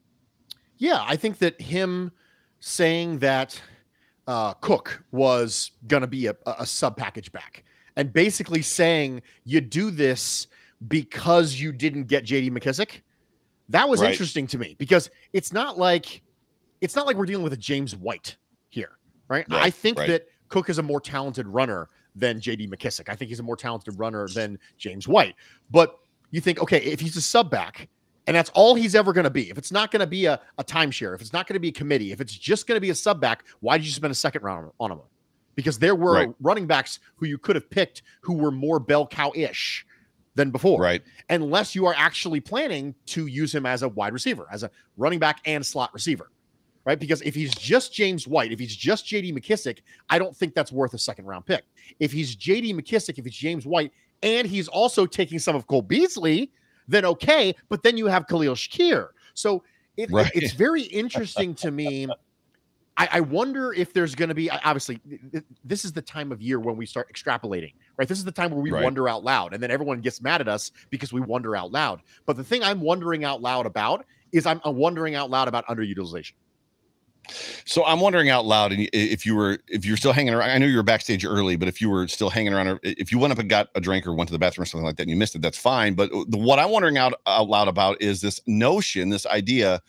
Yeah, 0.78 1.02
I 1.06 1.16
think 1.16 1.38
that 1.38 1.60
him 1.60 2.12
saying 2.60 3.18
that 3.20 3.60
uh, 4.26 4.54
Cook 4.54 5.02
was 5.10 5.72
going 5.86 6.02
to 6.02 6.06
be 6.06 6.26
a, 6.26 6.36
a 6.46 6.66
sub 6.66 6.96
package 6.96 7.32
back 7.32 7.64
and 7.96 8.12
basically 8.12 8.62
saying 8.62 9.22
you 9.44 9.60
do 9.60 9.90
this 9.90 10.46
because 10.88 11.54
you 11.54 11.72
didn't 11.72 12.04
get 12.04 12.24
JD 12.24 12.50
McKissic. 12.50 13.00
That 13.68 13.88
was 13.88 14.00
Right. 14.00 14.10
interesting 14.10 14.46
to 14.48 14.58
me 14.58 14.76
because 14.78 15.08
it's 15.32 15.52
not 15.52 15.78
like 15.78 16.22
it's 16.80 16.96
not 16.96 17.06
like 17.06 17.16
we're 17.16 17.26
dealing 17.26 17.44
with 17.44 17.52
a 17.52 17.56
James 17.58 17.94
White 17.96 18.36
here, 18.72 18.98
right? 19.28 19.46
Right, 19.48 19.62
I 19.62 19.70
think 19.70 19.98
right. 19.98 20.08
that 20.08 20.26
Cook 20.48 20.68
is 20.68 20.78
a 20.78 20.82
more 20.82 21.00
talented 21.00 21.46
runner 21.46 21.88
than 22.16 22.40
JD 22.40 22.68
McKissic. 22.68 23.08
I 23.08 23.14
think 23.14 23.28
he's 23.28 23.40
a 23.40 23.42
more 23.42 23.56
talented 23.56 23.98
runner 23.98 24.28
than 24.28 24.58
James 24.76 25.06
White. 25.06 25.34
But 25.70 25.98
you 26.30 26.40
think, 26.40 26.60
okay, 26.60 26.78
if 26.78 27.00
he's 27.00 27.16
a 27.16 27.22
sub 27.22 27.50
back, 27.50 27.88
and 28.26 28.36
that's 28.36 28.50
all 28.50 28.74
he's 28.74 28.94
ever 28.94 29.12
going 29.12 29.24
to 29.24 29.30
be. 29.30 29.50
If 29.50 29.58
it's 29.58 29.72
not 29.72 29.90
going 29.90 30.00
to 30.00 30.06
be 30.06 30.26
a, 30.26 30.40
a 30.58 30.64
timeshare, 30.64 31.14
if 31.14 31.20
it's 31.20 31.32
not 31.32 31.46
going 31.46 31.54
to 31.54 31.60
be 31.60 31.68
a 31.68 31.72
committee, 31.72 32.12
if 32.12 32.20
it's 32.20 32.34
just 32.34 32.66
going 32.66 32.76
to 32.76 32.80
be 32.80 32.90
a 32.90 32.94
sub 32.94 33.20
back, 33.20 33.44
why 33.60 33.76
did 33.76 33.84
you 33.86 33.92
spend 33.92 34.10
a 34.12 34.14
second 34.14 34.42
round 34.42 34.70
on 34.78 34.92
him? 34.92 35.00
Because 35.54 35.78
there 35.78 35.94
were 35.94 36.14
Right. 36.14 36.34
running 36.40 36.66
backs 36.66 37.00
who 37.16 37.26
you 37.26 37.36
could 37.36 37.56
have 37.56 37.68
picked 37.68 38.02
who 38.20 38.34
were 38.34 38.50
more 38.50 38.78
bell 38.78 39.06
cow 39.06 39.32
ish 39.34 39.84
than 40.34 40.50
before. 40.50 40.80
Right. 40.80 41.02
Unless 41.30 41.74
you 41.74 41.84
are 41.86 41.94
actually 41.96 42.40
planning 42.40 42.94
to 43.06 43.26
use 43.26 43.54
him 43.54 43.66
as 43.66 43.82
a 43.82 43.88
wide 43.88 44.12
receiver, 44.12 44.46
as 44.52 44.62
a 44.62 44.70
running 44.96 45.18
back 45.18 45.40
and 45.44 45.64
slot 45.64 45.92
receiver. 45.92 46.30
Right. 46.84 46.98
Because 46.98 47.22
if 47.22 47.34
he's 47.34 47.54
just 47.54 47.92
James 47.94 48.26
White, 48.26 48.50
if 48.50 48.58
he's 48.58 48.74
just 48.74 49.06
JD 49.06 49.32
McKissic, 49.38 49.78
I 50.10 50.18
don't 50.18 50.36
think 50.36 50.52
that's 50.54 50.72
worth 50.72 50.94
a 50.94 50.98
second 50.98 51.26
round 51.26 51.46
pick. 51.46 51.62
If 52.00 52.10
he's 52.10 52.34
JD 52.34 52.74
McKissic, 52.74 53.18
if 53.18 53.26
it's 53.26 53.36
James 53.36 53.64
White, 53.66 53.92
and 54.24 54.48
he's 54.48 54.66
also 54.68 55.06
taking 55.06 55.38
some 55.38 55.54
of 55.54 55.66
Cole 55.68 55.82
Beasley, 55.82 56.50
then 56.88 57.04
okay. 57.04 57.54
But 57.68 57.82
then 57.84 57.96
you 57.96 58.06
have 58.06 58.26
Khalil 58.26 58.54
Shakir. 58.54 59.08
So 59.34 59.62
it, 59.96 60.10
Right. 60.10 60.30
it's 60.34 60.54
very 60.54 60.82
interesting 60.82 61.54
to 61.56 61.70
me. 61.70 62.08
I, 62.96 63.08
I 63.12 63.20
wonder 63.20 63.72
if 63.72 63.92
there's 63.94 64.14
going 64.14 64.28
to 64.28 64.34
be 64.34 64.50
obviously 64.50 64.98
th- 65.08 65.20
th- 65.32 65.44
this 65.64 65.84
is 65.84 65.92
the 65.92 66.02
time 66.02 66.30
of 66.30 66.42
year 66.42 66.60
when 66.60 66.76
we 66.76 66.84
start 66.84 67.10
extrapolating, 67.12 67.72
right? 67.96 68.06
This 68.06 68.18
is 68.18 68.24
the 68.24 68.32
time 68.32 68.50
where 68.50 68.60
we 68.60 68.70
Right. 68.70 68.84
wonder 68.84 69.08
out 69.08 69.24
loud, 69.24 69.54
and 69.54 69.62
then 69.62 69.70
everyone 69.70 70.00
gets 70.02 70.20
mad 70.20 70.40
at 70.42 70.48
us 70.48 70.72
because 70.90 71.10
we 71.12 71.20
wonder 71.20 71.56
out 71.56 71.72
loud. 71.72 72.02
But 72.26 72.36
the 72.36 72.44
thing 72.44 72.62
I'm 72.62 72.80
wondering 72.80 73.24
out 73.24 73.40
loud 73.40 73.64
about 73.66 74.04
is 74.32 74.44
I'm, 74.46 74.60
I'm 74.64 74.76
wondering 74.76 75.14
out 75.14 75.30
loud 75.30 75.48
about 75.48 75.66
underutilization. 75.68 76.32
So 77.64 77.84
I'm 77.84 78.00
wondering 78.00 78.30
out 78.30 78.44
loud, 78.44 78.72
and 78.72 78.88
if 78.92 79.24
you 79.24 79.36
were 79.36 79.58
if 79.68 79.84
you're 79.84 79.96
still 79.96 80.12
hanging 80.12 80.34
around, 80.34 80.50
I 80.50 80.58
know 80.58 80.66
you 80.66 80.76
were 80.76 80.82
backstage 80.82 81.24
early, 81.24 81.56
but 81.56 81.68
if 81.68 81.80
you 81.80 81.88
were 81.88 82.08
still 82.08 82.30
hanging 82.30 82.52
around, 82.52 82.68
or 82.68 82.80
if 82.82 83.12
you 83.12 83.18
went 83.18 83.32
up 83.32 83.38
and 83.38 83.48
got 83.48 83.68
a 83.74 83.80
drink 83.80 84.06
or 84.06 84.12
went 84.12 84.28
to 84.28 84.32
the 84.32 84.38
bathroom 84.38 84.62
or 84.62 84.66
something 84.66 84.84
like 84.84 84.96
that, 84.96 85.02
and 85.02 85.10
you 85.10 85.16
missed 85.16 85.34
it, 85.34 85.42
that's 85.42 85.58
fine. 85.58 85.94
But 85.94 86.12
uh, 86.12 86.24
the, 86.28 86.38
what 86.38 86.58
I'm 86.58 86.70
wondering 86.70 86.98
out 86.98 87.14
out 87.26 87.48
loud 87.48 87.68
about 87.68 88.02
is 88.02 88.20
this 88.20 88.40
notion, 88.46 89.10
this 89.10 89.26
idea 89.26 89.80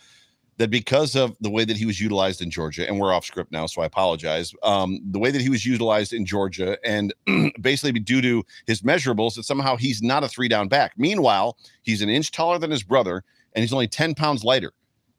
that 0.58 0.70
because 0.70 1.16
of 1.16 1.36
the 1.42 1.50
way 1.50 1.66
that 1.66 1.78
he 1.78 1.86
was 1.86 2.00
utilized 2.00 2.42
in 2.42 2.52
Georgia, 2.52 2.88
and 2.88 3.00
we're 3.00 3.14
off 3.14 3.26
script 3.26 3.52
now, 3.52 3.66
so 3.66 3.82
I 3.82 3.86
apologize. 3.86 4.54
Um, 4.62 5.00
the 5.04 5.20
way 5.20 5.32
that 5.32 5.42
he 5.42 5.50
was 5.50 5.66
utilized 5.66 6.14
in 6.14 6.26
Georgia, 6.26 6.78
and 6.86 7.14
basically 7.62 8.00
due 8.00 8.22
to 8.22 8.44
his 8.68 8.82
measurables, 8.82 9.36
that 9.36 9.44
somehow 9.44 9.76
he's 9.76 10.02
not 10.02 10.24
a 10.24 10.28
three 10.28 10.48
down 10.48 10.68
back. 10.68 10.94
Meanwhile, 10.98 11.58
he's 11.82 12.02
an 12.02 12.10
inch 12.10 12.32
taller 12.32 12.60
than 12.60 12.70
his 12.70 12.84
brother, 12.84 13.24
and 13.54 13.64
he's 13.64 13.74
only 13.74 13.88
10 13.88 14.14
pounds 14.14 14.44
lighter, 14.44 14.72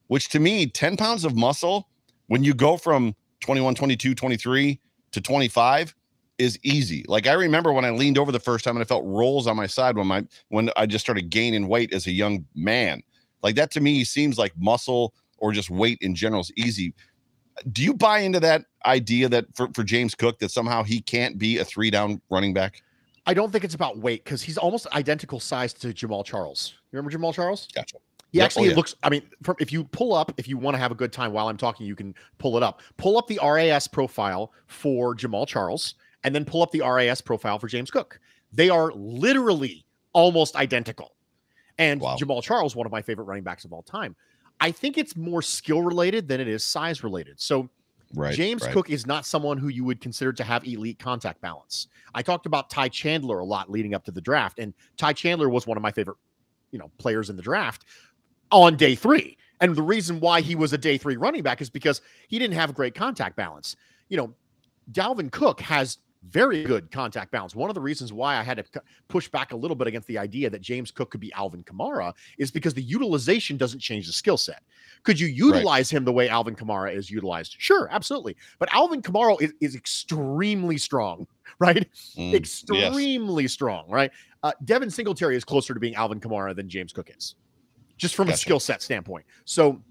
which 0.07 0.29
to 0.31 0.39
me, 0.39 0.67
10 0.67 0.97
pounds 0.97 1.25
of 1.25 1.35
muscle, 1.35 1.89
when 2.27 2.45
you 2.45 2.55
go 2.55 2.77
from 2.77 3.14
21, 3.41 3.75
22, 3.75 4.14
23 4.14 4.81
to 5.12 5.20
25 5.20 5.95
is 6.39 6.59
easy. 6.62 7.05
Like 7.07 7.27
I 7.27 7.33
remember 7.33 7.72
when 7.72 7.85
I 7.85 7.91
leaned 7.91 8.18
over 8.18 8.33
the 8.33 8.41
first 8.41 8.64
time 8.64 8.77
and 8.77 8.83
I 8.83 8.87
felt 8.87 9.05
rolls 9.05 9.47
on 9.47 9.57
my 9.57 9.66
side 9.66 9.97
when 9.97 10.07
my 10.07 10.27
when 10.49 10.70
I 10.77 10.87
just 10.87 11.05
started 11.05 11.31
gaining 11.31 11.68
weight 11.68 11.93
as 11.93 12.07
a 12.07 12.11
young 12.11 12.45
man. 12.55 13.03
Like 13.43 13.55
that 13.57 13.70
to 13.72 13.81
me 13.81 14.05
seems 14.05 14.39
like 14.39 14.53
muscle 14.57 15.14
or 15.39 15.53
just 15.53 15.70
weight 15.70 15.99
in 16.01 16.14
general 16.14 16.41
is 16.41 16.53
easy. 16.57 16.95
Do 17.70 17.83
you 17.83 17.95
buy 17.95 18.20
into 18.20 18.41
that 18.41 18.64
idea 18.85 19.29
that 19.29 19.47
for, 19.55 19.68
for 19.75 19.85
James 19.85 20.14
Cook 20.14 20.41
that 20.41 20.51
somehow 20.51 20.83
he 20.83 21.01
can't 21.01 21.39
be 21.39 21.59
a 21.59 21.64
three 21.64 21.91
down 21.91 22.20
running 22.31 22.53
back? 22.53 22.83
I 23.27 23.35
don't 23.35 23.53
think 23.53 23.64
it's 23.64 23.75
about 23.75 23.99
weight 23.99 24.25
because 24.25 24.43
he's 24.43 24.59
almost 24.59 24.87
identical 24.93 25.41
size 25.41 25.72
to 25.75 25.89
Jamaal 25.89 26.25
Charles. 26.25 26.75
You 26.91 26.99
remember 26.99 27.16
Jamaal 27.16 27.33
Charles? 27.33 27.68
Gotcha. 27.75 27.99
He 28.35 28.39
Yep. 28.39 28.47
actually 28.47 28.66
Oh, 28.66 28.70
yeah. 28.70 28.76
looks. 28.76 28.97
I 29.05 29.11
mean, 29.11 29.22
from, 29.45 29.55
if 29.61 29.72
you 29.72 29.85
pull 29.85 30.12
up, 30.12 30.32
if 30.39 30.49
you 30.49 30.59
want 30.59 30.74
to 30.74 30.78
have 30.80 30.91
a 30.91 30.95
good 30.97 31.12
time 31.12 31.30
while 31.32 31.47
I'm 31.47 31.57
talking, 31.57 31.87
you 31.87 31.95
can 31.95 32.16
pull 32.39 32.57
it 32.57 32.64
up. 32.64 32.82
Pull 32.97 33.16
up 33.16 33.28
the 33.28 33.39
RAS 33.41 33.87
profile 33.87 34.53
for 34.66 35.14
Jamaal 35.14 35.47
Charles, 35.47 35.95
and 36.24 36.35
then 36.35 36.45
pull 36.45 36.61
up 36.61 36.72
the 36.72 36.80
RAS 36.80 37.20
profile 37.20 37.61
for 37.61 37.68
James 37.68 37.93
Cook. 37.93 38.18
They 38.53 38.70
are 38.70 38.91
literally 38.93 39.87
almost 40.14 40.57
identical. 40.57 41.14
And 41.78 42.01
Wow. 42.01 42.16
Jamaal 42.16 42.43
Charles, 42.43 42.74
one 42.74 42.87
of 42.87 42.91
my 42.91 43.03
favorite 43.03 43.26
running 43.26 43.45
backs 43.45 43.64
of 43.64 43.72
all 43.72 43.85
time. 43.85 44.16
I 44.59 44.72
think 44.72 44.99
it's 44.99 45.14
more 45.14 45.41
skill 45.41 45.82
related 45.82 46.26
than 46.26 46.41
it 46.41 46.49
is 46.49 46.64
size 46.64 47.05
related. 47.05 47.41
So 47.41 47.70
Right. 48.16 48.35
James 48.35 48.62
right. 48.62 48.72
Cook 48.72 48.91
is 48.91 49.07
not 49.07 49.26
someone 49.26 49.59
who 49.59 49.68
you 49.68 49.85
would 49.85 50.01
consider 50.01 50.32
to 50.32 50.43
have 50.45 50.64
elite 50.66 50.99
contact 50.99 51.41
balance. 51.41 51.87
I 52.14 52.22
talked 52.22 52.47
about 52.47 52.68
Ty 52.68 52.89
Chandler 52.89 53.39
a 53.39 53.45
lot 53.45 53.70
leading 53.70 53.95
up 53.95 54.05
to 54.07 54.11
the 54.12 54.20
draft, 54.20 54.59
and 54.59 54.74
Ty 54.97 55.12
Chandler 55.12 55.49
was 55.49 55.68
one 55.68 55.76
of 55.76 55.82
my 55.82 55.93
favorite, 55.93 56.16
you 56.72 56.78
know, 56.80 56.91
players 56.99 57.30
in 57.30 57.37
the 57.37 57.43
draft 57.43 57.85
on 58.55 58.76
day 58.76 58.94
three. 58.94 59.36
And 59.61 59.74
the 59.74 59.82
reason 59.82 60.20
why 60.20 60.40
he 60.40 60.55
was 60.55 60.72
a 60.72 60.78
day 60.78 60.96
three 60.96 61.16
running 61.16 61.42
back 61.42 61.61
is 61.61 61.68
because 61.68 62.00
he 62.28 62.38
didn't 62.38 62.55
have 62.55 62.74
great 62.74 62.94
contact 62.94 63.36
balance. 63.36 63.76
You 64.09 64.16
know, 64.16 64.34
Dalvin 64.92 65.30
Cook 65.30 65.61
has 65.61 65.98
very 66.30 66.64
good 66.64 66.90
contact 66.90 67.30
balance. 67.30 67.55
One 67.55 67.68
of 67.68 67.74
the 67.74 67.80
reasons 67.80 68.12
why 68.12 68.36
I 68.36 68.42
had 68.42 68.57
to 68.57 68.82
push 69.09 69.28
back 69.28 69.52
a 69.52 69.57
little 69.57 69.74
bit 69.74 69.86
against 69.86 70.09
the 70.09 70.18
idea 70.18 70.48
that 70.50 70.62
James 70.62 70.90
Cook 70.90 71.11
could 71.11 71.20
be 71.20 71.32
Alvin 71.32 71.62
Kamara 71.64 72.14
is 72.38 72.50
because 72.50 72.74
the 72.74 72.82
utilization 72.82 73.57
doesn't 73.57 73.80
change 73.80 74.07
the 74.07 74.12
skill 74.12 74.38
set. 74.38 74.62
Could 75.02 75.20
you 75.20 75.26
utilize 75.26 75.90
him 75.90 76.05
the 76.05 76.12
way 76.12 76.28
Alvin 76.28 76.55
Kamara 76.55 76.94
is 76.94 77.11
utilized? 77.11 77.57
Sure, 77.59 77.88
absolutely. 77.90 78.36
But 78.59 78.72
Alvin 78.72 79.02
Kamara 79.02 79.40
is, 79.42 79.52
is 79.61 79.74
extremely 79.74 80.78
strong, 80.78 81.26
right? 81.59 81.86
Mm, 82.16 82.32
yes. 82.32 82.34
extremely 82.34 83.48
strong, 83.48 83.88
right? 83.90 84.11
Uh, 84.42 84.52
Devin 84.64 84.90
Singletary 84.90 85.36
is 85.36 85.44
closer 85.44 85.74
to 85.74 85.80
being 85.80 85.94
Alvin 85.94 86.20
Kamara 86.20 86.57
than 86.57 86.68
James 86.68 86.92
Cook 86.92 87.11
is, 87.14 87.34
just 87.97 88.14
from 88.14 88.28
a 88.28 88.36
skill 88.36 88.61
set 88.61 88.82
standpoint. 88.82 89.24
So 89.45 89.82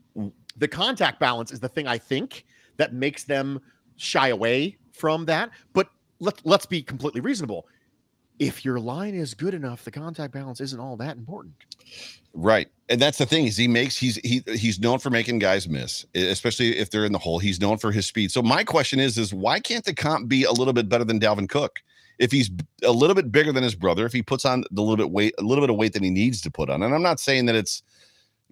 the 0.57 0.67
contact 0.67 1.19
balance 1.19 1.51
is 1.51 1.59
the 1.59 1.69
thing 1.69 1.87
I 1.87 1.97
think 1.97 2.45
that 2.77 2.93
makes 2.93 3.23
them 3.23 3.61
shy 3.95 4.29
away 4.29 4.77
from 4.91 5.25
that. 5.25 5.51
But 5.73 5.89
let, 6.19 6.39
let's 6.45 6.65
be 6.65 6.81
completely 6.81 7.21
reasonable. 7.21 7.67
If 8.39 8.65
your 8.65 8.79
line 8.79 9.13
is 9.13 9.33
good 9.33 9.53
enough, 9.53 9.83
the 9.83 9.91
contact 9.91 10.33
balance 10.33 10.59
isn't 10.59 10.79
all 10.79 10.97
that 10.97 11.17
important. 11.17 11.53
Right. 12.33 12.67
And 12.89 12.99
that's 12.99 13.19
the 13.19 13.25
thing 13.25 13.45
is 13.45 13.55
he 13.55 13.67
makes 13.67 13.95
he's 13.95 14.15
he 14.17 14.43
he's 14.47 14.79
known 14.79 14.97
for 14.99 15.11
making 15.11 15.39
guys 15.39 15.69
miss, 15.69 16.05
especially 16.15 16.77
if 16.77 16.89
they're 16.89 17.05
in 17.05 17.11
the 17.11 17.19
hole. 17.19 17.37
He's 17.37 17.61
known 17.61 17.77
for 17.77 17.91
his 17.91 18.07
speed. 18.07 18.31
So 18.31 18.41
my 18.41 18.63
question 18.63 18.99
is 18.99 19.17
is 19.17 19.33
why 19.33 19.59
can't 19.59 19.85
the 19.85 19.93
comp 19.93 20.27
be 20.27 20.43
a 20.43 20.51
little 20.51 20.73
bit 20.73 20.89
better 20.89 21.03
than 21.03 21.19
Dalvin 21.19 21.47
Cook? 21.47 21.79
If 22.19 22.31
he's 22.31 22.49
a 22.83 22.91
little 22.91 23.15
bit 23.15 23.31
bigger 23.31 23.51
than 23.51 23.63
his 23.63 23.75
brother, 23.75 24.05
if 24.05 24.13
he 24.13 24.23
puts 24.23 24.45
on 24.45 24.63
the 24.71 24.81
little 24.81 24.97
bit 24.97 25.11
weight, 25.11 25.33
a 25.37 25.43
little 25.43 25.61
bit 25.61 25.69
of 25.69 25.77
weight 25.77 25.93
that 25.93 26.03
he 26.03 26.09
needs 26.09 26.41
to 26.41 26.51
put 26.51 26.69
on. 26.69 26.81
And 26.81 26.93
I'm 26.93 27.01
not 27.01 27.19
saying 27.19 27.45
that 27.47 27.55
it's 27.55 27.83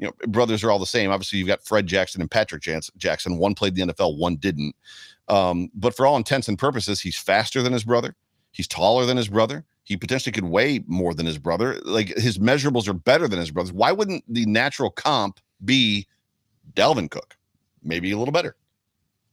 you 0.01 0.07
know, 0.07 0.13
brothers 0.27 0.63
are 0.63 0.71
all 0.71 0.79
the 0.79 0.85
same. 0.85 1.11
Obviously, 1.11 1.37
you've 1.39 1.47
got 1.47 1.63
Fred 1.63 1.85
Jackson 1.85 2.21
and 2.21 2.29
Patrick 2.29 2.63
Jackson. 2.97 3.37
One 3.37 3.53
played 3.53 3.75
the 3.75 3.83
NFL, 3.83 4.17
one 4.17 4.35
didn't. 4.35 4.75
Um, 5.27 5.69
but 5.75 5.95
for 5.95 6.07
all 6.07 6.17
intents 6.17 6.47
and 6.47 6.57
purposes, 6.57 6.99
he's 6.99 7.17
faster 7.17 7.61
than 7.61 7.71
his 7.71 7.83
brother. 7.83 8.15
He's 8.51 8.67
taller 8.67 9.05
than 9.05 9.15
his 9.15 9.29
brother. 9.29 9.63
He 9.83 9.95
potentially 9.95 10.33
could 10.33 10.45
weigh 10.45 10.83
more 10.87 11.13
than 11.13 11.27
his 11.27 11.37
brother. 11.37 11.79
Like 11.85 12.17
his 12.17 12.39
measurables 12.39 12.87
are 12.87 12.93
better 12.93 13.27
than 13.27 13.39
his 13.39 13.51
brothers. 13.51 13.71
Why 13.71 13.91
wouldn't 13.91 14.23
the 14.27 14.45
natural 14.47 14.89
comp 14.89 15.39
be 15.63 16.07
Dalvin 16.73 17.09
Cook? 17.09 17.37
Maybe 17.83 18.11
a 18.11 18.17
little 18.17 18.31
better. 18.31 18.55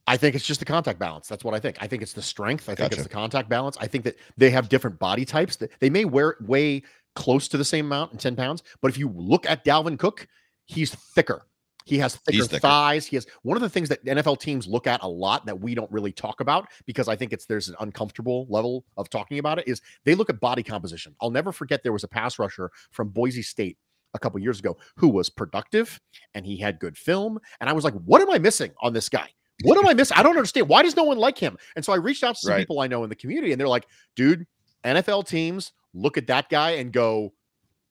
I 0.05 0.17
think 0.17 0.35
it's 0.35 0.45
just 0.45 0.59
the 0.59 0.65
contact 0.65 0.99
balance. 0.99 1.27
That's 1.27 1.43
what 1.43 1.53
I 1.53 1.59
think. 1.59 1.77
I 1.81 1.87
think 1.87 2.01
it's 2.03 2.13
the 2.13 2.21
strength. 2.21 2.69
I 2.69 2.75
think 2.75 2.93
it's 2.93 3.03
the 3.03 3.09
contact 3.09 3.49
balance. 3.49 3.77
I 3.79 3.87
think 3.87 4.03
that 4.05 4.17
they 4.37 4.49
have 4.51 4.69
different 4.69 4.99
body 4.99 5.25
types. 5.25 5.57
They 5.79 5.89
may 5.89 6.05
wear 6.05 6.35
weigh 6.41 6.83
close 7.15 7.47
to 7.49 7.57
the 7.57 7.65
same 7.65 7.87
amount 7.87 8.13
in 8.13 8.17
10 8.17 8.35
pounds, 8.35 8.63
but 8.81 8.89
if 8.89 8.97
you 8.97 9.09
look 9.15 9.47
at 9.47 9.65
Dalvin 9.65 9.99
Cook, 9.99 10.27
he's 10.69 10.93
thicker. 10.93 11.45
He 11.85 11.97
has 11.97 12.15
thicker, 12.17 12.43
thicker. 12.43 12.59
thighs. 12.59 13.07
He 13.07 13.15
has 13.15 13.25
one 13.41 13.57
of 13.57 13.61
the 13.61 13.69
things 13.69 13.89
that 13.89 14.05
NFL 14.05 14.39
teams 14.39 14.67
look 14.67 14.85
at 14.85 15.01
a 15.01 15.07
lot 15.07 15.47
that 15.47 15.59
we 15.59 15.73
don't 15.73 15.91
really 15.91 16.11
talk 16.11 16.39
about 16.39 16.67
because 16.85 17.07
I 17.07 17.15
think 17.15 17.33
it's 17.33 17.45
there's 17.45 17.67
an 17.67 17.75
uncomfortable 17.79 18.45
level 18.47 18.85
of 18.95 19.09
talking 19.09 19.39
about 19.39 19.57
it 19.57 19.67
is 19.67 19.81
they 20.05 20.13
look 20.13 20.29
at 20.29 20.39
body 20.39 20.61
composition. 20.61 21.15
I'll 21.19 21.31
never 21.31 21.51
forget 21.51 21.81
there 21.81 21.91
was 21.93 22.03
a 22.03 22.07
pass 22.07 22.37
rusher 22.37 22.69
from 22.91 23.09
Boise 23.09 23.41
State 23.41 23.77
a 24.13 24.19
couple 24.19 24.39
years 24.39 24.59
ago 24.59 24.77
who 24.97 25.07
was 25.07 25.31
productive 25.31 25.99
and 26.35 26.45
he 26.45 26.57
had 26.57 26.79
good 26.79 26.95
film 26.95 27.39
and 27.59 27.67
I 27.67 27.73
was 27.73 27.83
like, 27.83 27.95
what 28.05 28.21
am 28.21 28.29
I 28.29 28.37
missing 28.37 28.71
on 28.83 28.93
this 28.93 29.09
guy? 29.09 29.29
What 29.63 29.77
am 29.79 29.87
I 29.87 29.95
missing? 29.95 30.15
I 30.15 30.21
don't 30.21 30.37
understand. 30.37 30.69
Why 30.69 30.83
does 30.83 30.95
no 30.95 31.05
one 31.05 31.17
like 31.17 31.39
him? 31.39 31.57
And 31.75 31.83
so 31.83 31.91
I 31.91 31.95
reached 31.95 32.23
out 32.23 32.35
to 32.35 32.41
some 32.41 32.51
Right. 32.53 32.59
people 32.59 32.81
I 32.81 32.87
know 32.87 33.03
in 33.03 33.09
the 33.09 33.15
community, 33.15 33.51
and 33.51 33.59
they're 33.59 33.67
like, 33.67 33.87
dude, 34.15 34.45
NFL 34.85 35.27
teams 35.27 35.73
look 35.93 36.17
at 36.17 36.27
that 36.27 36.49
guy 36.49 36.71
and 36.71 36.93
go, 36.93 37.33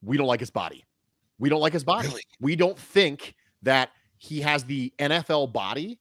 we 0.03 0.17
don't 0.17 0.27
like 0.29 0.41
his 0.41 0.51
body. 0.51 0.85
We 1.39 1.49
don't 1.49 1.61
like 1.61 1.73
his 1.73 1.85
body. 1.85 2.09
Really? 2.09 2.23
We 2.41 2.57
don't 2.57 2.79
think 2.79 3.35
that 3.63 3.91
he 4.19 4.41
has 4.41 4.65
the 4.65 4.93
NFL 4.99 5.53
body, 5.53 5.99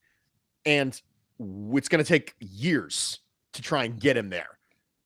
and 0.66 1.00
it's 1.38 1.88
going 1.88 2.02
to 2.02 2.08
take 2.08 2.34
years 2.40 3.20
to 3.52 3.62
try 3.62 3.84
and 3.84 3.98
get 4.00 4.16
him 4.16 4.28
there. 4.30 4.48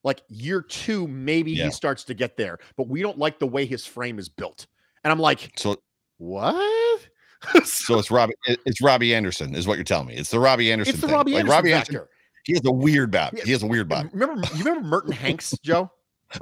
Like 0.05 0.23
year 0.29 0.63
two, 0.63 1.07
maybe 1.07 1.53
Yeah. 1.53 1.67
he 1.67 1.71
starts 1.71 2.05
to 2.05 2.15
get 2.15 2.37
there, 2.37 2.59
but 2.77 2.89
we 2.89 3.03
don't 3.03 3.19
like 3.19 3.39
the 3.39 3.47
way 3.47 3.67
his 3.67 3.87
frame 3.87 4.19
is 4.19 4.29
built. 4.29 4.67
And 5.05 5.13
I'm 5.13 5.19
like, 5.21 5.53
So 5.57 5.77
what? 6.19 7.07
so 7.65 7.99
it's 7.99 8.11
Robbie 8.11 8.35
it's 8.67 8.81
Robbie 8.83 9.15
Anderson, 9.15 9.55
is 9.55 9.67
what 9.67 9.77
you're 9.77 9.85
telling 9.85 10.07
me. 10.09 10.15
It's 10.15 10.31
the 10.31 10.41
Robbie 10.41 10.73
Anderson. 10.73 10.95
it's 10.95 11.01
the 11.01 11.07
thing. 11.09 11.15
Robbie 11.17 11.33
like 11.33 11.41
Anderson 11.41 11.55
Robbie 11.57 11.73
Anderson. 11.73 11.95
factor. 11.95 12.09
He 12.45 12.53
has 12.55 12.63
a 12.65 12.73
weird 12.73 13.11
body. 13.13 13.41
He 13.45 13.53
has 13.53 13.63
a 13.63 13.67
weird 13.67 13.89
body. 13.89 14.09
Remember, 14.13 14.43
you 14.57 14.65
remember 14.65 14.89
Merton 14.89 15.13
Hanks, 15.13 15.57
Joe? 15.63 15.91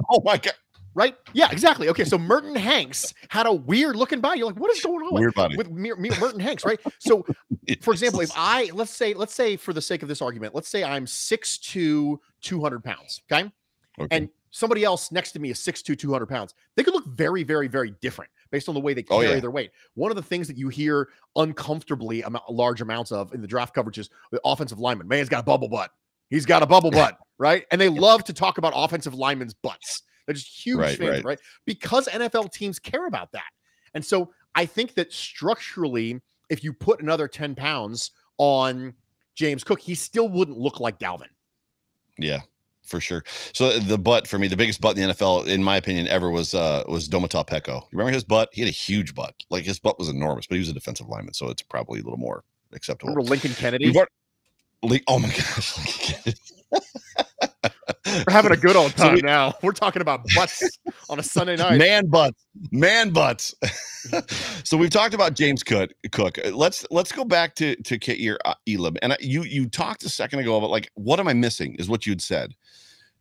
Oh 0.09 0.21
my 0.23 0.37
god. 0.37 0.53
Right? 0.93 1.15
Yeah, 1.33 1.49
exactly. 1.51 1.87
Okay, 1.89 2.03
so 2.03 2.17
Merton 2.17 2.55
Hanks 2.55 3.13
had 3.29 3.45
a 3.45 3.53
weird 3.53 3.95
looking 3.95 4.19
body. 4.19 4.39
You're 4.39 4.47
like, 4.47 4.59
what 4.59 4.69
is 4.71 4.81
going 4.81 4.97
on 5.05 5.13
with- 5.13 5.21
Weird 5.21 5.33
body. 5.35 5.55
with 5.55 5.69
Mer- 5.69 5.95
Mer- 5.95 6.19
Merton 6.19 6.39
Hanks? 6.41 6.65
Right? 6.65 6.79
So, 6.99 7.25
for 7.81 7.91
example, 7.93 8.19
if 8.19 8.31
I 8.35 8.69
let's 8.73 8.91
say, 8.91 9.13
let's 9.13 9.33
say 9.33 9.55
for 9.55 9.71
the 9.73 9.81
sake 9.81 10.01
of 10.03 10.09
this 10.09 10.21
argument, 10.21 10.53
let's 10.53 10.67
say 10.67 10.83
I'm 10.83 11.05
6'2", 11.05 12.17
200 12.41 12.83
pounds. 12.83 13.21
Okay, 13.31 13.49
Okay. 13.99 14.15
and 14.17 14.29
somebody 14.51 14.83
else 14.83 15.11
next 15.13 15.31
to 15.31 15.39
me 15.39 15.49
is 15.51 15.59
6'2", 15.59 15.97
200 15.97 16.25
pounds. 16.27 16.53
They 16.75 16.83
could 16.83 16.93
look 16.93 17.05
very, 17.07 17.43
very, 17.43 17.67
very 17.69 17.93
different 18.01 18.29
based 18.51 18.67
on 18.67 18.75
the 18.75 18.81
way 18.81 18.93
they 18.93 19.05
Oh, 19.09 19.21
carry 19.21 19.35
yeah. 19.35 19.39
their 19.39 19.51
weight. 19.51 19.71
One 19.93 20.11
of 20.11 20.17
the 20.17 20.23
things 20.23 20.45
that 20.47 20.57
you 20.57 20.67
hear 20.67 21.07
uncomfortably 21.37 22.21
amount, 22.23 22.49
large 22.51 22.81
amounts 22.81 23.11
of 23.11 23.33
in 23.33 23.41
the 23.41 23.47
draft 23.47 23.73
coverage 23.73 23.97
is 23.97 24.09
the 24.31 24.41
offensive 24.43 24.79
lineman. 24.79 25.07
Man's 25.07 25.29
got 25.29 25.39
a 25.39 25.43
bubble 25.43 25.69
butt. 25.69 25.91
He's 26.29 26.45
got 26.45 26.63
a 26.63 26.65
bubble 26.65 26.91
butt, 27.01 27.17
right? 27.37 27.65
And 27.71 27.79
they 27.79 27.89
love 27.89 28.23
to 28.25 28.33
talk 28.33 28.57
about 28.57 28.73
offensive 28.75 29.13
linemen's 29.13 29.53
butts. 29.53 30.03
They're 30.25 30.35
just 30.35 30.47
huge 30.65 30.77
Right, 30.79 30.97
fans, 30.97 31.09
right. 31.09 31.23
right? 31.25 31.39
Because 31.65 32.07
NFL 32.07 32.51
teams 32.51 32.79
care 32.79 33.07
about 33.07 33.31
that. 33.33 33.49
And 33.93 34.03
so 34.05 34.31
I 34.55 34.65
think 34.65 34.93
that 34.95 35.11
structurally, 35.11 36.21
if 36.49 36.63
you 36.63 36.73
put 36.73 37.01
another 37.01 37.27
10 37.27 37.55
pounds 37.55 38.11
on 38.37 38.93
James 39.35 39.63
Cook, 39.63 39.79
he 39.79 39.95
still 39.95 40.29
wouldn't 40.29 40.57
look 40.57 40.79
like 40.79 40.99
Dalvin. 40.99 41.27
Yeah, 42.17 42.39
for 42.83 42.99
sure. 42.99 43.23
So 43.53 43.79
the 43.79 43.97
butt 43.97 44.27
for 44.27 44.37
me, 44.37 44.47
the 44.47 44.57
biggest 44.57 44.81
butt 44.81 44.97
in 44.97 45.07
the 45.07 45.13
NFL, 45.13 45.47
in 45.47 45.63
my 45.63 45.77
opinion, 45.77 46.07
ever 46.07 46.29
was 46.29 46.53
uh 46.53 46.83
was 46.87 47.07
Domata 47.09 47.47
Peko. 47.47 47.81
You 47.83 47.87
remember 47.93 48.11
his 48.13 48.23
butt? 48.23 48.49
He 48.51 48.61
had 48.61 48.67
a 48.67 48.71
huge 48.71 49.15
butt. 49.15 49.33
Like 49.49 49.63
his 49.63 49.79
butt 49.79 49.97
was 49.97 50.09
enormous, 50.09 50.45
but 50.47 50.55
he 50.55 50.59
was 50.59 50.69
a 50.69 50.73
defensive 50.73 51.07
lineman, 51.07 51.33
so 51.33 51.49
it's 51.49 51.61
probably 51.61 51.99
a 51.99 52.03
little 52.03 52.19
more 52.19 52.43
acceptable. 52.73 53.13
Remember 53.13 53.29
Lincoln 53.29 53.53
Kennedy? 53.53 53.93
Already- 54.83 55.03
oh 55.07 55.19
my 55.19 55.29
gosh. 55.37 56.03
We're 58.27 58.33
having 58.33 58.51
a 58.51 58.57
good 58.57 58.75
old 58.75 58.91
So 58.91 59.03
time 59.05 59.15
we- 59.15 59.21
now. 59.21 59.53
We're 59.61 59.71
talking 59.71 60.01
about 60.01 60.25
butts 60.35 60.63
on 61.09 61.19
a 61.19 61.23
Sunday 61.23 61.55
night. 61.55 61.77
man 61.77 62.07
butts. 62.07 62.43
Man 62.71 63.11
butts. 63.11 63.53
So 64.63 64.77
we've 64.77 64.89
talked 64.89 65.13
about 65.13 65.35
james 65.35 65.61
cook 65.63 65.91
cook. 66.11 66.39
Let's 66.51 66.85
let's 66.89 67.11
go 67.11 67.23
back 67.23 67.53
to 67.55 67.75
to 67.83 67.99
Kaiir 67.99 68.37
uh, 68.45 68.55
elam 68.67 68.95
and 69.03 69.13
I- 69.13 69.17
you 69.19 69.43
you 69.43 69.69
talked 69.69 70.03
a 70.03 70.09
second 70.09 70.39
ago 70.39 70.57
about 70.57 70.71
like 70.71 70.89
what 70.95 71.19
am 71.19 71.27
i 71.27 71.33
missing 71.33 71.75
is 71.75 71.87
what 71.87 72.07
you'd 72.07 72.21
said. 72.21 72.55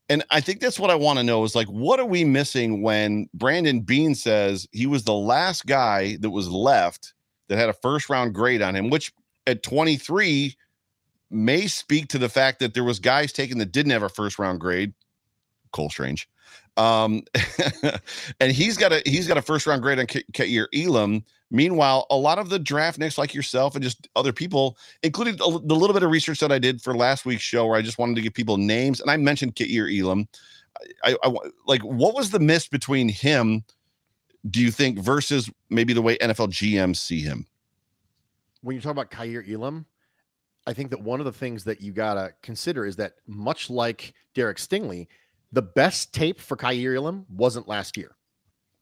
And 0.08 0.24
i 0.30 0.40
think 0.40 0.60
that's 0.60 0.80
what 0.80 0.88
i 0.90 0.94
want 0.94 1.18
to 1.18 1.22
know 1.22 1.44
is 1.44 1.54
like 1.54 1.66
what 1.68 2.00
are 2.00 2.06
we 2.06 2.24
missing 2.24 2.80
when 2.82 3.28
brandon 3.34 3.80
beane 3.80 4.14
says 4.14 4.66
he 4.72 4.86
was 4.86 5.04
the 5.04 5.12
last 5.14 5.66
guy 5.66 6.16
that 6.20 6.30
was 6.30 6.48
left 6.48 7.12
that 7.48 7.58
had 7.58 7.68
a 7.68 7.74
first 7.74 8.08
round 8.08 8.34
grade 8.34 8.62
on 8.62 8.74
him 8.74 8.88
which 8.88 9.12
at 9.46 9.62
23 9.62 10.56
may 11.30 11.66
speak 11.66 12.08
to 12.08 12.18
the 12.18 12.28
fact 12.28 12.58
that 12.60 12.74
there 12.74 12.84
was 12.84 12.98
guys 12.98 13.32
taken 13.32 13.58
that 13.58 13.72
didn't 13.72 13.92
have 13.92 14.02
a 14.02 14.08
first 14.08 14.38
round 14.38 14.60
grade 14.60 14.92
cole 15.72 15.90
strange 15.90 16.28
Um, 16.76 17.22
and 18.40 18.52
he's 18.52 18.76
got 18.76 18.92
a 18.92 19.02
he's 19.04 19.26
got 19.26 19.38
a 19.38 19.42
first 19.42 19.66
round 19.66 19.82
grade 19.82 19.98
on 19.98 20.06
Kaiir 20.06 20.66
Elam. 20.74 21.24
Meanwhile, 21.52 22.06
a 22.10 22.16
lot 22.16 22.38
of 22.38 22.48
the 22.48 22.60
draft 22.60 22.98
nicks, 22.98 23.18
like 23.18 23.34
yourself 23.34 23.74
and 23.74 23.82
just 23.82 24.08
other 24.14 24.32
people, 24.32 24.78
including 25.02 25.36
the 25.36 25.46
little 25.46 25.92
bit 25.92 26.04
of 26.04 26.10
research 26.10 26.38
that 26.40 26.52
I 26.52 26.60
did 26.60 26.80
for 26.80 26.94
last 26.94 27.26
week's 27.26 27.42
show, 27.42 27.66
where 27.66 27.76
I 27.76 27.82
just 27.82 27.98
wanted 27.98 28.14
to 28.16 28.22
give 28.22 28.34
people 28.34 28.56
names, 28.56 29.00
and 29.00 29.10
I 29.10 29.16
mentioned 29.16 29.56
Kaiir 29.56 29.88
Elam. 29.88 30.28
I, 31.04 31.16
I 31.22 31.34
like 31.66 31.82
what 31.82 32.14
was 32.14 32.30
the 32.30 32.38
miss 32.38 32.68
between 32.68 33.08
him? 33.08 33.64
Do 34.48 34.60
you 34.60 34.70
think 34.70 34.98
versus 34.98 35.50
maybe 35.68 35.92
the 35.92 36.02
way 36.02 36.16
NFL 36.18 36.48
GMs 36.48 36.96
see 36.96 37.20
him? 37.20 37.46
When 38.62 38.76
you 38.76 38.82
talk 38.82 38.92
about 38.92 39.10
Kaiir 39.10 39.44
Elam, 39.46 39.86
I 40.70 40.72
think 40.72 40.90
that 40.90 41.02
one 41.02 41.18
of 41.18 41.26
the 41.26 41.32
things 41.32 41.64
that 41.64 41.80
you 41.80 41.92
gotta 41.92 42.32
consider 42.42 42.86
is 42.86 42.94
that 42.96 43.14
much 43.26 43.70
like 43.70 44.14
Derek 44.36 44.58
Stingley, 44.58 45.08
the 45.50 45.62
best 45.62 46.14
tape 46.14 46.38
for 46.38 46.56
Elam 46.64 47.26
wasn't 47.28 47.66
last 47.66 47.96
year. 47.96 48.14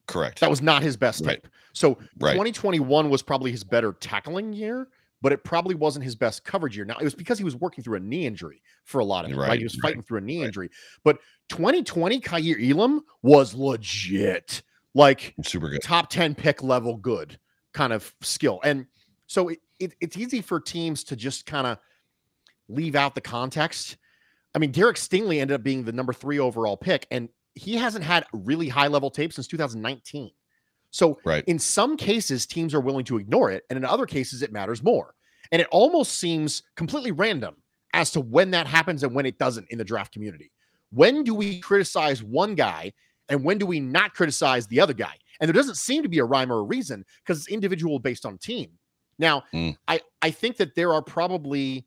Correct. 0.06 0.40
That 0.40 0.50
was 0.50 0.60
not 0.60 0.82
his 0.82 0.98
best 0.98 1.24
right. 1.24 1.42
tape. 1.42 1.48
So 1.72 1.96
right. 2.18 2.32
2021 2.32 3.08
was 3.08 3.22
probably 3.22 3.50
his 3.50 3.64
better 3.64 3.94
tackling 3.94 4.52
year, 4.52 4.88
but 5.22 5.32
it 5.32 5.44
probably 5.44 5.74
wasn't 5.74 6.04
his 6.04 6.14
best 6.14 6.44
coverage 6.44 6.76
year. 6.76 6.84
Now 6.84 6.98
it 6.98 7.04
was 7.04 7.14
because 7.14 7.38
he 7.38 7.44
was 7.44 7.56
working 7.56 7.82
through 7.82 7.96
a 7.96 8.00
knee 8.00 8.26
injury 8.26 8.60
for 8.84 8.98
a 8.98 9.04
lot 9.04 9.24
of 9.24 9.30
it, 9.30 9.36
right? 9.36 9.48
right? 9.48 9.58
He 9.58 9.64
was 9.64 9.76
fighting 9.76 10.02
through 10.02 10.18
a 10.18 10.22
knee 10.22 10.42
injury. 10.42 10.68
But 11.04 11.20
2020 11.48 12.20
Kaiir 12.20 12.70
Elam 12.70 13.02
was 13.22 13.54
legit, 13.54 14.60
like 14.94 15.34
super 15.42 15.70
good, 15.70 15.82
top 15.82 16.10
10 16.10 16.34
pick 16.34 16.62
level 16.62 16.98
good 16.98 17.38
kind 17.72 17.94
of 17.94 18.14
skill. 18.20 18.60
And 18.62 18.86
so 19.28 19.48
it, 19.48 19.60
it, 19.78 19.94
it's 20.00 20.16
easy 20.16 20.40
for 20.40 20.58
teams 20.58 21.04
to 21.04 21.14
just 21.14 21.46
kind 21.46 21.66
of 21.66 21.78
leave 22.68 22.96
out 22.96 23.14
the 23.14 23.20
context. 23.20 23.98
I 24.54 24.58
mean, 24.58 24.72
Derek 24.72 24.96
Stingley 24.96 25.40
ended 25.40 25.54
up 25.54 25.62
being 25.62 25.84
the 25.84 25.92
number 25.92 26.12
three 26.12 26.38
overall 26.38 26.76
pick, 26.76 27.06
and 27.10 27.28
he 27.54 27.76
hasn't 27.76 28.04
had 28.04 28.24
really 28.32 28.68
high 28.68 28.88
level 28.88 29.10
tape 29.10 29.32
since 29.32 29.46
2019. 29.46 30.30
So, 30.90 31.18
right. 31.24 31.44
in 31.46 31.58
some 31.58 31.98
cases, 31.98 32.46
teams 32.46 32.72
are 32.74 32.80
willing 32.80 33.04
to 33.04 33.18
ignore 33.18 33.50
it, 33.50 33.64
and 33.68 33.76
in 33.76 33.84
other 33.84 34.06
cases, 34.06 34.42
it 34.42 34.52
matters 34.52 34.82
more. 34.82 35.14
And 35.52 35.60
it 35.60 35.68
almost 35.70 36.18
seems 36.18 36.62
completely 36.76 37.12
random 37.12 37.56
as 37.92 38.10
to 38.12 38.20
when 38.20 38.50
that 38.52 38.66
happens 38.66 39.02
and 39.02 39.14
when 39.14 39.26
it 39.26 39.38
doesn't 39.38 39.68
in 39.70 39.78
the 39.78 39.84
draft 39.84 40.12
community. 40.12 40.50
When 40.90 41.22
do 41.22 41.34
we 41.34 41.60
criticize 41.60 42.22
one 42.22 42.54
guy 42.54 42.92
and 43.28 43.44
when 43.44 43.58
do 43.58 43.66
we 43.66 43.80
not 43.80 44.14
criticize 44.14 44.66
the 44.66 44.80
other 44.80 44.94
guy? 44.94 45.14
And 45.40 45.48
there 45.48 45.54
doesn't 45.54 45.76
seem 45.76 46.02
to 46.02 46.08
be 46.08 46.18
a 46.18 46.24
rhyme 46.24 46.50
or 46.50 46.58
a 46.58 46.62
reason 46.62 47.04
because 47.22 47.38
it's 47.38 47.48
individual 47.48 47.98
based 47.98 48.24
on 48.24 48.38
team. 48.38 48.70
Now, 49.18 49.44
mm. 49.52 49.76
I 49.86 50.00
I 50.22 50.30
think 50.30 50.56
that 50.58 50.74
there 50.74 50.92
are 50.92 51.02
probably 51.02 51.86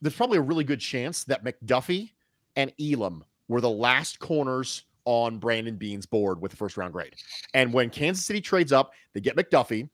there's 0.00 0.14
probably 0.16 0.38
a 0.38 0.42
really 0.42 0.64
good 0.64 0.80
chance 0.80 1.24
that 1.24 1.44
McDuffie 1.44 2.10
and 2.56 2.72
Elam 2.80 3.24
were 3.48 3.60
the 3.60 3.70
last 3.70 4.18
corners 4.18 4.84
on 5.04 5.38
Brandon 5.38 5.76
Beane's 5.76 6.06
board 6.06 6.40
with 6.40 6.50
the 6.50 6.56
first 6.56 6.76
round 6.76 6.92
grade. 6.92 7.14
And 7.52 7.72
when 7.72 7.90
Kansas 7.90 8.24
City 8.24 8.40
trades 8.40 8.72
up, 8.72 8.92
they 9.12 9.20
get 9.20 9.36
McDuffie. 9.36 9.88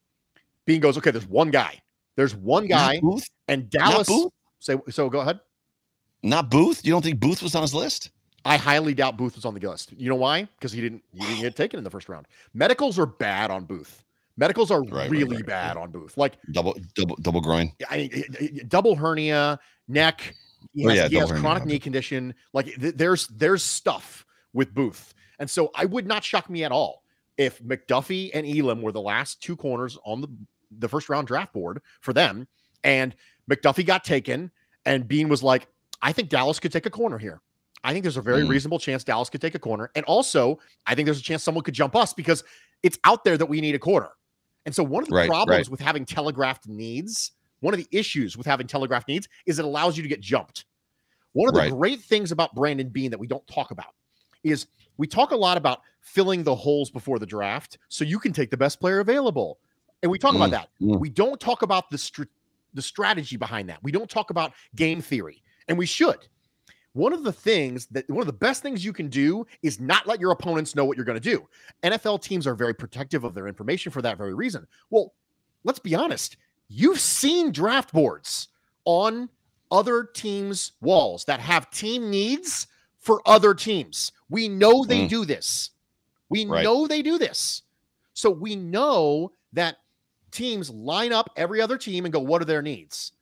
Beane 0.67 0.81
goes, 0.81 0.97
okay, 0.99 1.11
there's 1.11 1.27
one 1.27 1.51
guy. 1.51 1.81
There's 2.17 2.35
one 2.35 2.67
guy, 2.67 3.01
and 3.49 3.71
Dallas. 3.71 4.09
Say 4.59 4.77
so. 4.91 5.09
Go 5.09 5.21
ahead. 5.21 5.41
Not 6.23 6.51
Booth. 6.51 6.85
You 6.85 6.93
don't 6.93 7.03
think 7.03 7.19
Booth 7.19 7.43
was 7.43 7.55
on 7.55 7.63
his 7.63 7.75
list? 7.75 8.11
I 8.45 8.57
highly 8.57 8.95
doubt 8.95 9.17
Booth 9.17 9.37
was 9.37 9.45
on 9.45 9.55
the 9.55 9.69
list. 9.69 9.93
You 9.97 10.11
know 10.11 10.17
why? 10.17 10.43
Because 10.43 10.73
he 10.73 10.81
didn't. 10.81 11.03
He 11.15 11.21
didn't 11.21 11.41
get 11.41 11.57
taken 11.57 11.79
in 11.79 11.85
the 11.85 11.91
first 11.91 12.09
round. 12.09 12.27
Medicals 12.53 12.99
are 12.99 13.07
bad 13.07 13.51
on 13.51 13.65
Booth. 13.65 14.05
Medicals 14.41 14.71
are 14.71 14.83
right, 14.85 15.11
really 15.11 15.37
right, 15.37 15.47
bad 15.47 15.77
on 15.77 15.91
Booth. 15.91 16.17
Like 16.17 16.39
double 16.51 16.75
double 16.95 17.15
double 17.17 17.43
groin, 17.43 17.71
I, 17.91 18.11
eh, 18.11 18.23
eh, 18.23 18.23
eh, 18.41 18.49
double 18.67 18.97
hernia, 18.97 19.61
neck. 19.87 20.35
He 20.73 20.87
oh, 20.87 20.89
has, 20.89 20.99
oh, 20.99 21.03
yeah, 21.03 21.09
he 21.09 21.17
has 21.17 21.31
chronic 21.31 21.67
knee 21.67 21.79
condition. 21.79 22.35
Like 22.55 22.75
th- 22.81 22.95
there's 22.95 23.29
there's 23.29 23.63
stuff 23.63 24.25
with 24.55 24.73
Booth, 24.73 25.13
and 25.39 25.49
so 25.49 25.71
I 25.75 25.85
would 25.85 26.07
not 26.07 26.25
shock 26.25 26.49
me 26.49 26.65
at 26.65 26.73
all 26.73 27.03
if 27.37 27.63
McDuffie 27.63 28.31
and 28.33 28.47
Elam 28.47 28.81
were 28.81 28.93
the 28.93 29.01
last 29.03 29.43
two 29.43 29.57
corners 29.57 29.99
on 30.07 30.23
the 30.23 30.29
the 30.79 30.89
first 30.89 31.11
round 31.11 31.27
draft 31.27 31.53
board 31.53 31.83
for 32.01 32.15
them, 32.15 32.49
and 32.83 33.15
McDuffie 33.51 33.85
got 33.85 34.05
taken, 34.05 34.51
and 34.87 35.07
Beane 35.07 35.29
was 35.29 35.43
like, 35.43 35.69
I 36.01 36.13
think 36.13 36.31
Dallas 36.31 36.59
could 36.59 36.73
take 36.73 36.87
a 36.87 36.91
corner 36.91 37.19
here. 37.19 37.43
I 37.85 37.93
think 37.93 38.05
there's 38.05 38.17
a 38.17 38.23
very 38.23 38.45
mm. 38.45 38.49
reasonable 38.49 38.79
chance 38.79 39.05
Dallas 39.05 39.29
could 39.29 39.43
take 39.43 39.55
a 39.55 39.59
corner. 39.59 39.91
And 39.95 40.05
also, 40.07 40.59
I 40.87 40.95
think 40.95 41.07
there's 41.07 41.19
a 41.19 41.23
chance 41.23 41.43
someone 41.43 41.65
could 41.65 41.75
jump 41.75 41.95
us 41.95 42.15
because 42.15 42.43
it's 42.83 42.99
out 43.05 43.25
there 43.25 43.37
that 43.37 43.47
we 43.47 43.61
need 43.61 43.75
a 43.75 43.79
corner. 43.79 44.11
And 44.67 44.75
so, 44.75 44.83
one 44.83 45.03
of 45.03 45.09
the 45.09 45.15
right, 45.15 45.29
problems 45.29 45.67
right. 45.67 45.71
with 45.71 45.81
having 45.81 46.05
telegraphed 46.05 46.69
needs, 46.69 47.33
one 47.61 47.75
of 47.75 47.79
the 47.79 47.89
issues 47.91 48.37
with 48.37 48.47
having 48.47 48.67
telegraphed 48.67 49.09
needs 49.09 49.29
is 49.47 49.59
it 49.59 49.65
allows 49.65 49.97
you 49.97 50.03
to 50.03 50.09
get 50.09 50.21
jumped. 50.21 50.65
One 51.33 51.49
of 51.49 51.55
the 51.55 51.61
right. 51.61 51.73
great 51.73 52.01
things 52.01 52.33
about 52.33 52.55
Brandon 52.55 52.89
Beane 52.89 53.11
that 53.11 53.19
we 53.19 53.27
don't 53.27 53.47
talk 53.47 53.71
about 53.71 53.95
is 54.43 54.67
we 54.97 55.07
talk 55.07 55.31
a 55.31 55.37
lot 55.37 55.57
about 55.57 55.81
filling 56.01 56.43
the 56.43 56.55
holes 56.55 56.91
before 56.91 57.19
the 57.19 57.27
draft 57.27 57.79
so 57.89 58.05
you 58.05 58.19
can 58.19 58.33
take 58.33 58.51
the 58.51 58.57
best 58.57 58.81
player 58.81 59.01
available. 59.01 59.59
And 60.03 60.11
we 60.11 60.19
talk 60.19 60.33
mm, 60.33 60.37
about 60.37 60.51
that. 60.51 60.69
Mm. 60.81 60.99
We 60.99 61.11
don't 61.11 61.39
talk 61.39 61.63
about 61.63 61.91
the 61.91 61.99
str- 61.99 62.25
the 62.75 62.83
strategy 62.83 63.37
behind 63.37 63.69
that. 63.69 63.83
We 63.83 63.93
don't 63.93 64.09
talk 64.09 64.31
about 64.31 64.53
game 64.75 65.01
theory, 65.01 65.43
and 65.69 65.79
we 65.79 65.87
should 65.87 66.27
one 66.93 67.13
of 67.13 67.23
the 67.23 67.33
things 67.33 67.87
that 67.87 68.09
one 68.11 68.21
of 68.21 68.27
the 68.27 68.33
best 68.33 68.63
things 68.63 68.85
you 68.85 68.93
can 68.93 69.09
do 69.09 69.47
is 69.63 69.81
not 69.81 70.07
let 70.07 70.21
your 70.21 70.33
opponents 70.33 70.75
know 70.75 70.85
what 70.85 70.97
you're 70.97 71.07
going 71.07 71.21
to 71.21 71.31
do. 71.31 71.47
NFL 71.83 72.23
teams 72.23 72.47
are 72.47 72.55
very 72.55 72.75
protective 72.75 73.25
of 73.25 73.35
their 73.35 73.47
information 73.47 73.93
for 73.93 74.03
that 74.03 74.19
very 74.19 74.35
reason. 74.35 74.67
Well, 74.91 75.15
let's 75.65 75.79
be 75.79 75.95
honest. 75.95 76.37
You've 76.69 77.01
seen 77.01 77.53
draft 77.53 77.93
boards 77.93 78.49
on 78.85 79.29
other 79.71 80.05
teams' 80.05 80.73
walls 80.81 81.25
that 81.27 81.41
have 81.41 81.71
team 81.71 82.11
needs 82.11 82.67
for 82.99 83.23
other 83.27 83.55
teams. 83.55 84.13
We 84.29 84.49
know 84.49 84.85
they 84.85 85.03
mm. 85.03 85.09
do 85.09 85.25
this. 85.25 85.71
We 86.29 86.47
right. 86.47 86.63
know 86.63 86.87
they 86.87 87.03
do 87.03 87.19
this. 87.19 87.63
So 88.15 88.31
we 88.31 88.57
know 88.57 89.33
that 89.53 89.77
teams 90.31 90.71
line 90.71 91.13
up 91.13 91.31
every 91.37 91.61
other 91.61 91.79
team 91.79 92.05
and 92.05 92.13
go, 92.13 92.21
what 92.21 92.43
are 92.43 92.47
their 92.47 92.63
needs? 92.63 93.13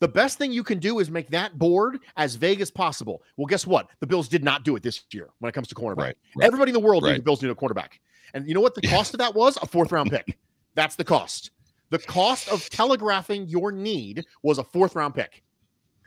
The 0.00 0.08
best 0.08 0.38
thing 0.38 0.52
you 0.52 0.62
can 0.62 0.78
do 0.78 1.00
is 1.00 1.10
make 1.10 1.28
that 1.30 1.58
board 1.58 1.98
as 2.16 2.36
vague 2.36 2.60
as 2.60 2.70
possible. 2.70 3.22
Well, 3.36 3.46
guess 3.46 3.66
what? 3.66 3.88
The 4.00 4.06
Bills 4.06 4.28
did 4.28 4.44
not 4.44 4.64
do 4.64 4.76
it 4.76 4.82
this 4.82 5.02
year 5.12 5.28
when 5.40 5.48
it 5.48 5.52
comes 5.52 5.68
to 5.68 5.74
cornerback. 5.74 5.96
Right, 5.96 6.16
right, 6.36 6.46
Everybody 6.46 6.70
in 6.70 6.74
the 6.74 6.80
world 6.80 7.02
right. 7.02 7.12
knew 7.12 7.16
the 7.18 7.24
Bills 7.24 7.42
needed 7.42 7.56
a 7.56 7.60
cornerback. 7.60 7.98
And 8.34 8.46
you 8.46 8.54
know 8.54 8.60
what 8.60 8.74
the 8.74 8.82
cost 8.82 9.14
of 9.14 9.18
that 9.18 9.34
was? 9.34 9.56
A 9.60 9.66
fourth 9.66 9.90
round 9.90 10.10
pick. 10.10 10.38
That's 10.74 10.96
the 10.96 11.04
cost. 11.04 11.50
The 11.90 11.98
cost 11.98 12.48
of 12.48 12.68
telegraphing 12.70 13.48
your 13.48 13.72
need 13.72 14.24
was 14.42 14.58
a 14.58 14.64
fourth 14.64 14.94
round 14.94 15.14
pick 15.14 15.42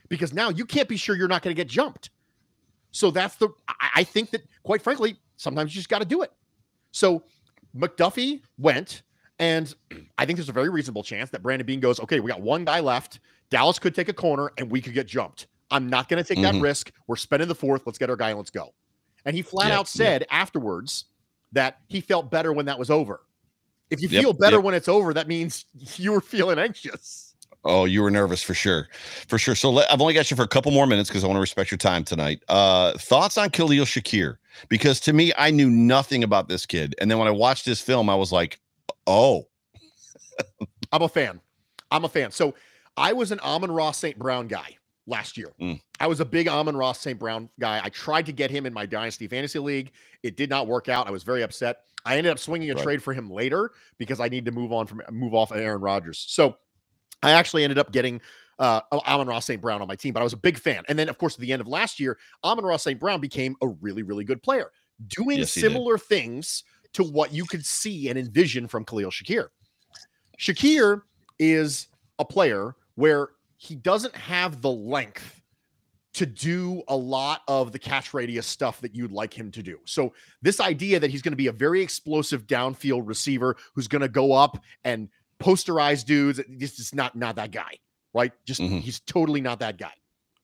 because 0.08 0.34
now 0.34 0.50
you 0.50 0.66
can't 0.66 0.88
be 0.88 0.98
sure 0.98 1.16
you're 1.16 1.28
not 1.28 1.42
going 1.42 1.56
to 1.56 1.60
get 1.60 1.68
jumped. 1.68 2.12
So 2.92 3.10
that's 3.12 3.36
the, 3.36 3.50
I 3.96 4.04
think 4.04 4.32
that 4.32 4.44
quite 4.64 4.82
frankly, 4.82 5.18
sometimes 5.38 5.74
you 5.74 5.80
just 5.80 5.90
got 5.90 6.00
to 6.00 6.06
do 6.06 6.22
it. 6.22 6.32
So 6.92 7.24
McDuffie 7.76 8.42
went, 8.58 9.02
and 9.40 9.74
I 10.18 10.26
think 10.26 10.38
there's 10.38 10.50
a 10.50 10.54
very 10.54 10.70
reasonable 10.70 11.04
chance 11.04 11.30
that 11.32 11.42
Brandon 11.42 11.66
Beane 11.66 11.80
goes, 11.80 12.00
okay, 12.02 12.20
we 12.20 12.30
got 12.30 12.42
one 12.42 12.66
guy 12.66 12.80
left. 12.80 13.20
Dallas 13.52 13.78
could 13.78 13.94
take 13.94 14.10
a 14.10 14.14
corner 14.14 14.52
and 14.58 14.72
we 14.72 14.82
could 14.82 14.94
get 14.94 15.06
jumped. 15.06 15.48
I'm 15.70 15.90
not 15.90 16.10
going 16.10 16.22
to 16.22 16.28
take 16.28 16.44
mm-hmm. 16.44 16.58
that 16.58 16.62
risk. 16.62 16.92
We're 17.08 17.16
spending 17.18 17.48
the 17.48 17.56
fourth. 17.56 17.84
Let's 17.86 18.00
get 18.00 18.10
our 18.10 18.16
guy 18.16 18.30
and 18.30 18.40
let's 18.40 18.50
go. 18.50 18.74
And 19.26 19.36
he 19.36 19.44
flat 19.44 19.68
yep, 19.68 19.80
out 19.80 19.88
said 19.88 20.22
yep. 20.22 20.28
afterwards 20.32 21.06
that 21.52 21.78
he 21.88 22.02
felt 22.02 22.32
better 22.32 22.52
when 22.54 22.66
that 22.66 22.80
was 22.80 22.90
over. 22.90 23.22
If 23.92 24.02
you 24.02 24.08
yep, 24.08 24.24
feel 24.24 24.34
better 24.34 24.60
when 24.60 24.74
it's 24.74 24.88
over, 24.88 25.14
that 25.14 25.28
means 25.28 25.66
you 25.98 26.14
were 26.14 26.22
feeling 26.22 26.58
anxious. 26.58 27.36
Oh, 27.64 27.86
you 27.86 28.02
were 28.02 28.10
nervous 28.10 28.42
for 28.42 28.56
sure, 28.56 28.88
for 29.28 29.38
sure. 29.38 29.54
So 29.54 29.70
let, 29.70 29.92
I've 29.92 30.02
only 30.02 30.16
got 30.16 30.32
you 30.32 30.38
for 30.38 30.42
a 30.42 30.48
couple 30.48 30.72
more 30.72 30.88
minutes 30.88 31.10
because 31.10 31.24
I 31.24 31.28
want 31.28 31.38
to 31.38 31.42
respect 31.42 31.70
your 31.70 31.78
time 31.78 32.04
tonight. 32.04 32.42
Uh, 32.50 32.98
thoughts 32.98 33.38
on 33.38 33.52
Khalil 33.52 33.86
Shakir? 33.86 34.38
Because 34.68 35.00
to 35.02 35.14
me, 35.14 35.32
I 35.38 35.52
knew 35.52 35.70
nothing 35.70 36.24
about 36.24 36.48
this 36.48 36.66
kid, 36.66 36.96
and 37.00 37.12
then 37.12 37.20
when 37.20 37.28
I 37.28 37.32
watched 37.32 37.66
this 37.66 37.80
film, 37.80 38.10
I 38.10 38.16
was 38.16 38.32
like, 38.32 38.60
"Oh, 39.06 39.48
I'm 40.92 41.04
a 41.04 41.08
fan. 41.08 41.40
I'm 41.92 42.04
a 42.04 42.10
fan." 42.10 42.32
So 42.32 42.56
I 42.98 43.14
was 43.14 43.32
an 43.32 43.40
Amon-Ra 43.40 43.92
St. 43.92 44.18
Brown 44.18 44.48
guy 44.48 44.78
last 45.08 45.38
year. 45.38 45.52
Mm. 45.62 45.80
I 46.00 46.08
was 46.08 46.20
a 46.20 46.26
big 46.26 46.48
Amon-Ra 46.48 46.94
St. 46.94 47.18
Brown 47.18 47.50
guy. 47.60 47.82
I 47.84 47.90
tried 47.90 48.26
to 48.28 48.32
get 48.32 48.52
him 48.52 48.66
in 48.66 48.74
my 48.74 48.86
Dynasty 48.86 49.28
Fantasy 49.28 49.60
League. 49.60 49.92
It 50.24 50.38
did 50.38 50.50
not 50.50 50.68
work 50.68 50.90
out. 50.90 51.08
I 51.08 51.12
was 51.12 51.24
very 51.24 51.44
upset. 51.44 51.82
I 52.06 52.18
ended 52.18 52.32
up 52.32 52.40
swinging 52.40 52.72
a 52.72 52.76
right. 52.76 52.84
trade 52.84 53.04
for 53.04 53.14
him 53.14 53.30
later 53.30 53.72
because 53.98 54.20
I 54.20 54.28
need 54.28 54.46
to 54.46 54.52
move 54.52 54.72
on 54.72 54.88
from 54.88 55.02
move 55.12 55.34
off 55.34 55.52
of 55.52 55.58
Aaron 55.58 55.82
Rodgers. 55.82 56.26
So 56.28 56.58
I 57.22 57.32
actually 57.32 57.64
ended 57.64 57.78
up 57.78 57.92
getting 57.92 58.22
uh, 58.58 58.82
Amon-Ra 58.92 59.40
St. 59.40 59.62
Brown 59.62 59.82
on 59.82 59.88
my 59.88 59.96
team, 59.96 60.14
but 60.14 60.20
I 60.20 60.24
was 60.24 60.34
a 60.34 60.38
big 60.38 60.58
fan. 60.58 60.84
And 60.88 60.98
then, 60.98 61.10
of 61.10 61.18
course, 61.18 61.36
at 61.36 61.40
the 61.42 61.52
end 61.52 61.62
of 61.62 61.68
last 61.68 62.00
year, 62.00 62.18
Amon-Ra 62.44 62.78
St. 62.78 63.00
Brown 63.00 63.20
became 63.20 63.56
a 63.62 63.68
really, 63.68 64.04
really 64.04 64.24
good 64.24 64.42
player, 64.42 64.72
doing 65.08 65.40
yes, 65.40 65.52
similar 65.52 65.98
things 65.98 66.64
to 66.94 67.04
what 67.04 67.34
you 67.34 67.46
could 67.46 67.66
see 67.66 68.10
and 68.10 68.20
envision 68.20 68.68
from 68.68 68.86
Khalil 68.86 69.10
Shakir. 69.10 69.48
Shakir 70.40 71.02
is 71.40 71.88
a 72.20 72.26
player 72.26 72.76
where 72.96 73.30
he 73.58 73.76
doesn't 73.76 74.16
have 74.16 74.62
the 74.62 74.72
length 74.72 75.42
to 76.14 76.26
do 76.26 76.84
a 76.90 76.96
lot 76.96 77.42
of 77.48 77.72
the 77.72 77.80
catch 77.80 78.14
radius 78.14 78.46
stuff 78.46 78.82
that 78.82 78.94
you'd 78.94 79.14
like 79.14 79.34
him 79.34 79.50
to 79.52 79.64
do. 79.64 79.80
So 79.86 80.14
this 80.42 80.60
idea 80.60 81.00
that 81.00 81.10
he's 81.10 81.22
going 81.22 81.32
to 81.32 81.38
be 81.38 81.48
a 81.48 81.54
very 81.54 81.82
explosive 81.82 82.48
downfield 82.48 83.08
receiver 83.08 83.56
who's 83.74 83.88
going 83.88 84.02
to 84.02 84.10
go 84.10 84.34
up 84.34 84.62
and 84.84 85.08
posterize 85.40 86.04
dudes, 86.04 86.42
this 86.50 86.80
is 86.80 86.94
not 86.94 87.16
not 87.16 87.36
that 87.38 87.52
guy, 87.52 87.78
right? 88.14 88.34
Just 88.46 88.60
mm-hmm. 88.60 88.80
he's 88.80 89.00
totally 89.00 89.42
not 89.42 89.60
that 89.60 89.78
guy. 89.78 89.94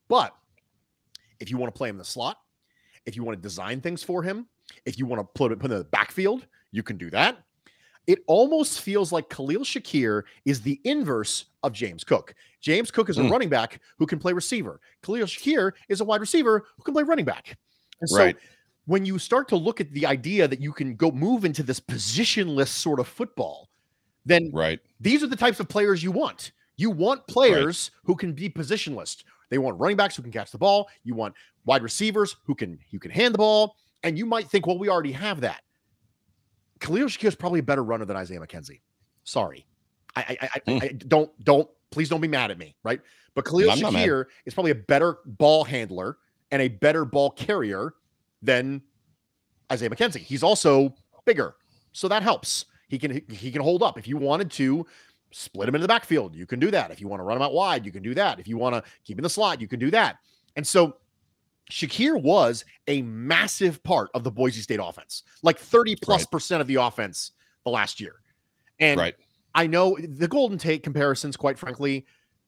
But 0.07 0.33
if 1.39 1.51
you 1.51 1.57
want 1.57 1.73
to 1.73 1.77
play 1.77 1.89
him 1.89 1.95
in 1.95 1.99
the 1.99 2.05
slot, 2.05 2.37
if 3.05 3.15
you 3.15 3.23
want 3.23 3.37
to 3.37 3.41
design 3.41 3.81
things 3.81 4.03
for 4.03 4.23
him, 4.23 4.47
If 4.85 4.97
you 4.97 5.05
want 5.05 5.19
to 5.19 5.25
put 5.25 5.51
it 5.51 5.59
put 5.59 5.71
it 5.71 5.73
in 5.73 5.79
the 5.79 5.85
backfield, 5.85 6.45
you 6.71 6.83
can 6.83 6.97
do 6.97 7.09
that. 7.11 7.43
It 8.08 8.20
almost 8.28 8.82
feels 8.82 9.12
like 9.12 9.30
Khalil 9.30 9.62
Shakir 9.62 10.24
is 10.45 10.62
the 10.62 10.80
inverse 10.86 11.45
of 11.64 11.74
James 11.74 12.03
Cook. 12.05 12.34
James 12.62 12.89
Cook 12.89 13.10
is 13.10 13.18
a 13.18 13.22
Mm. 13.22 13.30
running 13.32 13.49
back 13.49 13.82
who 13.97 14.05
can 14.08 14.18
play 14.18 14.32
receiver. 14.34 14.80
Khalil 15.03 15.26
Shakir 15.28 15.74
is 15.89 15.99
a 15.99 16.05
wide 16.05 16.22
receiver 16.22 16.66
who 16.78 16.84
can 16.84 16.93
play 16.93 17.03
running 17.03 17.26
back. 17.26 17.58
And 17.99 18.10
so 18.10 18.18
Right. 18.18 18.38
when 18.86 19.05
you 19.05 19.20
start 19.20 19.49
to 19.49 19.58
look 19.58 19.82
at 19.82 19.91
the 19.91 20.05
idea 20.05 20.47
that 20.47 20.62
you 20.62 20.72
can 20.72 20.95
go 20.95 21.12
move 21.12 21.43
into 21.43 21.64
this 21.64 21.82
positionless 21.82 22.70
sort 22.70 22.99
of 23.01 23.08
football, 23.08 23.70
then 24.26 24.49
Right. 24.53 24.80
these 25.01 25.22
are 25.22 25.28
the 25.28 25.36
types 25.36 25.60
of 25.60 25.68
players 25.68 26.01
you 26.01 26.12
want. 26.12 26.51
You 26.78 26.89
want 26.91 27.28
players 27.28 27.91
who 28.05 28.16
can 28.16 28.34
be 28.34 28.49
positionless. 28.49 29.24
They 29.49 29.58
want 29.58 29.80
running 29.80 29.97
backs 29.97 30.16
who 30.16 30.22
can 30.24 30.32
catch 30.32 30.51
the 30.51 30.58
ball. 30.58 30.89
You 31.03 31.14
want 31.16 31.36
wide 31.66 31.84
receivers 31.84 32.38
who 32.45 32.55
can 32.55 32.80
you 32.89 32.99
can 32.99 33.12
hand 33.12 33.34
the 33.34 33.39
ball. 33.39 33.76
And 34.03 34.18
you 34.18 34.26
might 34.26 34.47
think, 34.49 34.66
well, 34.68 34.78
we 34.78 34.88
already 34.89 35.12
have 35.12 35.41
that. 35.41 35.64
Khalil 36.80 37.07
Shakir 37.07 37.28
is 37.28 37.36
probably 37.36 37.59
a 37.59 37.63
better 37.63 37.84
runner 37.84 38.05
than 38.05 38.17
Isaiah 38.17 38.39
McKenzie. 38.39 38.82
Sorry, 39.23 39.65
I, 40.15 40.38
I, 40.41 40.49
I, 40.55 40.71
Hmm. 40.71 40.84
I 40.84 40.88
don't 40.89 41.43
don't 41.43 41.69
please 41.91 42.09
don't 42.09 42.21
be 42.21 42.28
mad 42.28 42.51
at 42.51 42.57
me, 42.57 42.75
right? 42.84 43.01
But 43.36 43.45
Khalil 43.45 43.71
I'm. 43.71 43.78
Shakir 43.78 44.25
is 44.45 44.53
probably 44.53 44.71
a 44.71 44.75
better 44.75 45.17
ball 45.25 45.63
handler 45.63 46.17
and 46.51 46.61
a 46.61 46.67
better 46.67 47.05
ball 47.05 47.32
carrier 47.32 47.93
than 48.41 48.82
Isaiah 49.71 49.89
McKenzie. 49.89 50.17
He's 50.21 50.43
also 50.43 50.93
bigger, 51.25 51.55
so 51.91 52.07
that 52.07 52.23
helps. 52.23 52.65
He 52.88 52.97
can 52.97 53.21
he 53.30 53.51
can 53.51 53.61
hold 53.61 53.84
up 53.84 53.97
if 53.97 54.07
you 54.07 54.17
wanted 54.17 54.49
to 54.51 54.86
split 55.32 55.67
him 55.67 55.75
into 55.75 55.84
the 55.84 55.89
backfield. 55.89 56.36
You 56.36 56.45
can 56.45 56.59
do 56.59 56.71
that. 56.71 56.89
If 56.89 57.01
you 57.01 57.07
want 57.07 57.19
to 57.19 57.25
run 57.25 57.38
him 57.38 57.43
out 57.43 57.53
wide, 57.53 57.86
you 57.86 57.91
can 57.91 58.01
do 58.01 58.13
that. 58.15 58.39
If 58.39 58.47
you 58.47 58.57
want 58.57 58.75
to 58.75 58.91
keep 59.03 59.17
in 59.17 59.23
the 59.23 59.30
slot, 59.30 59.59
you 59.59 59.67
can 59.67 59.80
do 59.80 59.91
that. 59.91 60.17
And 60.55 60.65
so 60.65 60.95
Shakir 61.72 62.22
was 62.22 62.63
a 62.88 63.01
massive 63.01 63.84
part 63.84 64.09
of 64.13 64.24
the 64.24 64.32
Boise 64.32 64.61
State 64.61 64.80
offense, 64.82 65.24
like 65.43 65.59
30 65.59 65.95
plus 65.97 66.22
Right. 66.22 66.32
percent 66.32 66.61
of 66.61 66.68
the 66.68 66.76
offense 66.76 67.32
the 67.65 67.72
last 67.72 67.99
year. 67.99 68.22
And 68.80 68.99
Right. 68.99 69.15
I 69.53 69.68
know 69.68 69.97
the 70.01 70.28
Golden 70.28 70.57
Tate 70.57 70.84
comparisons, 70.84 71.36
quite 71.36 71.57
frankly, 71.59 72.05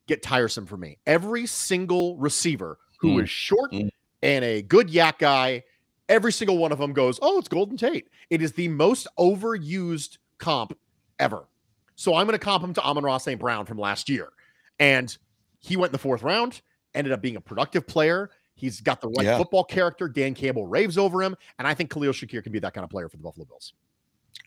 get 0.07 0.23
tiresome 0.23 0.65
for 0.65 0.77
me. 0.77 0.97
Every 1.05 1.45
single 1.45 2.17
receiver 2.17 2.79
who 2.99 3.19
is 3.19 3.25
Mm. 3.25 3.27
short 3.29 3.71
Mm. 3.71 3.89
and 4.21 4.45
a 4.45 4.61
good 4.61 4.89
YAC 4.89 5.19
guy, 5.19 5.63
every 6.07 6.31
single 6.31 6.57
one 6.57 6.71
of 6.71 6.77
them 6.77 6.93
goes, 6.93 7.19
Oh, 7.21 7.37
it's 7.39 7.47
Golden 7.47 7.77
Tate. 7.77 8.07
It 8.29 8.41
is 8.41 8.53
the 8.53 8.67
most 8.69 9.07
overused 9.17 10.17
comp 10.37 10.77
ever. 11.19 11.47
So 11.95 12.15
I'm 12.15 12.25
going 12.25 12.39
to 12.39 12.43
comp 12.43 12.63
him 12.63 12.73
to 12.75 12.81
Amon-Ra 12.81 13.17
St. 13.17 13.39
Brown 13.39 13.65
from 13.65 13.77
last 13.77 14.07
year. 14.07 14.31
And 14.79 15.15
he 15.59 15.75
went 15.75 15.89
in 15.89 15.93
the 15.93 15.97
fourth 15.97 16.23
round, 16.23 16.61
ended 16.93 17.11
up 17.11 17.21
being 17.21 17.35
a 17.35 17.41
productive 17.41 17.85
player. 17.85 18.31
He's 18.59 18.81
got 18.81 19.01
the 19.01 19.07
right 19.09 19.25
Yeah. 19.25 19.37
football 19.37 19.63
character. 19.63 20.07
Dan 20.07 20.33
Campbell 20.35 20.67
raves 20.67 20.97
over 20.97 21.23
him. 21.23 21.35
And 21.57 21.67
I 21.67 21.73
think 21.73 21.91
Khalil 21.91 22.11
Shakir 22.11 22.43
can 22.43 22.51
be 22.51 22.59
that 22.59 22.73
kind 22.73 22.83
of 22.83 22.89
player 22.89 23.07
for 23.09 23.17
the 23.17 23.23
Buffalo 23.23 23.45
Bills. 23.45 23.73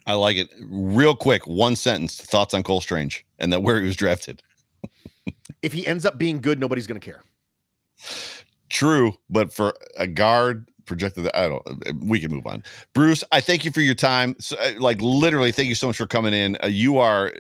I 0.06 0.14
like 0.14 0.36
it. 0.36 0.48
Real 0.60 1.14
quick, 1.16 1.46
one 1.46 1.76
sentence 1.76 2.16
thoughts 2.20 2.54
on 2.54 2.62
Cole 2.62 2.80
Strange 2.80 3.24
and 3.38 3.52
that 3.52 3.62
where 3.62 3.80
he 3.80 3.86
was 3.86 3.96
drafted. 3.96 4.42
If 5.62 5.72
he 5.72 5.86
ends 5.86 6.04
up 6.04 6.18
being 6.18 6.40
good, 6.40 6.58
nobody's 6.58 6.88
going 6.88 7.00
to 7.00 7.04
care. 7.04 7.22
True, 8.68 9.14
but 9.30 9.52
for 9.52 9.74
a 9.96 10.06
guard 10.08 10.68
projected, 10.86 11.30
I 11.34 11.48
don't. 11.48 12.04
We 12.04 12.18
can 12.18 12.32
move 12.32 12.46
on. 12.48 12.64
Bruce, 12.94 13.22
I 13.30 13.40
thank 13.40 13.64
you 13.64 13.70
for 13.70 13.80
your 13.80 13.94
time. 13.94 14.34
So, 14.40 14.56
uh, 14.58 14.72
like 14.80 15.00
literally, 15.00 15.52
thank 15.52 15.68
you 15.68 15.74
so 15.76 15.86
much 15.86 15.98
for 15.98 16.06
coming 16.08 16.34
in. 16.34 16.56
Uh, 16.64 16.66
you 16.66 16.98
are, 16.98 17.32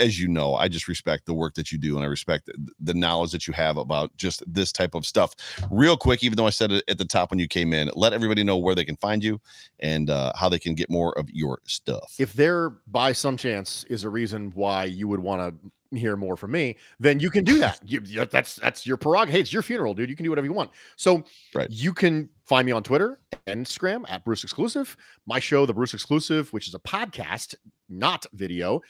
as 0.00 0.20
you 0.20 0.28
know, 0.28 0.54
I 0.54 0.68
just 0.68 0.88
respect 0.88 1.26
the 1.26 1.34
work 1.34 1.54
that 1.54 1.72
you 1.72 1.78
do, 1.78 1.96
and 1.96 2.04
I 2.04 2.08
respect 2.08 2.50
the, 2.80 2.94
knowledge 2.94 3.30
that 3.32 3.46
you 3.46 3.52
have 3.54 3.76
about 3.76 4.16
just 4.16 4.42
this 4.46 4.72
type 4.72 4.94
of 4.94 5.06
stuff. 5.06 5.34
Real 5.70 5.96
quick, 5.96 6.24
even 6.24 6.36
though 6.36 6.46
I 6.46 6.50
said 6.50 6.72
it 6.72 6.84
at 6.88 6.98
the 6.98 7.04
top 7.04 7.30
when 7.30 7.38
you 7.38 7.46
came 7.48 7.72
in, 7.72 7.90
let 7.94 8.12
everybody 8.12 8.42
know 8.44 8.56
where 8.56 8.74
they 8.74 8.84
can 8.84 8.96
find 8.96 9.22
you 9.22 9.40
and 9.80 10.10
uh, 10.10 10.32
how 10.34 10.48
they 10.48 10.58
can 10.58 10.74
get 10.74 10.90
more 10.90 11.16
of 11.18 11.28
your 11.30 11.60
stuff. 11.64 12.14
If 12.18 12.32
there, 12.32 12.70
by 12.88 13.12
some 13.12 13.36
chance, 13.36 13.84
is 13.88 14.04
a 14.04 14.10
reason 14.10 14.50
why 14.54 14.84
you 14.84 15.06
would 15.08 15.20
want 15.20 15.40
to 15.62 15.70
hear 15.96 16.16
more 16.16 16.36
from 16.36 16.50
me, 16.50 16.76
then 17.00 17.18
you 17.18 17.30
can 17.30 17.44
do 17.44 17.58
that. 17.60 17.80
You- 17.86 18.00
that's 18.26 18.56
that's 18.56 18.86
your 18.86 18.96
prerogative. 18.98 19.32
Hey, 19.34 19.40
it's 19.40 19.52
your 19.52 19.62
funeral, 19.62 19.94
dude. 19.94 20.10
You 20.10 20.16
can 20.16 20.24
do 20.24 20.30
whatever 20.30 20.46
you 20.46 20.52
want. 20.52 20.70
So 20.96 21.24
Right. 21.54 21.70
you 21.70 21.94
can 21.94 22.28
find 22.44 22.66
me 22.66 22.72
on 22.72 22.82
Twitter 22.82 23.20
and 23.46 23.64
Instagram 23.64 24.04
at 24.08 24.22
Bruce 24.24 24.44
Exclusive. 24.44 24.96
My 25.26 25.38
show, 25.40 25.64
The 25.66 25.72
Bruce 25.72 25.94
Exclusive, 25.94 26.52
which 26.52 26.68
is 26.68 26.74
a 26.74 26.78
podcast, 26.78 27.54
not 27.88 28.26
video, 28.34 28.82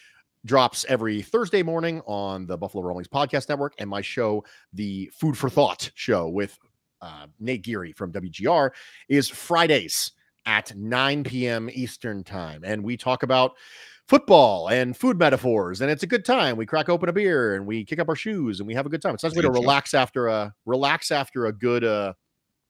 drops 0.44 0.84
every 0.88 1.22
Thursday 1.22 1.62
morning 1.62 2.00
on 2.06 2.46
the 2.46 2.56
Buffalo 2.56 2.84
Rumblings 2.84 3.08
Podcast 3.08 3.48
Network. 3.48 3.74
And 3.78 3.88
my 3.88 4.00
show, 4.00 4.44
the 4.72 5.10
Food 5.14 5.36
for 5.36 5.50
Thought 5.50 5.90
show 5.94 6.28
with 6.28 6.58
uh, 7.00 7.26
Nate 7.38 7.62
Geary 7.62 7.92
from 7.92 8.12
WGR, 8.12 8.70
is 9.08 9.28
Fridays 9.28 10.12
at 10.46 10.74
9 10.76 11.24
p.m. 11.24 11.68
Eastern 11.72 12.24
Time. 12.24 12.62
And 12.64 12.82
we 12.82 12.96
talk 12.96 13.22
about 13.22 13.52
football 14.08 14.68
and 14.68 14.96
food 14.96 15.18
metaphors, 15.18 15.80
and 15.80 15.90
it's 15.90 16.02
a 16.02 16.06
good 16.06 16.24
time. 16.24 16.56
We 16.56 16.66
crack 16.66 16.88
open 16.88 17.08
a 17.08 17.12
beer 17.12 17.54
and 17.54 17.66
we 17.66 17.84
kick 17.84 17.98
up 17.98 18.08
our 18.08 18.16
shoes 18.16 18.60
and 18.60 18.66
we 18.66 18.74
have 18.74 18.86
a 18.86 18.88
good 18.88 19.02
time. 19.02 19.14
It's 19.14 19.24
a 19.24 19.28
nice 19.28 19.36
way 19.36 19.42
to 19.42 19.50
relax 19.50 19.94
after 19.94 20.28
a 20.28 20.54
relax 20.64 21.10
after 21.10 21.46
a 21.46 21.52
good 21.52 21.84
uh 21.84 22.14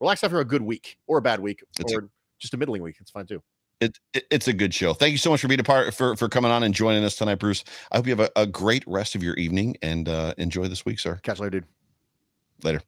relax 0.00 0.24
after 0.24 0.40
a 0.40 0.44
good 0.44 0.62
week 0.62 0.98
or 1.06 1.18
a 1.18 1.22
bad 1.22 1.40
week 1.40 1.62
or 1.92 2.10
just 2.38 2.54
a 2.54 2.56
middling 2.56 2.82
week. 2.82 2.96
It's 3.00 3.10
fine 3.10 3.26
too. 3.26 3.42
It, 3.80 3.98
it- 4.14 4.26
it's 4.30 4.48
a 4.48 4.54
good 4.54 4.74
show. 4.74 4.94
Thank 4.94 5.12
you 5.12 5.18
so 5.18 5.30
much 5.30 5.40
for 5.42 5.48
being 5.48 5.60
a 5.60 5.64
part 5.64 5.94
for 5.94 6.16
for 6.16 6.28
coming 6.28 6.50
on 6.52 6.62
and 6.64 6.74
joining 6.74 7.04
us 7.04 7.16
tonight, 7.16 7.36
Bruce. 7.36 7.64
I 7.92 7.96
hope 7.98 8.06
you 8.08 8.16
have 8.16 8.30
a, 8.36 8.42
a 8.42 8.46
great 8.46 8.84
rest 8.86 9.14
of 9.14 9.22
your 9.22 9.36
evening 9.36 9.76
and 9.82 10.08
uh, 10.08 10.34
enjoy 10.38 10.68
this 10.68 10.84
week, 10.86 11.00
sir. 11.00 11.20
Catch 11.22 11.38
you 11.38 11.44
later, 11.44 11.60
dude. 11.60 11.68
Later. 12.64 12.82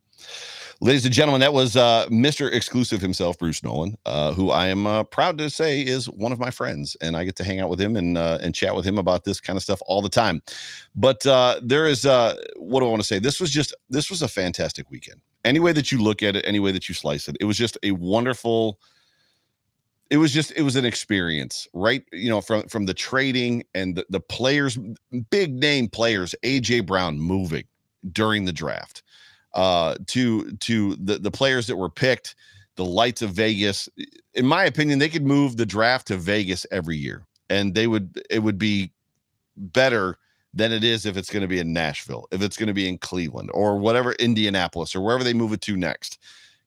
Ladies 0.80 1.07
and 1.07 1.14
gentlemen, 1.14 1.43
that 1.43 1.55
was 1.55 1.76
uh, 1.76 2.07
Mr. 2.09 2.53
Exclusive 2.53 3.03
himself, 3.03 3.41
Bruce 3.41 3.64
Nolan, 3.64 3.97
uh, 4.07 4.32
who 4.32 4.53
I 4.53 4.68
am 4.68 4.86
uh, 4.86 5.05
proud 5.05 5.38
to 5.41 5.51
say 5.51 5.82
is 5.82 6.07
one 6.09 6.32
of 6.32 6.38
my 6.38 6.53
friends, 6.53 6.97
and 7.03 7.18
I 7.18 7.24
get 7.24 7.36
to 7.38 7.45
hang 7.45 7.61
out 7.61 7.68
with 7.70 7.82
him 7.82 7.97
and 7.97 8.16
uh, 8.16 8.38
and 8.43 8.55
chat 8.55 8.76
with 8.76 8.86
him 8.86 9.01
about 9.01 9.24
this 9.24 9.41
kind 9.41 9.57
of 9.57 9.64
stuff 9.64 9.82
all 9.88 10.03
the 10.03 10.09
time. 10.11 10.41
But 10.97 11.26
uh, 11.26 11.61
there 11.64 11.88
is 11.88 12.07
uh, 12.07 12.36
what 12.59 12.80
do 12.80 12.86
I 12.86 12.91
want 12.91 13.03
to 13.03 13.09
say? 13.09 13.18
This 13.18 13.41
was 13.41 13.51
just 13.51 13.74
this 13.91 14.09
was 14.09 14.22
a 14.22 14.28
fantastic 14.28 14.91
weekend. 14.93 15.20
Any 15.45 15.61
way 15.61 15.72
that 15.72 15.93
you 15.93 15.99
look 16.03 16.22
at 16.22 16.36
it, 16.36 16.47
any 16.47 16.61
way 16.61 16.72
that 16.72 16.88
you 16.88 16.95
slice 16.95 17.28
it, 17.28 17.38
it 17.41 17.47
was 17.47 17.59
just 17.59 17.78
a 17.82 17.93
wonderful. 17.93 18.78
It 20.11 20.18
was 20.18 20.32
just 20.32 20.52
it 20.56 20.62
was 20.62 20.76
an 20.76 20.84
experience, 20.84 21.68
right? 21.72 22.04
You 22.12 22.30
know, 22.30 22.40
from 22.40 22.64
from 22.68 22.86
the 22.86 22.94
trading 22.94 23.64
and 23.74 23.96
the, 23.96 24.06
the 24.11 24.20
players, 24.20 24.78
big 25.30 25.54
name 25.54 25.88
players, 25.88 26.34
AJ 26.42 26.86
Brown 26.86 27.18
moving 27.20 27.64
during 28.12 28.44
the 28.44 28.52
draft 28.52 29.02
uh 29.54 29.96
to 30.06 30.52
to 30.58 30.96
the 30.96 31.18
the 31.18 31.30
players 31.30 31.66
that 31.66 31.76
were 31.76 31.90
picked 31.90 32.36
the 32.76 32.84
lights 32.84 33.22
of 33.22 33.30
vegas 33.30 33.88
in 34.34 34.46
my 34.46 34.64
opinion 34.64 34.98
they 34.98 35.08
could 35.08 35.26
move 35.26 35.56
the 35.56 35.66
draft 35.66 36.06
to 36.06 36.16
vegas 36.16 36.66
every 36.70 36.96
year 36.96 37.24
and 37.48 37.74
they 37.74 37.86
would 37.86 38.22
it 38.30 38.40
would 38.40 38.58
be 38.58 38.92
better 39.56 40.18
than 40.54 40.72
it 40.72 40.84
is 40.84 41.06
if 41.06 41.16
it's 41.16 41.30
going 41.30 41.42
to 41.42 41.48
be 41.48 41.58
in 41.58 41.72
nashville 41.72 42.26
if 42.32 42.42
it's 42.42 42.56
going 42.56 42.68
to 42.68 42.74
be 42.74 42.88
in 42.88 42.98
cleveland 42.98 43.50
or 43.54 43.78
whatever 43.78 44.12
indianapolis 44.14 44.94
or 44.94 45.00
wherever 45.00 45.24
they 45.24 45.34
move 45.34 45.52
it 45.52 45.61
to 45.61 45.76
next 45.76 46.18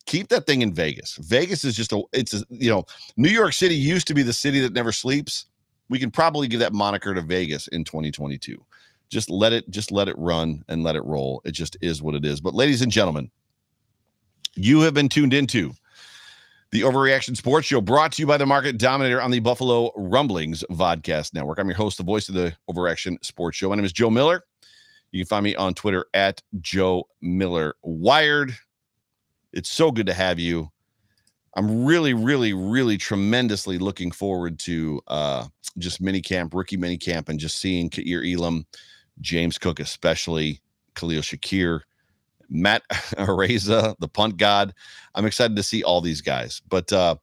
keep 0.05 0.29
that 0.29 0.45
thing 0.45 0.61
in 0.61 0.73
vegas. 0.73 1.17
Vegas 1.21 1.63
is 1.63 1.75
just 1.75 1.91
a 1.91 2.01
it's 2.11 2.33
a, 2.33 2.43
you 2.49 2.69
know 2.69 2.85
new 3.17 3.29
york 3.29 3.53
city 3.53 3.75
used 3.75 4.07
to 4.07 4.13
be 4.13 4.23
the 4.23 4.33
city 4.33 4.59
that 4.59 4.73
never 4.73 4.91
sleeps. 4.91 5.45
We 5.89 5.99
can 5.99 6.11
probably 6.11 6.47
give 6.47 6.59
that 6.59 6.73
moniker 6.73 7.13
to 7.13 7.21
vegas 7.21 7.67
in 7.67 7.83
2022 7.83 8.63
just 9.09 9.29
let 9.29 9.53
it 9.53 9.69
just 9.69 9.91
let 9.91 10.07
it 10.07 10.17
run 10.17 10.63
and 10.67 10.83
let 10.83 10.95
it 10.95 11.05
roll. 11.05 11.41
It 11.45 11.51
just 11.51 11.77
is 11.81 12.01
what 12.01 12.15
it 12.15 12.25
is. 12.25 12.41
But 12.41 12.55
ladies 12.55 12.81
and 12.81 12.91
gentlemen 12.91 13.29
you 14.55 14.81
have 14.81 14.93
been 14.93 15.09
tuned 15.09 15.33
into 15.33 15.71
the 16.71 16.81
overreaction 16.81 17.35
sports 17.35 17.67
show 17.67 17.81
brought 17.81 18.11
to 18.13 18.21
you 18.21 18.27
by 18.27 18.37
the 18.37 18.45
market 18.45 18.77
dominator 18.77 19.21
on 19.21 19.31
the 19.31 19.39
buffalo 19.39 19.91
rumblings 19.95 20.63
vodcast 20.71 21.33
network. 21.33 21.59
I'm 21.59 21.67
your 21.67 21.77
host 21.77 21.97
the 21.97 22.03
voice 22.03 22.29
of 22.29 22.35
the 22.35 22.55
overreaction 22.69 23.23
sports 23.23 23.57
show. 23.57 23.69
My 23.69 23.75
name 23.75 23.85
is 23.85 23.93
joe 23.93 24.09
miller. 24.09 24.43
You 25.11 25.23
can 25.23 25.27
find 25.27 25.43
me 25.43 25.55
on 25.55 25.73
twitter 25.73 26.05
at 26.13 26.41
joe 26.59 27.07
miller 27.21 27.75
wired 27.83 28.55
it's 29.53 29.69
so 29.69 29.91
good 29.91 30.05
to 30.05 30.13
have 30.13 30.39
you 30.39 30.69
i'm 31.55 31.85
really 31.85 32.13
really 32.13 32.53
really 32.53 32.97
tremendously 32.97 33.77
looking 33.77 34.11
forward 34.11 34.59
to 34.59 35.01
uh 35.07 35.45
just 35.77 36.01
mini 36.01 36.21
camp 36.21 36.53
rookie 36.53 36.77
mini 36.77 36.97
camp 36.97 37.29
and 37.29 37.39
just 37.39 37.59
seeing 37.59 37.89
Kaiir 37.89 38.23
elam 38.23 38.65
James 39.21 39.57
Cook, 39.57 39.79
especially 39.79 40.61
Khalil 40.95 41.21
Shakir, 41.21 41.81
Matt 42.49 42.83
Araiza, 42.91 43.95
the 43.99 44.07
punt 44.07 44.37
god. 44.37 44.73
I'm 45.15 45.25
excited 45.25 45.55
to 45.55 45.63
see 45.63 45.83
all 45.83 46.01
these 46.01 46.21
guys. 46.21 46.61
But 46.67 46.91
uh, 46.91 47.15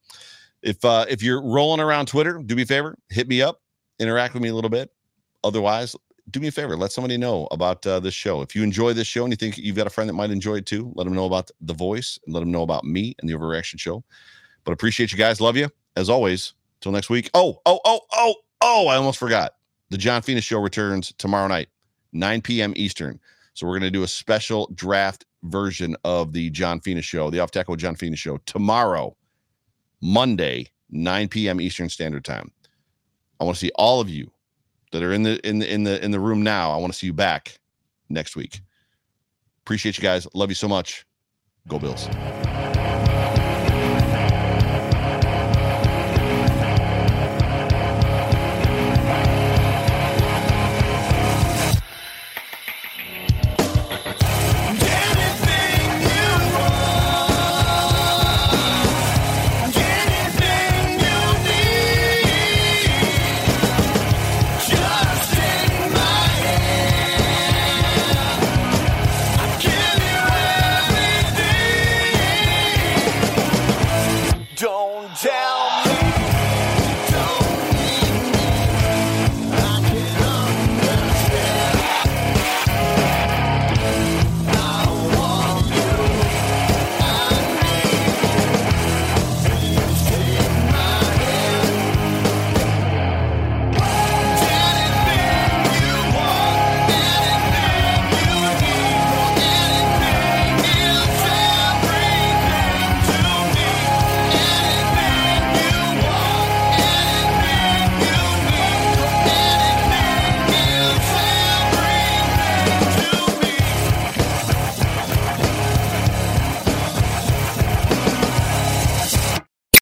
if 0.62 0.84
uh, 0.84 1.06
if 1.08 1.22
you're 1.22 1.42
rolling 1.42 1.80
around 1.80 2.06
Twitter, 2.06 2.40
do 2.44 2.54
me 2.54 2.62
a 2.62 2.66
favor, 2.66 2.96
hit 3.08 3.28
me 3.28 3.42
up, 3.42 3.60
interact 3.98 4.34
with 4.34 4.42
me 4.42 4.48
a 4.48 4.54
little 4.54 4.70
bit. 4.70 4.90
Otherwise, 5.42 5.96
do 6.30 6.40
me 6.40 6.48
a 6.48 6.52
favor, 6.52 6.76
let 6.76 6.92
somebody 6.92 7.16
know 7.16 7.48
about 7.50 7.86
uh, 7.86 8.00
this 8.00 8.14
show. 8.14 8.42
If 8.42 8.54
you 8.54 8.62
enjoy 8.62 8.92
this 8.92 9.06
show 9.06 9.24
and 9.24 9.32
you 9.32 9.36
think 9.36 9.58
you've 9.58 9.76
got 9.76 9.86
a 9.86 9.90
friend 9.90 10.08
that 10.08 10.14
might 10.14 10.30
enjoy 10.30 10.56
it 10.56 10.66
too, 10.66 10.92
let 10.94 11.04
them 11.04 11.14
know 11.14 11.26
about 11.26 11.50
the 11.60 11.74
voice 11.74 12.18
and 12.24 12.34
let 12.34 12.40
them 12.40 12.50
know 12.50 12.62
about 12.62 12.84
me 12.84 13.14
and 13.20 13.28
the 13.28 13.34
overreaction 13.34 13.78
show. 13.78 14.04
But 14.64 14.72
appreciate 14.72 15.12
you 15.12 15.18
guys. 15.18 15.40
Love 15.40 15.56
you 15.56 15.68
as 15.96 16.08
always. 16.08 16.54
Till 16.80 16.92
next 16.92 17.10
week. 17.10 17.30
Oh, 17.34 17.60
oh, 17.66 17.78
oh, 17.84 18.00
oh, 18.12 18.34
oh, 18.62 18.88
I 18.88 18.96
almost 18.96 19.18
forgot. 19.18 19.52
The 19.90 19.98
John 19.98 20.22
Fina 20.22 20.40
show 20.40 20.60
returns 20.60 21.12
tomorrow 21.18 21.46
night. 21.46 21.68
9 22.12 22.40
p.m. 22.40 22.72
Eastern. 22.76 23.20
So 23.54 23.66
we're 23.66 23.78
going 23.78 23.82
to 23.82 23.90
do 23.90 24.02
a 24.02 24.08
special 24.08 24.70
draft 24.74 25.26
version 25.42 25.96
of 26.04 26.32
the 26.32 26.50
John 26.50 26.80
Fina 26.80 27.02
show, 27.02 27.30
the 27.30 27.40
Off 27.40 27.50
Tackle 27.50 27.76
John 27.76 27.94
Fina 27.94 28.16
show 28.16 28.38
tomorrow, 28.46 29.16
Monday, 30.00 30.68
9 30.90 31.28
p.m. 31.28 31.60
Eastern 31.60 31.88
Standard 31.88 32.24
Time. 32.24 32.50
I 33.40 33.44
want 33.44 33.56
to 33.56 33.60
see 33.60 33.72
all 33.74 34.00
of 34.00 34.08
you 34.08 34.30
that 34.92 35.02
are 35.02 35.12
in 35.12 35.22
the 35.22 35.46
in 35.46 35.58
the 35.58 35.72
in 35.72 35.84
the 35.84 36.02
in 36.04 36.10
the 36.10 36.20
room 36.20 36.42
now. 36.42 36.70
I 36.70 36.76
want 36.76 36.92
to 36.92 36.98
see 36.98 37.06
you 37.06 37.12
back 37.12 37.58
next 38.08 38.36
week. 38.36 38.60
Appreciate 39.64 39.96
you 39.96 40.02
guys. 40.02 40.26
Love 40.34 40.50
you 40.50 40.54
so 40.54 40.68
much. 40.68 41.06
Go 41.68 41.78
Bills. 41.78 42.08